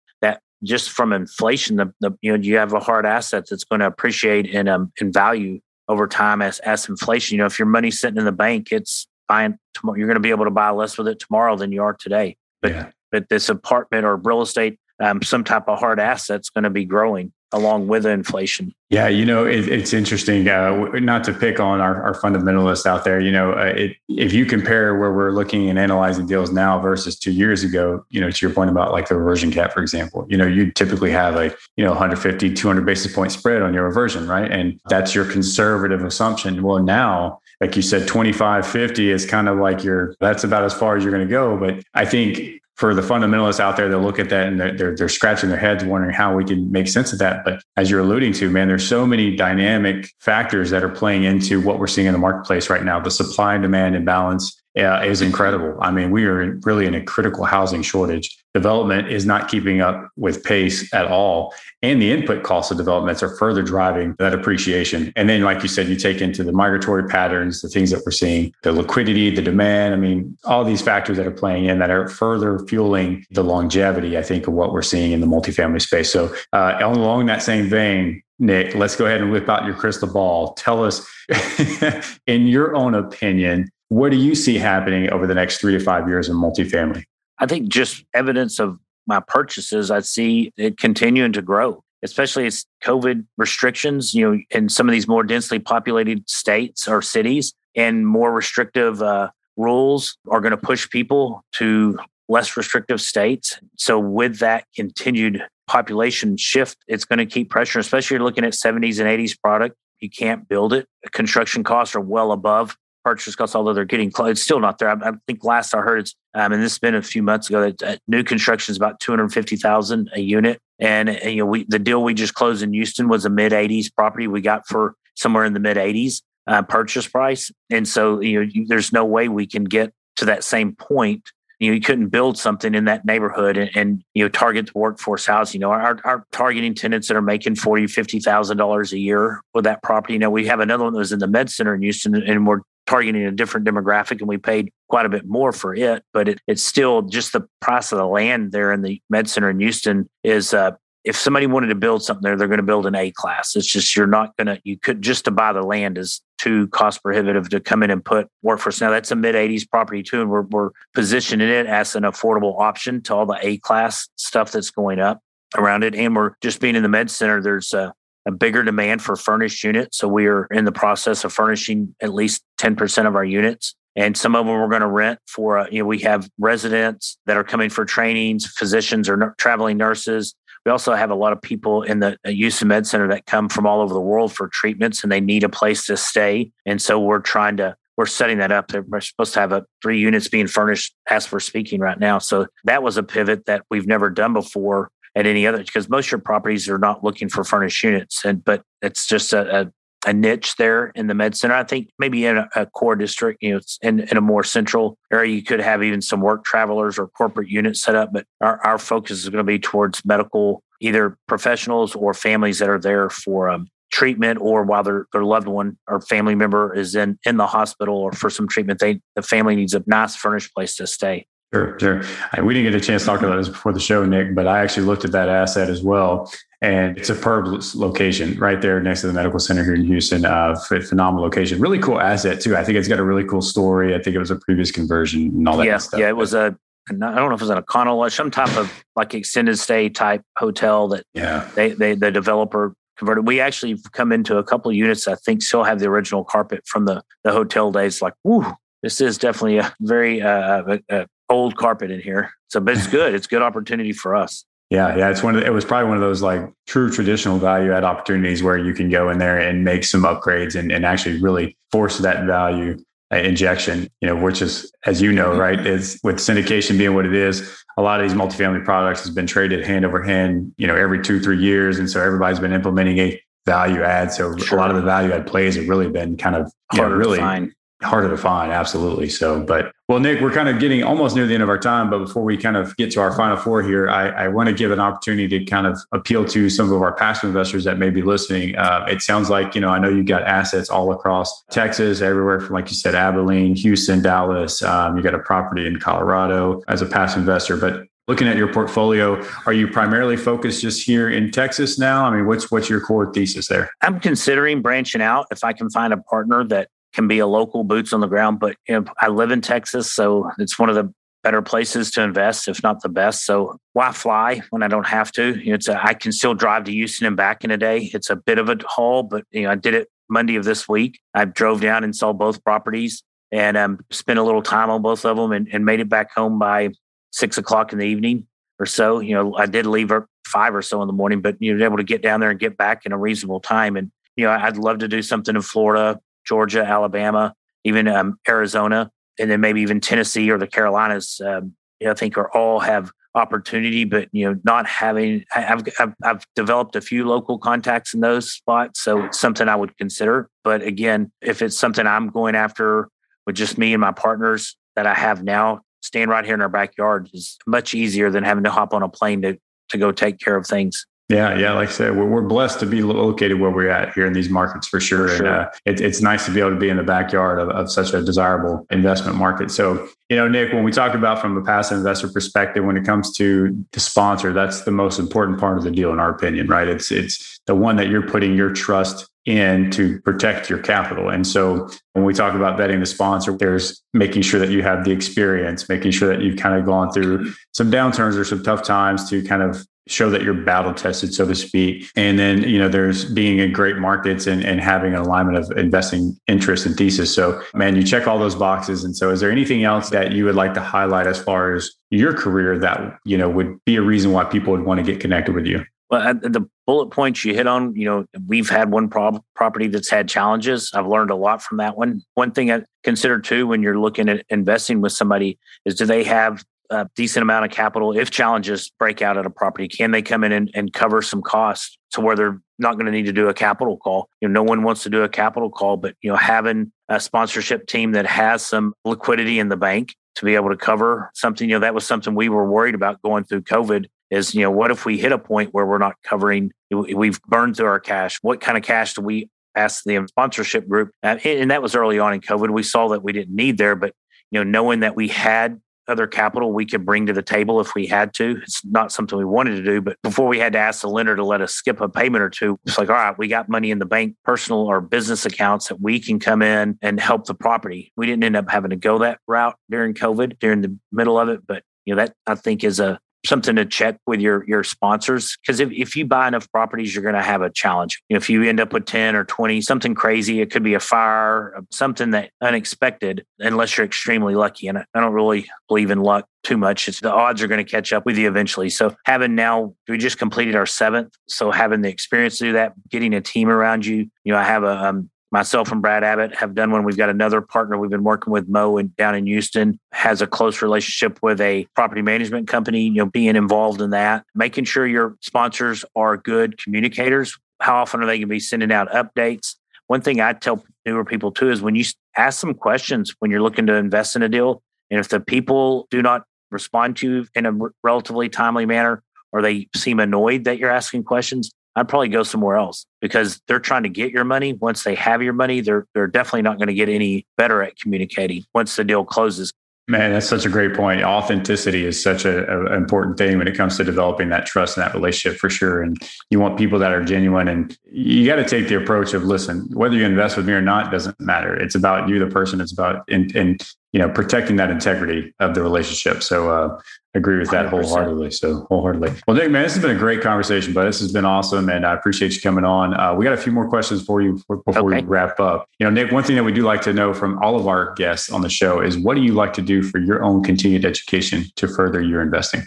just 0.62 0.90
from 0.90 1.12
inflation, 1.12 1.76
the, 1.76 1.92
the 2.00 2.12
you 2.22 2.36
know 2.36 2.42
you 2.42 2.56
have 2.56 2.72
a 2.72 2.80
hard 2.80 3.06
asset 3.06 3.46
that's 3.48 3.64
going 3.64 3.80
to 3.80 3.86
appreciate 3.86 4.46
in 4.46 4.68
um, 4.68 4.92
in 5.00 5.12
value 5.12 5.60
over 5.88 6.06
time 6.06 6.42
as 6.42 6.58
as 6.60 6.88
inflation. 6.88 7.36
You 7.36 7.38
know, 7.38 7.46
if 7.46 7.58
your 7.58 7.66
money's 7.66 8.00
sitting 8.00 8.18
in 8.18 8.24
the 8.24 8.32
bank, 8.32 8.68
it's 8.70 9.06
buying 9.28 9.58
tomorrow. 9.74 9.98
You're 9.98 10.08
going 10.08 10.16
to 10.16 10.20
be 10.20 10.30
able 10.30 10.44
to 10.44 10.50
buy 10.50 10.70
less 10.70 10.98
with 10.98 11.08
it 11.08 11.18
tomorrow 11.18 11.56
than 11.56 11.72
you 11.72 11.82
are 11.82 11.94
today. 11.94 12.36
But 12.62 12.72
yeah. 12.72 12.90
but 13.10 13.28
this 13.28 13.48
apartment 13.48 14.04
or 14.04 14.16
real 14.16 14.42
estate, 14.42 14.78
um, 15.02 15.22
some 15.22 15.44
type 15.44 15.68
of 15.68 15.78
hard 15.78 15.98
asset's 15.98 16.50
going 16.50 16.64
to 16.64 16.70
be 16.70 16.84
growing 16.84 17.32
along 17.52 17.88
with 17.88 18.04
the 18.04 18.10
inflation. 18.10 18.74
Yeah, 18.90 19.06
you 19.06 19.24
know, 19.24 19.46
it, 19.46 19.68
it's 19.68 19.92
interesting. 19.92 20.48
Uh, 20.48 20.88
not 20.94 21.22
to 21.24 21.32
pick 21.32 21.60
on 21.60 21.80
our, 21.80 22.02
our 22.02 22.14
fundamentalists 22.14 22.86
out 22.86 23.04
there, 23.04 23.20
you 23.20 23.30
know, 23.30 23.52
uh, 23.52 23.72
it, 23.76 23.96
if 24.08 24.32
you 24.32 24.44
compare 24.44 24.98
where 24.98 25.12
we're 25.12 25.30
looking 25.30 25.70
and 25.70 25.78
analyzing 25.78 26.26
deals 26.26 26.50
now 26.50 26.78
versus 26.80 27.16
two 27.16 27.30
years 27.30 27.62
ago, 27.62 28.04
you 28.10 28.20
know, 28.20 28.30
to 28.30 28.46
your 28.46 28.52
point 28.52 28.68
about 28.68 28.90
like 28.90 29.08
the 29.08 29.14
reversion 29.14 29.52
cap, 29.52 29.72
for 29.72 29.80
example, 29.80 30.26
you 30.28 30.36
know, 30.36 30.46
you 30.46 30.72
typically 30.72 31.12
have 31.12 31.36
a, 31.36 31.54
you 31.76 31.84
know, 31.84 31.90
150, 31.90 32.52
200 32.52 32.84
basis 32.84 33.14
point 33.14 33.30
spread 33.30 33.62
on 33.62 33.72
your 33.72 33.84
reversion, 33.84 34.26
right? 34.26 34.50
And 34.50 34.80
that's 34.88 35.14
your 35.14 35.24
conservative 35.24 36.04
assumption. 36.04 36.62
Well, 36.62 36.82
now, 36.82 37.38
like 37.60 37.76
you 37.76 37.82
said, 37.82 38.08
25, 38.08 38.66
50 38.66 39.10
is 39.10 39.24
kind 39.24 39.48
of 39.48 39.58
like 39.58 39.84
your, 39.84 40.16
that's 40.18 40.42
about 40.42 40.64
as 40.64 40.74
far 40.74 40.96
as 40.96 41.04
you're 41.04 41.12
going 41.12 41.26
to 41.26 41.30
go. 41.30 41.56
But 41.56 41.84
I 41.94 42.06
think 42.06 42.59
for 42.80 42.94
the 42.94 43.02
fundamentalists 43.02 43.60
out 43.60 43.76
there 43.76 43.90
that 43.90 43.98
look 43.98 44.18
at 44.18 44.30
that 44.30 44.46
and 44.46 44.58
they're, 44.58 44.74
they're, 44.74 44.96
they're 44.96 45.08
scratching 45.10 45.50
their 45.50 45.58
heads 45.58 45.84
wondering 45.84 46.14
how 46.14 46.34
we 46.34 46.42
can 46.42 46.72
make 46.72 46.88
sense 46.88 47.12
of 47.12 47.18
that. 47.18 47.44
But 47.44 47.62
as 47.76 47.90
you're 47.90 48.00
alluding 48.00 48.32
to, 48.34 48.48
man, 48.48 48.68
there's 48.68 48.88
so 48.88 49.06
many 49.06 49.36
dynamic 49.36 50.10
factors 50.18 50.70
that 50.70 50.82
are 50.82 50.88
playing 50.88 51.24
into 51.24 51.60
what 51.60 51.78
we're 51.78 51.86
seeing 51.86 52.06
in 52.06 52.14
the 52.14 52.18
marketplace 52.18 52.70
right 52.70 52.82
now. 52.82 52.98
The 52.98 53.10
supply 53.10 53.52
and 53.52 53.62
demand 53.62 53.96
imbalance 53.96 54.58
uh, 54.78 55.02
is 55.04 55.20
incredible. 55.20 55.76
I 55.82 55.90
mean, 55.90 56.10
we 56.10 56.24
are 56.24 56.58
really 56.64 56.86
in 56.86 56.94
a 56.94 57.04
critical 57.04 57.44
housing 57.44 57.82
shortage. 57.82 58.39
Development 58.52 59.08
is 59.08 59.24
not 59.24 59.48
keeping 59.48 59.80
up 59.80 60.08
with 60.16 60.42
pace 60.42 60.92
at 60.92 61.06
all. 61.06 61.54
And 61.82 62.02
the 62.02 62.10
input 62.10 62.42
costs 62.42 62.72
of 62.72 62.78
developments 62.78 63.22
are 63.22 63.36
further 63.36 63.62
driving 63.62 64.16
that 64.18 64.34
appreciation. 64.34 65.12
And 65.14 65.28
then, 65.28 65.42
like 65.42 65.62
you 65.62 65.68
said, 65.68 65.88
you 65.88 65.94
take 65.94 66.20
into 66.20 66.42
the 66.42 66.52
migratory 66.52 67.06
patterns, 67.06 67.62
the 67.62 67.68
things 67.68 67.90
that 67.90 68.02
we're 68.04 68.12
seeing, 68.12 68.52
the 68.62 68.72
liquidity, 68.72 69.30
the 69.30 69.42
demand. 69.42 69.94
I 69.94 69.98
mean, 69.98 70.36
all 70.44 70.64
these 70.64 70.82
factors 70.82 71.16
that 71.16 71.26
are 71.26 71.32
playing 71.32 71.66
in 71.66 71.78
that 71.78 71.90
are 71.90 72.08
further 72.08 72.58
fueling 72.66 73.24
the 73.30 73.44
longevity, 73.44 74.18
I 74.18 74.22
think, 74.22 74.48
of 74.48 74.54
what 74.54 74.72
we're 74.72 74.82
seeing 74.82 75.12
in 75.12 75.20
the 75.20 75.28
multifamily 75.28 75.80
space. 75.80 76.12
So, 76.12 76.34
uh, 76.52 76.78
along 76.80 77.26
that 77.26 77.42
same 77.42 77.68
vein, 77.68 78.20
Nick, 78.40 78.74
let's 78.74 78.96
go 78.96 79.06
ahead 79.06 79.20
and 79.20 79.30
whip 79.30 79.48
out 79.48 79.64
your 79.64 79.74
crystal 79.74 80.12
ball. 80.12 80.54
Tell 80.54 80.82
us, 80.82 81.06
in 82.26 82.46
your 82.46 82.74
own 82.74 82.94
opinion, 82.94 83.70
what 83.90 84.10
do 84.10 84.16
you 84.16 84.34
see 84.34 84.56
happening 84.56 85.10
over 85.10 85.26
the 85.26 85.34
next 85.34 85.58
three 85.58 85.72
to 85.72 85.80
five 85.80 86.08
years 86.08 86.28
in 86.28 86.36
multifamily? 86.36 87.04
I 87.40 87.46
think 87.46 87.68
just 87.68 88.04
evidence 88.14 88.60
of 88.60 88.78
my 89.06 89.20
purchases, 89.20 89.90
I 89.90 90.00
see 90.00 90.52
it 90.56 90.76
continuing 90.76 91.32
to 91.32 91.42
grow, 91.42 91.82
especially 92.02 92.46
as 92.46 92.66
COVID 92.84 93.26
restrictions, 93.38 94.14
you 94.14 94.30
know, 94.30 94.38
in 94.50 94.68
some 94.68 94.88
of 94.88 94.92
these 94.92 95.08
more 95.08 95.24
densely 95.24 95.58
populated 95.58 96.28
states 96.28 96.86
or 96.86 97.00
cities 97.00 97.54
and 97.74 98.06
more 98.06 98.32
restrictive 98.32 99.02
uh, 99.02 99.30
rules 99.56 100.16
are 100.28 100.40
going 100.40 100.52
to 100.52 100.56
push 100.56 100.88
people 100.90 101.42
to 101.52 101.98
less 102.28 102.56
restrictive 102.56 103.00
states. 103.00 103.58
So 103.76 103.98
with 103.98 104.38
that 104.38 104.64
continued 104.76 105.42
population 105.66 106.36
shift, 106.36 106.76
it's 106.86 107.04
going 107.04 107.18
to 107.18 107.26
keep 107.26 107.50
pressure, 107.50 107.78
especially 107.78 108.16
you're 108.16 108.24
looking 108.24 108.44
at 108.44 108.52
70s 108.52 109.00
and 109.00 109.08
80s 109.08 109.40
product. 109.40 109.76
You 109.98 110.10
can't 110.10 110.48
build 110.48 110.72
it. 110.72 110.86
Construction 111.12 111.64
costs 111.64 111.94
are 111.94 112.00
well 112.00 112.32
above 112.32 112.76
purchase 113.04 113.34
costs, 113.34 113.56
although 113.56 113.72
they're 113.72 113.84
getting 113.84 114.10
close. 114.10 114.32
It's 114.32 114.42
still 114.42 114.60
not 114.60 114.78
there. 114.78 114.90
I, 114.90 115.10
I 115.10 115.12
think 115.26 115.44
last 115.44 115.74
I 115.74 115.80
heard, 115.80 116.00
it's 116.00 116.14
um, 116.34 116.52
and 116.52 116.62
this 116.62 116.72
has 116.72 116.78
been 116.78 116.94
a 116.94 117.02
few 117.02 117.22
months 117.22 117.48
ago. 117.48 117.70
That 117.70 117.82
uh, 117.82 117.96
new 118.06 118.22
construction 118.22 118.72
is 118.72 118.76
about 118.76 119.00
two 119.00 119.12
hundred 119.12 119.32
fifty 119.32 119.56
thousand 119.56 120.10
a 120.14 120.20
unit, 120.20 120.60
and, 120.78 121.08
and, 121.08 121.32
you 121.32 121.38
know 121.38 121.46
we 121.46 121.64
the 121.64 121.78
deal 121.78 122.02
we 122.02 122.14
just 122.14 122.34
closed 122.34 122.62
in 122.62 122.72
Houston 122.72 123.08
was 123.08 123.24
a 123.24 123.30
mid 123.30 123.52
eighties 123.52 123.90
property 123.90 124.26
we 124.26 124.40
got 124.40 124.66
for 124.66 124.94
somewhere 125.14 125.44
in 125.44 125.52
the 125.52 125.60
mid 125.60 125.76
eighties 125.76 126.22
uh, 126.46 126.62
purchase 126.62 127.06
price, 127.06 127.50
and 127.70 127.86
so 127.86 128.20
you 128.20 128.40
know 128.40 128.50
you, 128.52 128.66
there's 128.66 128.92
no 128.92 129.04
way 129.04 129.28
we 129.28 129.46
can 129.46 129.64
get 129.64 129.92
to 130.16 130.24
that 130.26 130.44
same 130.44 130.74
point. 130.74 131.30
You 131.58 131.70
know, 131.70 131.74
you 131.74 131.80
couldn't 131.82 132.08
build 132.08 132.38
something 132.38 132.74
in 132.74 132.86
that 132.86 133.04
neighborhood 133.04 133.58
and, 133.58 133.70
and 133.76 134.04
you 134.14 134.24
know 134.24 134.28
target 134.28 134.66
the 134.66 134.78
workforce 134.78 135.26
housing. 135.26 135.60
You 135.60 135.66
know, 135.66 135.72
our, 135.72 136.00
our 136.04 136.24
targeting 136.32 136.74
tenants 136.74 137.08
that 137.08 137.16
are 137.16 137.22
making 137.22 137.56
forty, 137.56 137.86
fifty 137.86 138.20
thousand 138.20 138.56
dollars 138.56 138.92
a 138.92 138.98
year 138.98 139.40
with 139.54 139.64
that 139.64 139.82
property. 139.82 140.14
You 140.14 140.20
know, 140.20 140.30
we 140.30 140.46
have 140.46 140.60
another 140.60 140.84
one 140.84 140.92
that 140.92 140.98
was 140.98 141.12
in 141.12 141.18
the 141.18 141.26
med 141.26 141.50
center 141.50 141.74
in 141.74 141.82
Houston, 141.82 142.14
and 142.14 142.46
we're 142.46 142.60
targeting 142.90 143.24
a 143.24 143.30
different 143.30 143.64
demographic 143.64 144.18
and 144.18 144.26
we 144.26 144.36
paid 144.36 144.72
quite 144.88 145.06
a 145.06 145.08
bit 145.08 145.24
more 145.24 145.52
for 145.52 145.76
it 145.76 146.02
but 146.12 146.28
it, 146.28 146.40
it's 146.48 146.62
still 146.62 147.02
just 147.02 147.32
the 147.32 147.46
price 147.60 147.92
of 147.92 147.98
the 147.98 148.04
land 148.04 148.50
there 148.50 148.72
in 148.72 148.82
the 148.82 149.00
med 149.08 149.30
center 149.30 149.48
in 149.48 149.60
houston 149.60 150.10
is 150.24 150.52
uh, 150.52 150.72
if 151.04 151.16
somebody 151.16 151.46
wanted 151.46 151.68
to 151.68 151.76
build 151.76 152.02
something 152.02 152.24
there 152.24 152.36
they're 152.36 152.48
going 152.48 152.58
to 152.58 152.64
build 152.64 152.86
an 152.86 152.96
a 152.96 153.12
class. 153.12 153.54
It's 153.54 153.66
just 153.66 153.94
you're 153.96 154.08
not 154.08 154.36
going 154.36 154.48
to 154.48 154.60
you 154.64 154.76
could 154.76 155.02
just 155.02 155.24
to 155.26 155.30
buy 155.30 155.52
the 155.52 155.62
land 155.62 155.98
is 155.98 156.20
too 156.36 156.66
cost 156.68 157.00
prohibitive 157.02 157.48
to 157.50 157.60
come 157.60 157.84
in 157.84 157.92
and 157.92 158.04
put 158.04 158.28
workforce 158.42 158.80
now 158.80 158.90
that's 158.90 159.12
a 159.12 159.16
mid 159.16 159.36
80s 159.36 159.70
property 159.70 160.02
too 160.02 160.20
and 160.20 160.30
we're, 160.30 160.42
we're 160.42 160.70
positioning 160.92 161.48
it 161.48 161.66
as 161.66 161.94
an 161.94 162.02
affordable 162.02 162.58
option 162.60 163.02
to 163.02 163.14
all 163.14 163.24
the 163.24 163.38
a 163.40 163.58
class 163.58 164.08
stuff 164.16 164.50
that's 164.50 164.70
going 164.70 164.98
up 164.98 165.20
around 165.56 165.84
it. 165.84 165.94
And 165.94 166.16
we're 166.16 166.32
just 166.40 166.60
being 166.60 166.74
in 166.76 166.82
the 166.82 166.88
med 166.88 167.08
center 167.08 167.40
there's 167.40 167.72
uh, 167.72 167.92
a 168.26 168.30
bigger 168.30 168.62
demand 168.62 169.02
for 169.02 169.16
furnished 169.16 169.64
units. 169.64 169.98
So 169.98 170.08
we 170.08 170.26
are 170.26 170.46
in 170.46 170.64
the 170.64 170.72
process 170.72 171.24
of 171.24 171.32
furnishing 171.32 171.94
at 172.00 172.12
least 172.12 172.42
10% 172.58 173.06
of 173.06 173.16
our 173.16 173.24
units. 173.24 173.74
And 173.96 174.16
some 174.16 174.36
of 174.36 174.46
them 174.46 174.54
we're 174.54 174.68
going 174.68 174.82
to 174.82 174.86
rent 174.86 175.18
for, 175.26 175.58
uh, 175.58 175.66
you 175.70 175.80
know, 175.80 175.86
we 175.86 175.98
have 176.00 176.28
residents 176.38 177.18
that 177.26 177.36
are 177.36 177.44
coming 177.44 177.70
for 177.70 177.84
trainings, 177.84 178.46
physicians 178.46 179.08
or 179.08 179.22
n- 179.22 179.32
traveling 179.38 179.76
nurses. 179.76 180.34
We 180.64 180.70
also 180.70 180.94
have 180.94 181.10
a 181.10 181.14
lot 181.14 181.32
of 181.32 181.40
people 181.42 181.82
in 181.82 182.00
the 182.00 182.16
Houston 182.24 182.68
Med 182.68 182.86
Center 182.86 183.08
that 183.08 183.26
come 183.26 183.48
from 183.48 183.66
all 183.66 183.80
over 183.80 183.94
the 183.94 184.00
world 184.00 184.32
for 184.32 184.48
treatments 184.48 185.02
and 185.02 185.10
they 185.10 185.20
need 185.20 185.42
a 185.42 185.48
place 185.48 185.86
to 185.86 185.96
stay. 185.96 186.52
And 186.66 186.80
so 186.80 187.00
we're 187.00 187.20
trying 187.20 187.56
to, 187.56 187.74
we're 187.96 188.06
setting 188.06 188.38
that 188.38 188.52
up. 188.52 188.70
We're 188.72 189.00
supposed 189.00 189.34
to 189.34 189.40
have 189.40 189.52
a 189.52 189.64
three 189.82 189.98
units 189.98 190.28
being 190.28 190.46
furnished 190.46 190.94
as 191.08 191.30
we're 191.32 191.40
speaking 191.40 191.80
right 191.80 191.98
now. 191.98 192.18
So 192.18 192.46
that 192.64 192.82
was 192.82 192.96
a 192.96 193.02
pivot 193.02 193.46
that 193.46 193.64
we've 193.70 193.86
never 193.86 194.10
done 194.10 194.34
before 194.34 194.90
at 195.14 195.26
any 195.26 195.46
other 195.46 195.58
because 195.58 195.88
most 195.88 196.06
of 196.06 196.12
your 196.12 196.20
properties 196.20 196.68
are 196.68 196.78
not 196.78 197.02
looking 197.02 197.28
for 197.28 197.44
furnished 197.44 197.82
units 197.82 198.24
and 198.24 198.44
but 198.44 198.62
it's 198.82 199.06
just 199.06 199.32
a, 199.32 199.60
a, 199.62 199.72
a 200.06 200.12
niche 200.12 200.56
there 200.56 200.86
in 200.94 201.08
the 201.08 201.14
med 201.14 201.36
center. 201.36 201.54
I 201.54 201.64
think 201.64 201.90
maybe 201.98 202.24
in 202.24 202.38
a, 202.38 202.48
a 202.54 202.66
core 202.66 202.96
district 202.96 203.42
you 203.42 203.54
know 203.54 203.60
in, 203.82 204.00
in 204.00 204.16
a 204.16 204.20
more 204.20 204.44
central 204.44 204.98
area 205.12 205.34
you 205.34 205.42
could 205.42 205.60
have 205.60 205.82
even 205.82 206.00
some 206.00 206.20
work 206.20 206.44
travelers 206.44 206.98
or 206.98 207.08
corporate 207.08 207.48
units 207.48 207.80
set 207.82 207.94
up 207.94 208.12
but 208.12 208.26
our, 208.40 208.64
our 208.64 208.78
focus 208.78 209.18
is 209.22 209.28
going 209.28 209.44
to 209.44 209.44
be 209.44 209.58
towards 209.58 210.04
medical 210.04 210.62
either 210.80 211.18
professionals 211.26 211.94
or 211.94 212.14
families 212.14 212.58
that 212.58 212.68
are 212.68 212.80
there 212.80 213.10
for 213.10 213.50
um, 213.50 213.68
treatment 213.90 214.38
or 214.40 214.62
while 214.62 214.82
their, 214.82 215.06
their 215.12 215.24
loved 215.24 215.48
one 215.48 215.76
or 215.88 216.00
family 216.00 216.34
member 216.34 216.72
is 216.74 216.94
in 216.94 217.18
in 217.26 217.36
the 217.36 217.46
hospital 217.46 217.96
or 217.96 218.12
for 218.12 218.30
some 218.30 218.46
treatment 218.46 218.78
they 218.78 219.00
the 219.16 219.22
family 219.22 219.56
needs 219.56 219.74
a 219.74 219.82
nice 219.86 220.14
furnished 220.14 220.54
place 220.54 220.76
to 220.76 220.86
stay 220.86 221.26
Sure, 221.52 221.76
sure. 221.80 222.02
We 222.44 222.54
didn't 222.54 222.70
get 222.70 222.80
a 222.80 222.84
chance 222.84 223.02
to 223.02 223.06
talk 223.06 223.22
about 223.22 223.36
this 223.36 223.48
before 223.48 223.72
the 223.72 223.80
show, 223.80 224.04
Nick, 224.04 224.36
but 224.36 224.46
I 224.46 224.60
actually 224.60 224.86
looked 224.86 225.04
at 225.04 225.10
that 225.12 225.28
asset 225.28 225.68
as 225.68 225.82
well. 225.82 226.32
And 226.62 226.96
it's 226.96 227.10
a 227.10 227.14
superb 227.16 227.46
location 227.74 228.38
right 228.38 228.60
there 228.60 228.80
next 228.80 229.00
to 229.00 229.08
the 229.08 229.12
medical 229.12 229.40
center 229.40 229.64
here 229.64 229.74
in 229.74 229.84
Houston. 229.84 230.24
Uh, 230.24 230.54
phenomenal 230.54 231.24
location. 231.24 231.58
Really 231.58 231.78
cool 231.78 232.00
asset, 232.00 232.40
too. 232.40 232.56
I 232.56 232.62
think 232.62 232.78
it's 232.78 232.86
got 232.86 233.00
a 233.00 233.04
really 233.04 233.24
cool 233.24 233.40
story. 233.40 233.94
I 233.96 234.02
think 234.02 234.14
it 234.14 234.20
was 234.20 234.30
a 234.30 234.36
previous 234.36 234.70
conversion 234.70 235.22
and 235.22 235.48
all 235.48 235.56
that 235.56 235.66
yeah, 235.66 235.78
stuff. 235.78 235.98
Yeah, 235.98 236.08
it 236.08 236.16
was 236.16 236.34
a, 236.34 236.56
I 236.88 236.92
don't 236.92 237.00
know 237.00 237.34
if 237.34 237.40
it 237.40 237.40
was 237.40 237.50
an 237.50 237.62
Econo, 237.62 238.12
some 238.12 238.30
type 238.30 238.56
of 238.56 238.70
like 238.94 239.14
extended 239.14 239.58
stay 239.58 239.88
type 239.88 240.22
hotel 240.36 240.86
that 240.88 241.04
yeah. 241.14 241.48
they, 241.56 241.70
they 241.70 241.94
the 241.94 242.12
developer 242.12 242.74
converted. 242.96 243.26
We 243.26 243.40
actually 243.40 243.80
come 243.92 244.12
into 244.12 244.36
a 244.36 244.44
couple 244.44 244.70
of 244.70 244.76
units, 244.76 245.08
I 245.08 245.14
think 245.16 245.42
still 245.42 245.64
have 245.64 245.80
the 245.80 245.86
original 245.86 246.24
carpet 246.24 246.62
from 246.66 246.84
the, 246.84 247.02
the 247.24 247.32
hotel 247.32 247.72
days. 247.72 248.02
Like, 248.02 248.14
whoo, 248.22 248.44
this 248.82 249.00
is 249.00 249.18
definitely 249.18 249.58
a 249.58 249.74
very 249.80 250.20
uh, 250.20 250.78
a, 250.90 251.06
old 251.30 251.56
carpet 251.56 251.90
in 251.90 252.00
here. 252.00 252.32
So, 252.48 252.60
but 252.60 252.76
it's 252.76 252.86
good. 252.86 253.14
it's 253.14 253.26
good 253.26 253.42
opportunity 253.42 253.92
for 253.92 254.14
us. 254.14 254.44
Yeah, 254.72 254.96
yeah, 254.96 255.10
it's 255.10 255.20
one 255.20 255.34
of 255.34 255.40
the, 255.40 255.46
it 255.48 255.50
was 255.50 255.64
probably 255.64 255.88
one 255.88 255.96
of 255.96 256.00
those 256.00 256.22
like 256.22 256.48
true 256.68 256.92
traditional 256.92 257.38
value 257.38 257.72
add 257.72 257.82
opportunities 257.82 258.40
where 258.40 258.56
you 258.56 258.72
can 258.72 258.88
go 258.88 259.10
in 259.10 259.18
there 259.18 259.36
and 259.36 259.64
make 259.64 259.82
some 259.82 260.04
upgrades 260.04 260.54
and, 260.54 260.70
and 260.70 260.86
actually 260.86 261.20
really 261.20 261.56
force 261.72 261.98
that 261.98 262.24
value 262.24 262.78
uh, 263.12 263.16
injection, 263.16 263.88
you 264.00 264.06
know, 264.06 264.14
which 264.14 264.40
is, 264.40 264.70
as 264.86 265.02
you 265.02 265.12
know, 265.12 265.36
right, 265.36 265.66
is 265.66 265.98
with 266.04 266.18
syndication 266.18 266.78
being 266.78 266.94
what 266.94 267.04
it 267.04 267.14
is, 267.14 267.52
a 267.76 267.82
lot 267.82 268.00
of 268.00 268.08
these 268.08 268.16
multifamily 268.16 268.64
products 268.64 269.00
has 269.02 269.10
been 269.10 269.26
traded 269.26 269.66
hand 269.66 269.84
over 269.84 270.00
hand, 270.00 270.54
you 270.56 270.68
know, 270.68 270.76
every 270.76 271.02
two, 271.02 271.18
three 271.18 271.40
years. 271.40 271.80
And 271.80 271.90
so 271.90 272.00
everybody's 272.00 272.38
been 272.38 272.52
implementing 272.52 272.98
a 272.98 273.20
value 273.46 273.82
add. 273.82 274.12
So 274.12 274.36
sure. 274.36 274.56
a 274.56 274.60
lot 274.60 274.70
of 274.70 274.76
the 274.76 274.82
value 274.82 275.10
add 275.10 275.26
plays 275.26 275.56
have 275.56 275.68
really 275.68 275.90
been 275.90 276.16
kind 276.16 276.36
of 276.36 276.52
harder 276.70 276.90
know, 276.90 276.96
really 276.96 277.18
to 277.18 277.24
find 277.24 277.52
harder 277.82 278.10
to 278.10 278.16
find 278.16 278.52
absolutely 278.52 279.08
so 279.08 279.42
but 279.42 279.72
well 279.88 279.98
nick 279.98 280.20
we're 280.20 280.32
kind 280.32 280.48
of 280.48 280.58
getting 280.58 280.82
almost 280.82 281.16
near 281.16 281.26
the 281.26 281.32
end 281.32 281.42
of 281.42 281.48
our 281.48 281.58
time 281.58 281.88
but 281.88 281.98
before 281.98 282.22
we 282.22 282.36
kind 282.36 282.56
of 282.56 282.76
get 282.76 282.90
to 282.90 283.00
our 283.00 283.16
final 283.16 283.36
four 283.36 283.62
here 283.62 283.88
i, 283.88 284.08
I 284.08 284.28
want 284.28 284.48
to 284.48 284.54
give 284.54 284.70
an 284.70 284.80
opportunity 284.80 285.38
to 285.38 285.44
kind 285.46 285.66
of 285.66 285.78
appeal 285.92 286.24
to 286.26 286.50
some 286.50 286.70
of 286.70 286.82
our 286.82 286.92
passive 286.92 287.28
investors 287.28 287.64
that 287.64 287.78
may 287.78 287.88
be 287.88 288.02
listening 288.02 288.54
uh, 288.56 288.84
it 288.88 289.00
sounds 289.00 289.30
like 289.30 289.54
you 289.54 289.60
know 289.62 289.70
i 289.70 289.78
know 289.78 289.88
you've 289.88 290.06
got 290.06 290.22
assets 290.24 290.68
all 290.68 290.92
across 290.92 291.44
texas 291.50 292.02
everywhere 292.02 292.40
from 292.40 292.54
like 292.54 292.68
you 292.68 292.76
said 292.76 292.94
abilene 292.94 293.56
houston 293.56 294.02
dallas 294.02 294.62
um, 294.62 294.96
you 294.96 295.02
got 295.02 295.14
a 295.14 295.20
property 295.20 295.66
in 295.66 295.78
colorado 295.78 296.62
as 296.68 296.82
a 296.82 296.86
passive 296.86 297.20
investor 297.20 297.56
but 297.56 297.86
looking 298.10 298.26
at 298.26 298.36
your 298.36 298.52
portfolio, 298.52 299.24
are 299.46 299.52
you 299.52 299.68
primarily 299.68 300.16
focused 300.16 300.62
just 300.62 300.84
here 300.84 301.08
in 301.08 301.30
Texas 301.30 301.78
now? 301.78 302.04
I 302.04 302.16
mean, 302.16 302.26
what's 302.26 302.50
what's 302.50 302.68
your 302.68 302.80
core 302.80 303.12
thesis 303.12 303.46
there? 303.46 303.70
I'm 303.82 304.00
considering 304.00 304.62
branching 304.62 305.00
out 305.00 305.26
if 305.30 305.44
I 305.44 305.52
can 305.52 305.70
find 305.70 305.92
a 305.92 305.96
partner 305.96 306.42
that 306.48 306.70
can 306.92 307.08
be 307.08 307.18
a 307.18 307.26
local 307.26 307.64
boots 307.64 307.92
on 307.92 308.00
the 308.00 308.06
ground. 308.06 308.40
But 308.40 308.56
you 308.68 308.80
know, 308.80 308.86
I 309.00 309.08
live 309.08 309.30
in 309.30 309.40
Texas, 309.40 309.92
so 309.92 310.30
it's 310.38 310.58
one 310.58 310.68
of 310.68 310.74
the 310.74 310.92
better 311.22 311.42
places 311.42 311.90
to 311.92 312.02
invest, 312.02 312.48
if 312.48 312.62
not 312.62 312.82
the 312.82 312.88
best. 312.88 313.26
So 313.26 313.58
why 313.74 313.92
fly 313.92 314.40
when 314.50 314.62
I 314.62 314.68
don't 314.68 314.86
have 314.86 315.12
to? 315.12 315.38
You 315.38 315.50
know, 315.50 315.54
it's 315.54 315.68
a, 315.68 315.82
I 315.82 315.94
can 315.94 316.12
still 316.12 316.34
drive 316.34 316.64
to 316.64 316.72
Houston 316.72 317.06
and 317.06 317.16
back 317.16 317.44
in 317.44 317.50
a 317.50 317.56
day. 317.56 317.90
It's 317.92 318.10
a 318.10 318.16
bit 318.16 318.38
of 318.38 318.48
a 318.48 318.56
haul, 318.66 319.02
but 319.02 319.24
you 319.30 319.42
know, 319.42 319.50
I 319.50 319.54
did 319.54 319.74
it 319.74 319.88
Monday 320.08 320.36
of 320.36 320.44
this 320.44 320.68
week. 320.68 321.00
I 321.14 321.24
drove 321.24 321.60
down 321.60 321.84
and 321.84 321.94
saw 321.94 322.12
both 322.12 322.42
properties 322.42 323.02
and 323.32 323.56
um, 323.56 323.78
spent 323.90 324.18
a 324.18 324.22
little 324.22 324.42
time 324.42 324.70
on 324.70 324.82
both 324.82 325.04
of 325.04 325.16
them 325.16 325.32
and, 325.32 325.48
and 325.52 325.64
made 325.64 325.80
it 325.80 325.88
back 325.88 326.12
home 326.12 326.38
by 326.38 326.70
six 327.12 327.38
o'clock 327.38 327.72
in 327.72 327.78
the 327.78 327.86
evening 327.86 328.26
or 328.58 328.66
so. 328.66 329.00
You 329.00 329.14
know, 329.14 329.34
I 329.36 329.46
did 329.46 329.66
leave 329.66 329.92
at 329.92 330.02
five 330.26 330.54
or 330.54 330.62
so 330.62 330.80
in 330.82 330.86
the 330.86 330.92
morning, 330.92 331.20
but 331.20 331.36
you 331.40 331.54
know, 331.54 331.64
able 331.64 331.76
to 331.76 331.84
get 331.84 332.02
down 332.02 332.20
there 332.20 332.30
and 332.30 332.40
get 332.40 332.56
back 332.56 332.86
in 332.86 332.92
a 332.92 332.98
reasonable 332.98 333.40
time. 333.40 333.76
And 333.76 333.90
you 334.16 334.24
know, 334.24 334.32
I'd 334.32 334.56
love 334.56 334.78
to 334.78 334.88
do 334.88 335.02
something 335.02 335.36
in 335.36 335.42
Florida, 335.42 336.00
Georgia, 336.26 336.64
Alabama, 336.64 337.34
even 337.64 337.88
um, 337.88 338.18
Arizona 338.28 338.90
and 339.18 339.30
then 339.30 339.40
maybe 339.40 339.60
even 339.60 339.80
Tennessee 339.80 340.30
or 340.30 340.38
the 340.38 340.46
Carolinas, 340.46 341.20
um, 341.24 341.54
you 341.78 341.86
know, 341.86 341.92
I 341.92 341.94
think 341.94 342.16
are 342.16 342.34
all 342.34 342.60
have 342.60 342.90
opportunity, 343.14 343.84
but 343.84 344.08
you 344.12 344.24
know, 344.24 344.40
not 344.44 344.66
having 344.66 345.24
I've, 345.34 345.62
I've, 345.78 345.94
I've 346.02 346.24
developed 346.34 346.76
a 346.76 346.80
few 346.80 347.06
local 347.06 347.38
contacts 347.38 347.92
in 347.92 348.00
those 348.00 348.32
spots, 348.32 348.82
so 348.82 349.04
it's 349.04 349.20
something 349.20 349.48
I 349.48 349.56
would 349.56 349.76
consider. 349.76 350.30
But 350.42 350.62
again, 350.62 351.12
if 351.20 351.42
it's 351.42 351.58
something 351.58 351.86
I'm 351.86 352.08
going 352.08 352.34
after 352.34 352.88
with 353.26 353.36
just 353.36 353.58
me 353.58 353.74
and 353.74 353.80
my 353.80 353.92
partners 353.92 354.56
that 354.76 354.86
I 354.86 354.94
have 354.94 355.22
now, 355.22 355.60
staying 355.82 356.08
right 356.08 356.24
here 356.24 356.34
in 356.34 356.40
our 356.40 356.48
backyard 356.48 357.10
is 357.12 357.36
much 357.46 357.74
easier 357.74 358.10
than 358.10 358.24
having 358.24 358.44
to 358.44 358.50
hop 358.50 358.72
on 358.72 358.82
a 358.82 358.88
plane 358.88 359.22
to 359.22 359.38
to 359.70 359.78
go 359.78 359.92
take 359.92 360.18
care 360.18 360.36
of 360.36 360.46
things. 360.46 360.86
Yeah, 361.10 361.36
yeah. 361.36 361.52
Like 361.54 361.70
I 361.70 361.72
said, 361.72 361.96
we're, 361.96 362.06
we're 362.06 362.22
blessed 362.22 362.60
to 362.60 362.66
be 362.66 362.82
located 362.82 363.40
where 363.40 363.50
we're 363.50 363.68
at 363.68 363.92
here 363.94 364.06
in 364.06 364.12
these 364.12 364.30
markets 364.30 364.68
for 364.68 364.78
sure. 364.78 365.08
For 365.08 365.16
sure. 365.16 365.26
And 365.26 365.46
uh, 365.46 365.50
it, 365.64 365.80
it's 365.80 366.00
nice 366.00 366.24
to 366.26 366.30
be 366.30 366.38
able 366.38 366.50
to 366.50 366.56
be 366.56 366.68
in 366.68 366.76
the 366.76 366.84
backyard 366.84 367.40
of, 367.40 367.48
of, 367.48 367.70
such 367.70 367.92
a 367.92 368.00
desirable 368.00 368.64
investment 368.70 369.16
market. 369.16 369.50
So, 369.50 369.88
you 370.08 370.16
know, 370.16 370.28
Nick, 370.28 370.52
when 370.52 370.62
we 370.62 370.70
talk 370.70 370.94
about 370.94 371.20
from 371.20 371.36
a 371.36 371.42
passive 371.42 371.78
investor 371.78 372.08
perspective, 372.08 372.64
when 372.64 372.76
it 372.76 372.84
comes 372.84 373.12
to 373.16 373.66
the 373.72 373.80
sponsor, 373.80 374.32
that's 374.32 374.62
the 374.62 374.70
most 374.70 375.00
important 375.00 375.40
part 375.40 375.58
of 375.58 375.64
the 375.64 375.70
deal, 375.72 375.92
in 375.92 375.98
our 375.98 376.10
opinion, 376.10 376.46
right? 376.46 376.68
It's 376.68 376.92
it's 376.92 377.40
the 377.46 377.56
one 377.56 377.74
that 377.76 377.88
you're 377.88 378.06
putting 378.06 378.36
your 378.36 378.52
trust 378.52 379.08
in 379.26 379.70
to 379.72 380.00
protect 380.00 380.48
your 380.48 380.60
capital. 380.60 381.08
And 381.08 381.26
so 381.26 381.68
when 381.92 382.04
we 382.04 382.14
talk 382.14 382.34
about 382.34 382.58
vetting 382.58 382.80
the 382.80 382.86
sponsor, 382.86 383.36
there's 383.36 383.82
making 383.92 384.22
sure 384.22 384.40
that 384.40 384.50
you 384.50 384.62
have 384.62 384.84
the 384.84 384.92
experience, 384.92 385.68
making 385.68 385.90
sure 385.90 386.08
that 386.08 386.22
you've 386.22 386.38
kind 386.38 386.58
of 386.58 386.64
gone 386.64 386.90
through 386.92 387.32
some 387.52 387.70
downturns 387.70 388.16
or 388.16 388.24
some 388.24 388.42
tough 388.42 388.62
times 388.62 389.10
to 389.10 389.22
kind 389.22 389.42
of 389.42 389.66
show 389.90 390.08
that 390.10 390.22
you're 390.22 390.34
battle 390.34 390.72
tested, 390.72 391.12
so 391.12 391.26
to 391.26 391.34
speak. 391.34 391.90
And 391.96 392.18
then, 392.18 392.42
you 392.42 392.58
know, 392.58 392.68
there's 392.68 393.04
being 393.04 393.38
in 393.38 393.52
great 393.52 393.76
markets 393.76 394.26
and, 394.26 394.44
and 394.44 394.60
having 394.60 394.94
an 394.94 395.00
alignment 395.00 395.38
of 395.38 395.56
investing 395.58 396.18
interest 396.28 396.66
and 396.66 396.76
thesis. 396.76 397.14
So, 397.14 397.42
man, 397.54 397.76
you 397.76 397.82
check 397.82 398.06
all 398.06 398.18
those 398.18 398.34
boxes. 398.34 398.84
And 398.84 398.96
so, 398.96 399.10
is 399.10 399.20
there 399.20 399.30
anything 399.30 399.64
else 399.64 399.90
that 399.90 400.12
you 400.12 400.24
would 400.24 400.36
like 400.36 400.54
to 400.54 400.60
highlight 400.60 401.06
as 401.06 401.20
far 401.20 401.54
as 401.54 401.70
your 401.90 402.12
career 402.12 402.58
that, 402.58 402.98
you 403.04 403.18
know, 403.18 403.28
would 403.28 403.62
be 403.64 403.76
a 403.76 403.82
reason 403.82 404.12
why 404.12 404.24
people 404.24 404.52
would 404.52 404.64
want 404.64 404.78
to 404.78 404.84
get 404.84 405.00
connected 405.00 405.34
with 405.34 405.46
you? 405.46 405.64
Well, 405.90 406.14
the 406.14 406.48
bullet 406.68 406.90
points 406.90 407.24
you 407.24 407.34
hit 407.34 407.48
on, 407.48 407.74
you 407.74 407.84
know, 407.84 408.06
we've 408.28 408.48
had 408.48 408.70
one 408.70 408.88
prob- 408.88 409.24
property 409.34 409.66
that's 409.66 409.90
had 409.90 410.08
challenges. 410.08 410.70
I've 410.72 410.86
learned 410.86 411.10
a 411.10 411.16
lot 411.16 411.42
from 411.42 411.58
that 411.58 411.76
one. 411.76 412.02
One 412.14 412.30
thing 412.30 412.52
I 412.52 412.62
consider 412.84 413.18
too 413.18 413.48
when 413.48 413.60
you're 413.60 413.78
looking 413.78 414.08
at 414.08 414.24
investing 414.28 414.80
with 414.80 414.92
somebody 414.92 415.36
is 415.64 415.74
do 415.74 415.84
they 415.84 416.04
have 416.04 416.44
a 416.70 416.88
decent 416.96 417.22
amount 417.22 417.44
of 417.44 417.50
capital 417.50 417.96
if 417.96 418.10
challenges 418.10 418.70
break 418.78 419.02
out 419.02 419.18
at 419.18 419.26
a 419.26 419.30
property? 419.30 419.68
Can 419.68 419.90
they 419.90 420.02
come 420.02 420.24
in 420.24 420.32
and, 420.32 420.50
and 420.54 420.72
cover 420.72 421.02
some 421.02 421.22
costs 421.22 421.76
to 421.92 422.00
where 422.00 422.16
they're 422.16 422.40
not 422.58 422.74
going 422.74 422.86
to 422.86 422.92
need 422.92 423.06
to 423.06 423.12
do 423.12 423.28
a 423.28 423.34
capital 423.34 423.76
call? 423.76 424.08
You 424.20 424.28
know 424.28 424.40
no 424.40 424.42
one 424.44 424.62
wants 424.62 424.82
to 424.84 424.90
do 424.90 425.02
a 425.02 425.08
capital 425.08 425.50
call 425.50 425.76
but 425.76 425.94
you 426.02 426.10
know 426.10 426.16
having 426.16 426.72
a 426.88 427.00
sponsorship 427.00 427.66
team 427.66 427.92
that 427.92 428.06
has 428.06 428.44
some 428.44 428.74
liquidity 428.84 429.38
in 429.38 429.48
the 429.48 429.56
bank 429.56 429.94
to 430.16 430.24
be 430.24 430.34
able 430.34 430.50
to 430.50 430.56
cover 430.56 431.10
something 431.14 431.48
you 431.48 431.56
know 431.56 431.60
that 431.60 431.74
was 431.74 431.86
something 431.86 432.14
we 432.14 432.28
were 432.28 432.50
worried 432.50 432.74
about 432.74 433.00
going 433.02 433.24
through 433.24 433.42
covid 433.42 433.86
is 434.10 434.34
you 434.34 434.42
know 434.42 434.50
what 434.50 434.70
if 434.70 434.84
we 434.84 434.98
hit 434.98 435.12
a 435.12 435.18
point 435.18 435.54
where 435.54 435.64
we're 435.64 435.78
not 435.78 435.94
covering 436.02 436.50
we've 436.70 437.20
burned 437.22 437.56
through 437.56 437.66
our 437.66 437.80
cash? 437.80 438.18
What 438.22 438.40
kind 438.40 438.56
of 438.56 438.64
cash 438.64 438.94
do 438.94 439.02
we 439.02 439.28
ask 439.56 439.82
the 439.84 440.04
sponsorship 440.08 440.68
group? 440.68 440.90
And 441.02 441.50
that 441.50 441.62
was 441.62 441.74
early 441.74 441.98
on 441.98 442.14
in 442.14 442.20
covid. 442.20 442.50
We 442.50 442.62
saw 442.62 442.88
that 442.88 443.02
we 443.02 443.12
didn't 443.12 443.34
need 443.34 443.58
there 443.58 443.76
but 443.76 443.94
you 444.30 444.42
know 444.42 444.48
knowing 444.48 444.80
that 444.80 444.96
we 444.96 445.08
had 445.08 445.60
other 445.90 446.06
capital 446.06 446.52
we 446.52 446.64
could 446.64 446.86
bring 446.86 447.06
to 447.06 447.12
the 447.12 447.22
table 447.22 447.60
if 447.60 447.74
we 447.74 447.86
had 447.86 448.14
to. 448.14 448.38
It's 448.42 448.64
not 448.64 448.92
something 448.92 449.18
we 449.18 449.24
wanted 449.24 449.56
to 449.56 449.62
do, 449.62 449.80
but 449.80 449.96
before 450.02 450.28
we 450.28 450.38
had 450.38 450.52
to 450.54 450.58
ask 450.58 450.80
the 450.82 450.88
lender 450.88 451.16
to 451.16 451.24
let 451.24 451.40
us 451.40 451.52
skip 451.52 451.80
a 451.80 451.88
payment 451.88 452.22
or 452.22 452.30
two, 452.30 452.58
it's 452.64 452.78
like, 452.78 452.88
all 452.88 452.94
right, 452.94 453.18
we 453.18 453.28
got 453.28 453.48
money 453.48 453.70
in 453.70 453.78
the 453.78 453.86
bank, 453.86 454.16
personal 454.24 454.60
or 454.60 454.80
business 454.80 455.26
accounts 455.26 455.68
that 455.68 455.80
we 455.80 456.00
can 456.00 456.18
come 456.18 456.42
in 456.42 456.78
and 456.80 457.00
help 457.00 457.26
the 457.26 457.34
property. 457.34 457.92
We 457.96 458.06
didn't 458.06 458.24
end 458.24 458.36
up 458.36 458.50
having 458.50 458.70
to 458.70 458.76
go 458.76 458.98
that 458.98 459.18
route 459.26 459.56
during 459.70 459.94
COVID, 459.94 460.38
during 460.38 460.62
the 460.62 460.76
middle 460.92 461.18
of 461.18 461.28
it, 461.28 461.46
but 461.46 461.64
you 461.84 461.94
know 461.94 462.04
that 462.04 462.14
I 462.26 462.34
think 462.34 462.62
is 462.62 462.78
a 462.78 463.00
something 463.24 463.56
to 463.56 463.64
check 463.64 463.98
with 464.06 464.20
your 464.20 464.44
your 464.46 464.64
sponsors? 464.64 465.36
Because 465.42 465.60
if, 465.60 465.70
if 465.72 465.96
you 465.96 466.06
buy 466.06 466.28
enough 466.28 466.50
properties 466.50 466.94
you're 466.94 467.02
going 467.02 467.14
to 467.14 467.22
have 467.22 467.42
a 467.42 467.50
challenge. 467.50 468.02
If 468.08 468.30
you 468.30 468.42
end 468.44 468.60
up 468.60 468.72
with 468.72 468.86
10 468.86 469.16
or 469.16 469.24
20 469.24 469.60
something 469.60 469.94
crazy 469.94 470.40
it 470.40 470.50
could 470.50 470.62
be 470.62 470.74
a 470.74 470.80
fire 470.80 471.62
something 471.70 472.10
that 472.10 472.30
unexpected 472.40 473.24
unless 473.38 473.76
you're 473.76 473.86
extremely 473.86 474.34
lucky 474.34 474.68
and 474.68 474.78
i 474.78 474.84
don't 474.94 475.12
really 475.12 475.48
believe 475.68 475.90
in 475.90 476.00
luck 476.00 476.26
too 476.42 476.56
much. 476.56 476.88
It's 476.88 477.00
the 477.00 477.12
odds 477.12 477.42
are 477.42 477.46
going 477.46 477.64
to 477.64 477.70
catch 477.70 477.92
up 477.92 478.06
with 478.06 478.16
you 478.16 478.26
eventually. 478.26 478.70
So 478.70 478.96
having 479.04 479.34
now 479.34 479.74
we 479.88 479.98
just 479.98 480.18
completed 480.18 480.56
our 480.56 480.66
seventh 480.66 481.14
so 481.28 481.50
having 481.50 481.82
the 481.82 481.88
experience 481.88 482.38
to 482.38 482.44
do 482.44 482.52
that 482.52 482.72
getting 482.88 483.14
a 483.14 483.20
team 483.20 483.48
around 483.48 483.84
you 483.84 484.10
you 484.24 484.32
know 484.32 484.38
i 484.38 484.44
have 484.44 484.64
a 484.64 484.86
um, 484.86 485.10
myself 485.30 485.70
and 485.70 485.80
Brad 485.80 486.04
Abbott 486.04 486.34
have 486.36 486.54
done 486.54 486.70
one. 486.70 486.84
We've 486.84 486.96
got 486.96 487.08
another 487.08 487.40
partner 487.40 487.78
we've 487.78 487.90
been 487.90 488.04
working 488.04 488.32
with, 488.32 488.48
Mo, 488.48 488.78
and 488.78 488.94
down 488.96 489.14
in 489.14 489.26
Houston, 489.26 489.78
has 489.92 490.22
a 490.22 490.26
close 490.26 490.62
relationship 490.62 491.18
with 491.22 491.40
a 491.40 491.66
property 491.74 492.02
management 492.02 492.48
company. 492.48 492.82
You 492.82 493.04
know, 493.04 493.06
being 493.06 493.36
involved 493.36 493.80
in 493.80 493.90
that, 493.90 494.24
making 494.34 494.64
sure 494.64 494.86
your 494.86 495.16
sponsors 495.20 495.84
are 495.94 496.16
good 496.16 496.58
communicators. 496.62 497.38
How 497.60 497.76
often 497.76 498.02
are 498.02 498.06
they 498.06 498.18
going 498.18 498.22
to 498.22 498.26
be 498.26 498.40
sending 498.40 498.72
out 498.72 498.88
updates? 498.90 499.56
One 499.86 500.00
thing 500.00 500.20
I 500.20 500.32
tell 500.32 500.64
newer 500.86 501.04
people 501.04 501.32
too 501.32 501.50
is 501.50 501.60
when 501.60 501.74
you 501.74 501.84
ask 502.16 502.40
some 502.40 502.54
questions 502.54 503.14
when 503.18 503.30
you're 503.30 503.42
looking 503.42 503.66
to 503.66 503.74
invest 503.74 504.16
in 504.16 504.22
a 504.22 504.28
deal, 504.28 504.62
and 504.90 504.98
if 504.98 505.08
the 505.08 505.20
people 505.20 505.86
do 505.90 506.02
not 506.02 506.24
respond 506.50 506.96
to 506.96 507.10
you 507.10 507.26
in 507.34 507.46
a 507.46 507.52
relatively 507.82 508.28
timely 508.28 508.66
manner, 508.66 509.02
or 509.32 509.42
they 509.42 509.68
seem 509.76 510.00
annoyed 510.00 510.44
that 510.44 510.58
you're 510.58 510.70
asking 510.70 511.04
questions, 511.04 511.50
I'd 511.76 511.88
probably 511.88 512.08
go 512.08 512.22
somewhere 512.22 512.56
else 512.56 512.84
because 513.00 513.40
they're 513.46 513.60
trying 513.60 513.84
to 513.84 513.88
get 513.88 514.10
your 514.12 514.24
money. 514.24 514.54
Once 514.54 514.82
they 514.82 514.94
have 514.96 515.22
your 515.22 515.32
money, 515.32 515.60
they're 515.60 515.86
they're 515.94 516.06
definitely 516.06 516.42
not 516.42 516.58
going 516.58 516.68
to 516.68 516.74
get 516.74 516.88
any 516.88 517.26
better 517.36 517.62
at 517.62 517.78
communicating 517.78 518.44
once 518.54 518.74
the 518.76 518.84
deal 518.84 519.04
closes. 519.04 519.52
Man, 519.88 520.12
that's 520.12 520.28
such 520.28 520.46
a 520.46 520.48
great 520.48 520.74
point. 520.74 521.02
Authenticity 521.02 521.84
is 521.84 522.00
such 522.00 522.24
an 522.24 522.68
important 522.68 523.18
thing 523.18 523.38
when 523.38 523.48
it 523.48 523.56
comes 523.56 523.76
to 523.76 523.82
developing 523.82 524.28
that 524.28 524.46
trust 524.46 524.76
and 524.76 524.86
that 524.86 524.94
relationship 524.94 525.40
for 525.40 525.50
sure. 525.50 525.82
And 525.82 525.96
you 526.30 526.38
want 526.38 526.56
people 526.56 526.78
that 526.78 526.92
are 526.92 527.02
genuine. 527.02 527.48
And 527.48 527.76
you 527.90 528.24
got 528.24 528.36
to 528.36 528.46
take 528.46 528.68
the 528.68 528.76
approach 528.76 529.14
of 529.14 529.24
listen, 529.24 529.68
whether 529.72 529.96
you 529.96 530.04
invest 530.04 530.36
with 530.36 530.46
me 530.46 530.52
or 530.52 530.60
not 530.60 530.92
doesn't 530.92 531.18
matter. 531.18 531.56
It's 531.56 531.74
about 531.74 532.08
you, 532.08 532.20
the 532.20 532.28
person. 532.28 532.60
It's 532.60 532.72
about 532.72 533.02
and 533.08 533.34
and 533.34 533.60
you 533.92 533.98
know 533.98 534.08
protecting 534.08 534.56
that 534.56 534.70
integrity 534.70 535.34
of 535.40 535.54
the 535.54 535.62
relationship. 535.62 536.22
So 536.22 536.50
uh, 536.50 536.80
agree 537.14 537.38
with 537.38 537.50
that 537.50 537.66
100%. 537.66 537.70
wholeheartedly. 537.70 538.30
So 538.30 538.66
wholeheartedly. 538.70 539.14
Well, 539.26 539.36
Nick, 539.36 539.50
man, 539.50 539.62
this 539.62 539.74
has 539.74 539.82
been 539.82 539.96
a 539.96 539.98
great 539.98 540.20
conversation, 540.20 540.72
but 540.72 540.84
this 540.84 541.00
has 541.00 541.12
been 541.12 541.24
awesome, 541.24 541.68
and 541.68 541.84
I 541.84 541.94
appreciate 541.94 542.34
you 542.34 542.40
coming 542.40 542.64
on. 542.64 542.94
Uh, 542.94 543.14
we 543.14 543.24
got 543.24 543.34
a 543.34 543.38
few 543.38 543.52
more 543.52 543.68
questions 543.68 544.04
for 544.04 544.22
you 544.22 544.34
before 544.48 544.62
okay. 544.68 544.82
we 544.82 545.02
wrap 545.02 545.40
up. 545.40 545.66
You 545.78 545.86
know, 545.86 545.90
Nick, 545.90 546.12
one 546.12 546.22
thing 546.22 546.36
that 546.36 546.44
we 546.44 546.52
do 546.52 546.62
like 546.62 546.82
to 546.82 546.92
know 546.92 547.12
from 547.12 547.42
all 547.42 547.56
of 547.56 547.66
our 547.66 547.94
guests 547.94 548.30
on 548.30 548.42
the 548.42 548.50
show 548.50 548.80
is 548.80 548.96
what 548.96 549.14
do 549.14 549.22
you 549.22 549.32
like 549.32 549.52
to 549.54 549.62
do 549.62 549.82
for 549.82 549.98
your 549.98 550.22
own 550.22 550.42
continued 550.42 550.84
education 550.84 551.44
to 551.56 551.66
further 551.66 552.00
your 552.00 552.22
investing? 552.22 552.62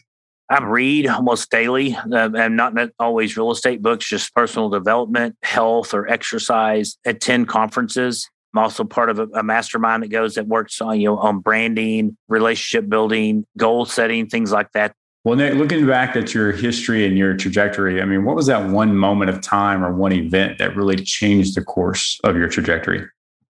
I 0.49 0.61
read 0.63 1.07
almost 1.07 1.49
daily, 1.49 1.95
uh, 1.95 2.29
and 2.35 2.57
not 2.57 2.73
always 2.99 3.37
real 3.37 3.51
estate 3.51 3.81
books, 3.81 4.07
just 4.07 4.35
personal 4.35 4.69
development, 4.69 5.37
health, 5.41 5.93
or 5.93 6.07
exercise. 6.07 6.97
Attend 7.05 7.47
conferences. 7.47 8.29
I'm 8.53 8.59
also 8.63 8.83
part 8.83 9.09
of 9.09 9.19
a, 9.19 9.27
a, 9.33 9.43
mastermind 9.43 10.03
that 10.03 10.09
goes 10.09 10.35
that 10.35 10.47
works 10.47 10.79
on 10.79 10.99
you 10.99 11.07
know 11.07 11.17
on 11.17 11.39
branding, 11.39 12.15
relationship 12.27 12.87
building, 12.87 13.45
goal 13.57 13.85
setting, 13.85 14.27
things 14.27 14.51
like 14.51 14.71
that. 14.73 14.93
Well, 15.23 15.37
Nick, 15.37 15.53
looking 15.53 15.87
back 15.87 16.15
at 16.17 16.33
your 16.33 16.51
history 16.51 17.05
and 17.05 17.17
your 17.17 17.35
trajectory, 17.35 18.01
I 18.01 18.05
mean, 18.05 18.25
what 18.25 18.35
was 18.35 18.47
that 18.47 18.69
one 18.69 18.95
moment 18.95 19.29
of 19.29 19.39
time 19.39 19.83
or 19.83 19.93
one 19.93 20.11
event 20.11 20.57
that 20.57 20.75
really 20.75 20.97
changed 20.97 21.55
the 21.55 21.63
course 21.63 22.19
of 22.25 22.35
your 22.35 22.49
trajectory? 22.49 23.07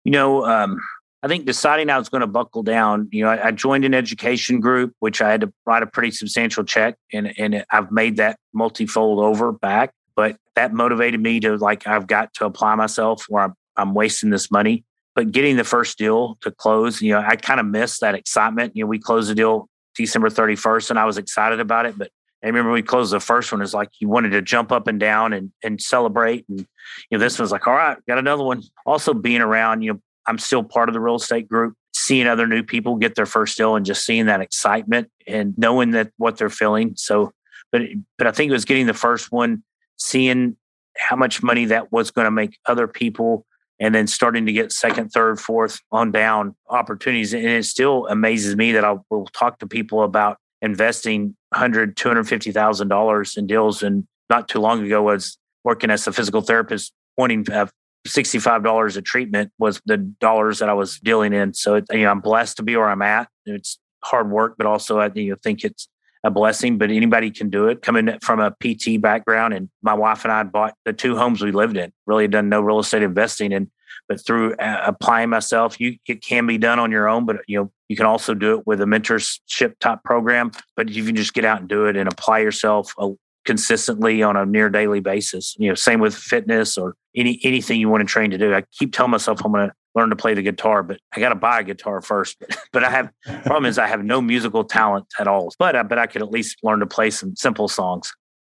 You 0.03 0.11
know, 0.11 0.45
um, 0.45 0.79
I 1.21 1.27
think 1.27 1.45
deciding 1.45 1.91
I 1.91 1.99
was 1.99 2.09
going 2.09 2.21
to 2.21 2.27
buckle 2.27 2.63
down, 2.63 3.07
you 3.11 3.23
know, 3.23 3.29
I, 3.29 3.47
I, 3.47 3.51
joined 3.51 3.85
an 3.85 3.93
education 3.93 4.59
group, 4.59 4.93
which 4.99 5.21
I 5.21 5.29
had 5.29 5.41
to 5.41 5.53
write 5.65 5.83
a 5.83 5.87
pretty 5.87 6.11
substantial 6.11 6.63
check, 6.63 6.95
and 7.13 7.33
and 7.37 7.63
I've 7.69 7.91
made 7.91 8.17
that 8.17 8.39
multifold 8.53 9.19
over 9.19 9.51
back. 9.51 9.93
But 10.15 10.37
that 10.55 10.73
motivated 10.73 11.21
me 11.21 11.39
to 11.41 11.55
like 11.55 11.87
I've 11.87 12.07
got 12.07 12.33
to 12.35 12.45
apply 12.45 12.75
myself, 12.75 13.25
or 13.29 13.41
I'm, 13.41 13.53
I'm 13.77 13.93
wasting 13.93 14.31
this 14.31 14.49
money 14.49 14.85
but 15.19 15.33
getting 15.33 15.57
the 15.57 15.65
first 15.65 15.97
deal 15.97 16.37
to 16.39 16.49
close, 16.49 17.01
you 17.01 17.11
know, 17.11 17.19
I 17.19 17.35
kind 17.35 17.59
of 17.59 17.65
missed 17.65 17.99
that 17.99 18.15
excitement. 18.15 18.73
You 18.73 18.85
know, 18.85 18.87
we 18.87 18.99
closed 18.99 19.29
the 19.29 19.35
deal 19.35 19.67
December 19.93 20.29
31st 20.29 20.91
and 20.91 20.97
I 20.97 21.03
was 21.03 21.17
excited 21.17 21.59
about 21.59 21.85
it. 21.85 21.97
But 21.97 22.09
I 22.41 22.47
remember 22.47 22.71
we 22.71 22.81
closed 22.81 23.11
the 23.11 23.19
first 23.19 23.51
one, 23.51 23.61
it's 23.61 23.73
like 23.73 23.89
you 23.99 24.07
wanted 24.07 24.29
to 24.29 24.41
jump 24.41 24.71
up 24.71 24.87
and 24.87 24.97
down 24.97 25.33
and, 25.33 25.51
and 25.61 25.81
celebrate. 25.81 26.45
And, 26.47 26.59
you 26.59 26.67
know, 27.11 27.19
this 27.19 27.37
was 27.37 27.51
like, 27.51 27.67
all 27.67 27.73
right, 27.73 27.97
got 28.07 28.17
another 28.17 28.45
one. 28.45 28.63
Also 28.85 29.13
being 29.13 29.41
around, 29.41 29.81
you 29.81 29.91
know, 29.91 29.99
I'm 30.25 30.37
still 30.37 30.63
part 30.63 30.87
of 30.87 30.93
the 30.93 31.01
real 31.01 31.15
estate 31.15 31.49
group. 31.49 31.75
Seeing 31.93 32.25
other 32.25 32.47
new 32.47 32.63
people 32.63 32.95
get 32.95 33.15
their 33.15 33.25
first 33.25 33.57
deal 33.57 33.75
and 33.75 33.85
just 33.85 34.05
seeing 34.05 34.27
that 34.27 34.39
excitement 34.39 35.11
and 35.27 35.53
knowing 35.57 35.91
that 35.91 36.13
what 36.15 36.37
they're 36.37 36.49
feeling. 36.49 36.93
So, 36.95 37.33
but 37.73 37.81
but 38.17 38.25
I 38.25 38.31
think 38.31 38.51
it 38.51 38.53
was 38.53 38.63
getting 38.63 38.85
the 38.85 38.93
first 38.93 39.33
one, 39.33 39.63
seeing 39.97 40.55
how 40.97 41.17
much 41.17 41.43
money 41.43 41.65
that 41.65 41.91
was 41.91 42.09
going 42.09 42.23
to 42.23 42.31
make 42.31 42.57
other 42.65 42.87
people 42.87 43.45
and 43.79 43.95
then 43.95 44.07
starting 44.07 44.45
to 44.45 44.51
get 44.51 44.71
second, 44.71 45.09
third, 45.09 45.39
fourth 45.39 45.79
on 45.91 46.11
down 46.11 46.55
opportunities. 46.69 47.33
And 47.33 47.45
it 47.45 47.65
still 47.65 48.07
amazes 48.07 48.55
me 48.55 48.71
that 48.73 48.83
I 48.83 48.97
will 49.09 49.25
talk 49.27 49.59
to 49.59 49.67
people 49.67 50.03
about 50.03 50.37
investing 50.61 51.35
hundred, 51.53 51.95
two 51.95 52.09
hundred 52.09 52.27
fifty 52.27 52.51
thousand 52.51 52.89
dollars 52.89 53.37
in 53.37 53.47
deals. 53.47 53.81
And 53.81 54.05
not 54.29 54.47
too 54.47 54.59
long 54.59 54.85
ago 54.85 54.97
I 55.07 55.13
was 55.13 55.37
working 55.63 55.89
as 55.89 56.05
a 56.07 56.11
physical 56.11 56.41
therapist, 56.41 56.93
wanting 57.17 57.43
to 57.45 57.53
have 57.53 57.71
sixty-five 58.05 58.63
dollars 58.63 58.97
a 58.97 59.01
treatment 59.01 59.51
was 59.59 59.81
the 59.85 59.97
dollars 59.97 60.59
that 60.59 60.69
I 60.69 60.73
was 60.73 60.99
dealing 60.99 61.33
in. 61.33 61.53
So 61.53 61.75
it, 61.75 61.85
you 61.91 62.01
know, 62.01 62.11
I'm 62.11 62.21
blessed 62.21 62.57
to 62.57 62.63
be 62.63 62.75
where 62.75 62.89
I'm 62.89 63.01
at. 63.01 63.29
It's 63.45 63.79
hard 64.03 64.29
work, 64.29 64.55
but 64.57 64.67
also 64.67 64.99
I 64.99 65.11
you 65.13 65.31
know, 65.31 65.37
think 65.43 65.63
it's 65.63 65.87
a 66.23 66.31
blessing, 66.31 66.77
but 66.77 66.91
anybody 66.91 67.31
can 67.31 67.49
do 67.49 67.67
it. 67.67 67.81
Coming 67.81 68.17
from 68.21 68.39
a 68.39 68.51
PT 68.61 69.01
background, 69.01 69.53
and 69.53 69.69
my 69.81 69.93
wife 69.93 70.25
and 70.25 70.31
I 70.31 70.43
bought 70.43 70.73
the 70.85 70.93
two 70.93 71.15
homes 71.15 71.41
we 71.41 71.51
lived 71.51 71.77
in. 71.77 71.93
Really 72.05 72.27
done 72.27 72.49
no 72.49 72.61
real 72.61 72.79
estate 72.79 73.03
investing, 73.03 73.53
and 73.53 73.69
but 74.07 74.25
through 74.25 74.55
uh, 74.55 74.83
applying 74.85 75.29
myself, 75.29 75.79
you 75.79 75.97
it 76.07 76.21
can 76.21 76.45
be 76.47 76.57
done 76.57 76.79
on 76.79 76.91
your 76.91 77.07
own. 77.07 77.25
But 77.25 77.37
you 77.47 77.59
know 77.59 77.71
you 77.87 77.95
can 77.95 78.05
also 78.05 78.33
do 78.33 78.57
it 78.57 78.67
with 78.67 78.81
a 78.81 78.85
mentorship 78.85 79.79
type 79.79 79.99
program. 80.03 80.51
But 80.75 80.89
you 80.89 81.05
can 81.05 81.15
just 81.15 81.33
get 81.33 81.45
out 81.45 81.59
and 81.59 81.69
do 81.69 81.85
it 81.85 81.95
and 81.95 82.11
apply 82.11 82.39
yourself 82.39 82.93
uh, 82.97 83.09
consistently 83.45 84.21
on 84.21 84.35
a 84.35 84.45
near 84.45 84.69
daily 84.69 84.99
basis. 84.99 85.55
You 85.57 85.69
know, 85.69 85.75
same 85.75 85.99
with 85.99 86.15
fitness 86.15 86.77
or 86.77 86.95
any 87.15 87.39
anything 87.43 87.79
you 87.79 87.89
want 87.89 88.01
to 88.01 88.11
train 88.11 88.31
to 88.31 88.37
do. 88.37 88.53
I 88.53 88.63
keep 88.77 88.93
telling 88.93 89.11
myself 89.11 89.43
I'm 89.45 89.51
going 89.51 89.69
to 89.69 89.73
learn 89.95 90.09
to 90.09 90.15
play 90.15 90.33
the 90.33 90.41
guitar, 90.41 90.83
but 90.83 90.99
I 91.15 91.19
got 91.19 91.29
to 91.29 91.35
buy 91.35 91.59
a 91.59 91.63
guitar 91.63 92.01
first. 92.01 92.37
but 92.73 92.83
I 92.83 92.89
have 92.89 93.11
problem 93.43 93.65
is 93.65 93.77
I 93.77 93.87
have 93.87 94.03
no 94.03 94.21
musical 94.21 94.63
talent 94.63 95.07
at 95.19 95.27
all. 95.27 95.53
But 95.57 95.75
I, 95.75 95.83
but 95.83 95.97
I 95.97 96.07
could 96.07 96.21
at 96.21 96.31
least 96.31 96.57
learn 96.63 96.79
to 96.79 96.87
play 96.87 97.09
some 97.09 97.35
simple 97.35 97.67
songs. 97.67 98.11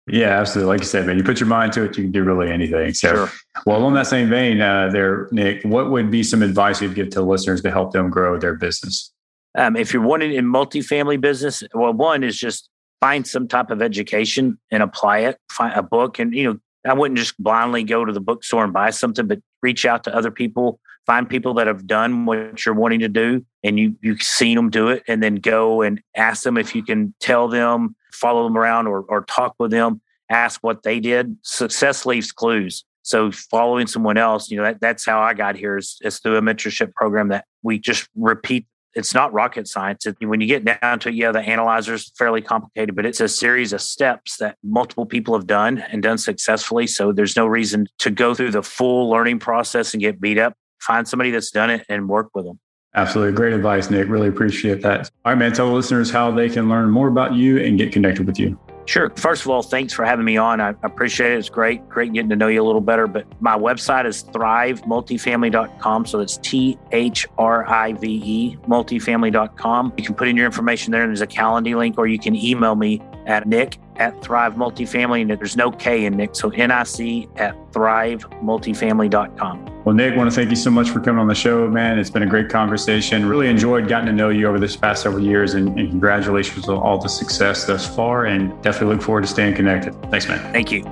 Yeah, 0.08 0.38
absolutely. 0.38 0.72
Like 0.72 0.80
you 0.80 0.86
said, 0.86 1.06
man, 1.06 1.18
you 1.18 1.24
put 1.24 1.40
your 1.40 1.48
mind 1.48 1.72
to 1.72 1.82
it, 1.82 1.96
you 1.96 2.04
can 2.04 2.12
do 2.12 2.22
really 2.22 2.50
anything. 2.50 2.94
So, 2.94 3.08
sure. 3.26 3.32
well, 3.66 3.84
on 3.84 3.94
that 3.94 4.06
same 4.06 4.28
vein, 4.30 4.60
uh, 4.60 4.88
there, 4.88 5.28
Nick, 5.32 5.64
what 5.64 5.90
would 5.90 6.12
be 6.12 6.22
some 6.22 6.42
advice 6.42 6.80
you'd 6.80 6.94
give 6.94 7.10
to 7.10 7.22
listeners 7.22 7.60
to 7.62 7.72
help 7.72 7.92
them 7.92 8.08
grow 8.08 8.38
their 8.38 8.54
business? 8.54 9.12
Um, 9.56 9.74
if 9.74 9.92
you're 9.92 10.02
wanting 10.02 10.32
in 10.32 10.44
multifamily 10.44 11.20
business, 11.20 11.64
well, 11.74 11.92
one 11.92 12.22
is 12.22 12.36
just 12.36 12.68
find 13.00 13.26
some 13.26 13.48
type 13.48 13.70
of 13.70 13.82
education 13.82 14.58
and 14.70 14.82
apply 14.82 15.20
it. 15.20 15.38
Find 15.50 15.74
a 15.74 15.82
book, 15.82 16.20
and 16.20 16.32
you 16.32 16.44
know, 16.44 16.58
I 16.88 16.94
wouldn't 16.94 17.18
just 17.18 17.42
blindly 17.42 17.82
go 17.82 18.04
to 18.04 18.12
the 18.12 18.20
bookstore 18.20 18.62
and 18.62 18.72
buy 18.72 18.90
something, 18.90 19.26
but 19.26 19.40
reach 19.60 19.84
out 19.84 20.04
to 20.04 20.14
other 20.14 20.30
people 20.30 20.78
find 21.06 21.28
people 21.28 21.54
that 21.54 21.66
have 21.66 21.86
done 21.86 22.26
what 22.26 22.66
you're 22.66 22.74
wanting 22.74 23.00
to 23.00 23.08
do 23.08 23.44
and 23.62 23.78
you 23.78 23.96
you've 24.02 24.22
seen 24.22 24.56
them 24.56 24.68
do 24.68 24.88
it 24.88 25.02
and 25.08 25.22
then 25.22 25.36
go 25.36 25.82
and 25.82 26.02
ask 26.16 26.42
them 26.42 26.58
if 26.58 26.74
you 26.74 26.82
can 26.82 27.14
tell 27.20 27.48
them 27.48 27.94
follow 28.12 28.44
them 28.44 28.56
around 28.56 28.86
or, 28.86 29.02
or 29.02 29.24
talk 29.24 29.54
with 29.58 29.70
them 29.70 30.00
ask 30.30 30.62
what 30.62 30.82
they 30.82 31.00
did 31.00 31.36
success 31.42 32.04
leaves 32.04 32.32
clues 32.32 32.84
so 33.02 33.30
following 33.30 33.86
someone 33.86 34.16
else 34.16 34.50
you 34.50 34.56
know 34.56 34.64
that, 34.64 34.80
that's 34.80 35.06
how 35.06 35.20
i 35.20 35.32
got 35.32 35.56
here 35.56 35.78
is, 35.78 35.98
is 36.02 36.18
through 36.18 36.36
a 36.36 36.42
mentorship 36.42 36.92
program 36.94 37.28
that 37.28 37.44
we 37.62 37.78
just 37.78 38.08
repeat 38.16 38.66
it's 38.96 39.12
not 39.12 39.30
rocket 39.34 39.68
science. 39.68 40.06
It, 40.06 40.16
when 40.26 40.40
you 40.40 40.46
get 40.46 40.64
down 40.64 40.98
to 41.00 41.10
it, 41.10 41.14
yeah, 41.14 41.30
the 41.30 41.40
analyzer 41.40 41.92
is 41.92 42.10
fairly 42.16 42.40
complicated, 42.40 42.96
but 42.96 43.04
it's 43.04 43.20
a 43.20 43.28
series 43.28 43.74
of 43.74 43.82
steps 43.82 44.38
that 44.38 44.56
multiple 44.64 45.04
people 45.04 45.34
have 45.34 45.46
done 45.46 45.84
and 45.90 46.02
done 46.02 46.16
successfully. 46.16 46.86
So 46.86 47.12
there's 47.12 47.36
no 47.36 47.46
reason 47.46 47.88
to 47.98 48.10
go 48.10 48.34
through 48.34 48.52
the 48.52 48.62
full 48.62 49.10
learning 49.10 49.38
process 49.38 49.92
and 49.92 50.00
get 50.00 50.18
beat 50.18 50.38
up 50.38 50.54
find 50.80 51.06
somebody 51.06 51.30
that's 51.30 51.50
done 51.50 51.70
it 51.70 51.84
and 51.88 52.08
work 52.08 52.30
with 52.34 52.44
them. 52.44 52.58
Absolutely. 52.94 53.34
Great 53.34 53.52
advice, 53.52 53.90
Nick. 53.90 54.08
Really 54.08 54.28
appreciate 54.28 54.80
that. 54.82 55.10
All 55.24 55.32
right, 55.32 55.38
man. 55.38 55.52
Tell 55.52 55.68
the 55.68 55.74
listeners 55.74 56.10
how 56.10 56.30
they 56.30 56.48
can 56.48 56.68
learn 56.68 56.88
more 56.88 57.08
about 57.08 57.34
you 57.34 57.58
and 57.58 57.76
get 57.76 57.92
connected 57.92 58.26
with 58.26 58.38
you. 58.38 58.58
Sure. 58.86 59.10
First 59.16 59.42
of 59.42 59.50
all, 59.50 59.62
thanks 59.62 59.92
for 59.92 60.04
having 60.04 60.24
me 60.24 60.36
on. 60.36 60.60
I 60.60 60.70
appreciate 60.84 61.32
it. 61.32 61.38
It's 61.38 61.50
great, 61.50 61.86
great 61.88 62.12
getting 62.12 62.30
to 62.30 62.36
know 62.36 62.46
you 62.46 62.62
a 62.62 62.64
little 62.64 62.80
better. 62.80 63.06
But 63.06 63.26
my 63.42 63.58
website 63.58 64.06
is 64.06 64.24
thrivemultifamily.com. 64.24 66.06
So 66.06 66.20
it's 66.20 66.38
T 66.38 66.78
H 66.92 67.26
R 67.36 67.68
I 67.68 67.92
V 67.94 68.22
E 68.24 68.56
multifamily.com. 68.68 69.92
You 69.98 70.04
can 70.04 70.14
put 70.14 70.28
in 70.28 70.36
your 70.36 70.46
information 70.46 70.92
there 70.92 71.02
and 71.02 71.10
there's 71.10 71.20
a 71.20 71.26
calendar 71.26 71.76
link, 71.76 71.98
or 71.98 72.06
you 72.06 72.18
can 72.18 72.36
email 72.36 72.76
me 72.76 73.02
at 73.26 73.46
nick 73.46 73.78
at 73.98 74.22
Thrive 74.22 74.54
Multifamily. 74.54 75.22
And 75.22 75.30
there's 75.30 75.56
no 75.56 75.70
K 75.70 76.04
in 76.04 76.16
Nick. 76.16 76.36
So 76.36 76.48
NIC 76.48 77.28
at 77.36 77.56
thrivemultifamily.com. 77.72 79.84
Well, 79.84 79.94
Nick, 79.94 80.14
I 80.14 80.16
want 80.16 80.30
to 80.30 80.34
thank 80.34 80.50
you 80.50 80.56
so 80.56 80.70
much 80.70 80.90
for 80.90 81.00
coming 81.00 81.20
on 81.20 81.28
the 81.28 81.34
show, 81.34 81.68
man. 81.68 81.98
It's 81.98 82.10
been 82.10 82.24
a 82.24 82.26
great 82.26 82.48
conversation. 82.48 83.26
Really 83.26 83.48
enjoyed 83.48 83.86
getting 83.86 84.06
to 84.06 84.12
know 84.12 84.30
you 84.30 84.48
over 84.48 84.58
this 84.58 84.76
past 84.76 85.04
several 85.04 85.22
years 85.22 85.54
and, 85.54 85.78
and 85.78 85.90
congratulations 85.90 86.68
on 86.68 86.76
all 86.76 86.98
the 86.98 87.08
success 87.08 87.66
thus 87.66 87.94
far. 87.94 88.26
And 88.26 88.50
definitely 88.62 88.96
look 88.96 89.04
forward 89.04 89.22
to 89.22 89.28
staying 89.28 89.54
connected. 89.54 89.94
Thanks, 90.10 90.26
man. 90.28 90.40
Thank 90.52 90.72
you. 90.72 90.82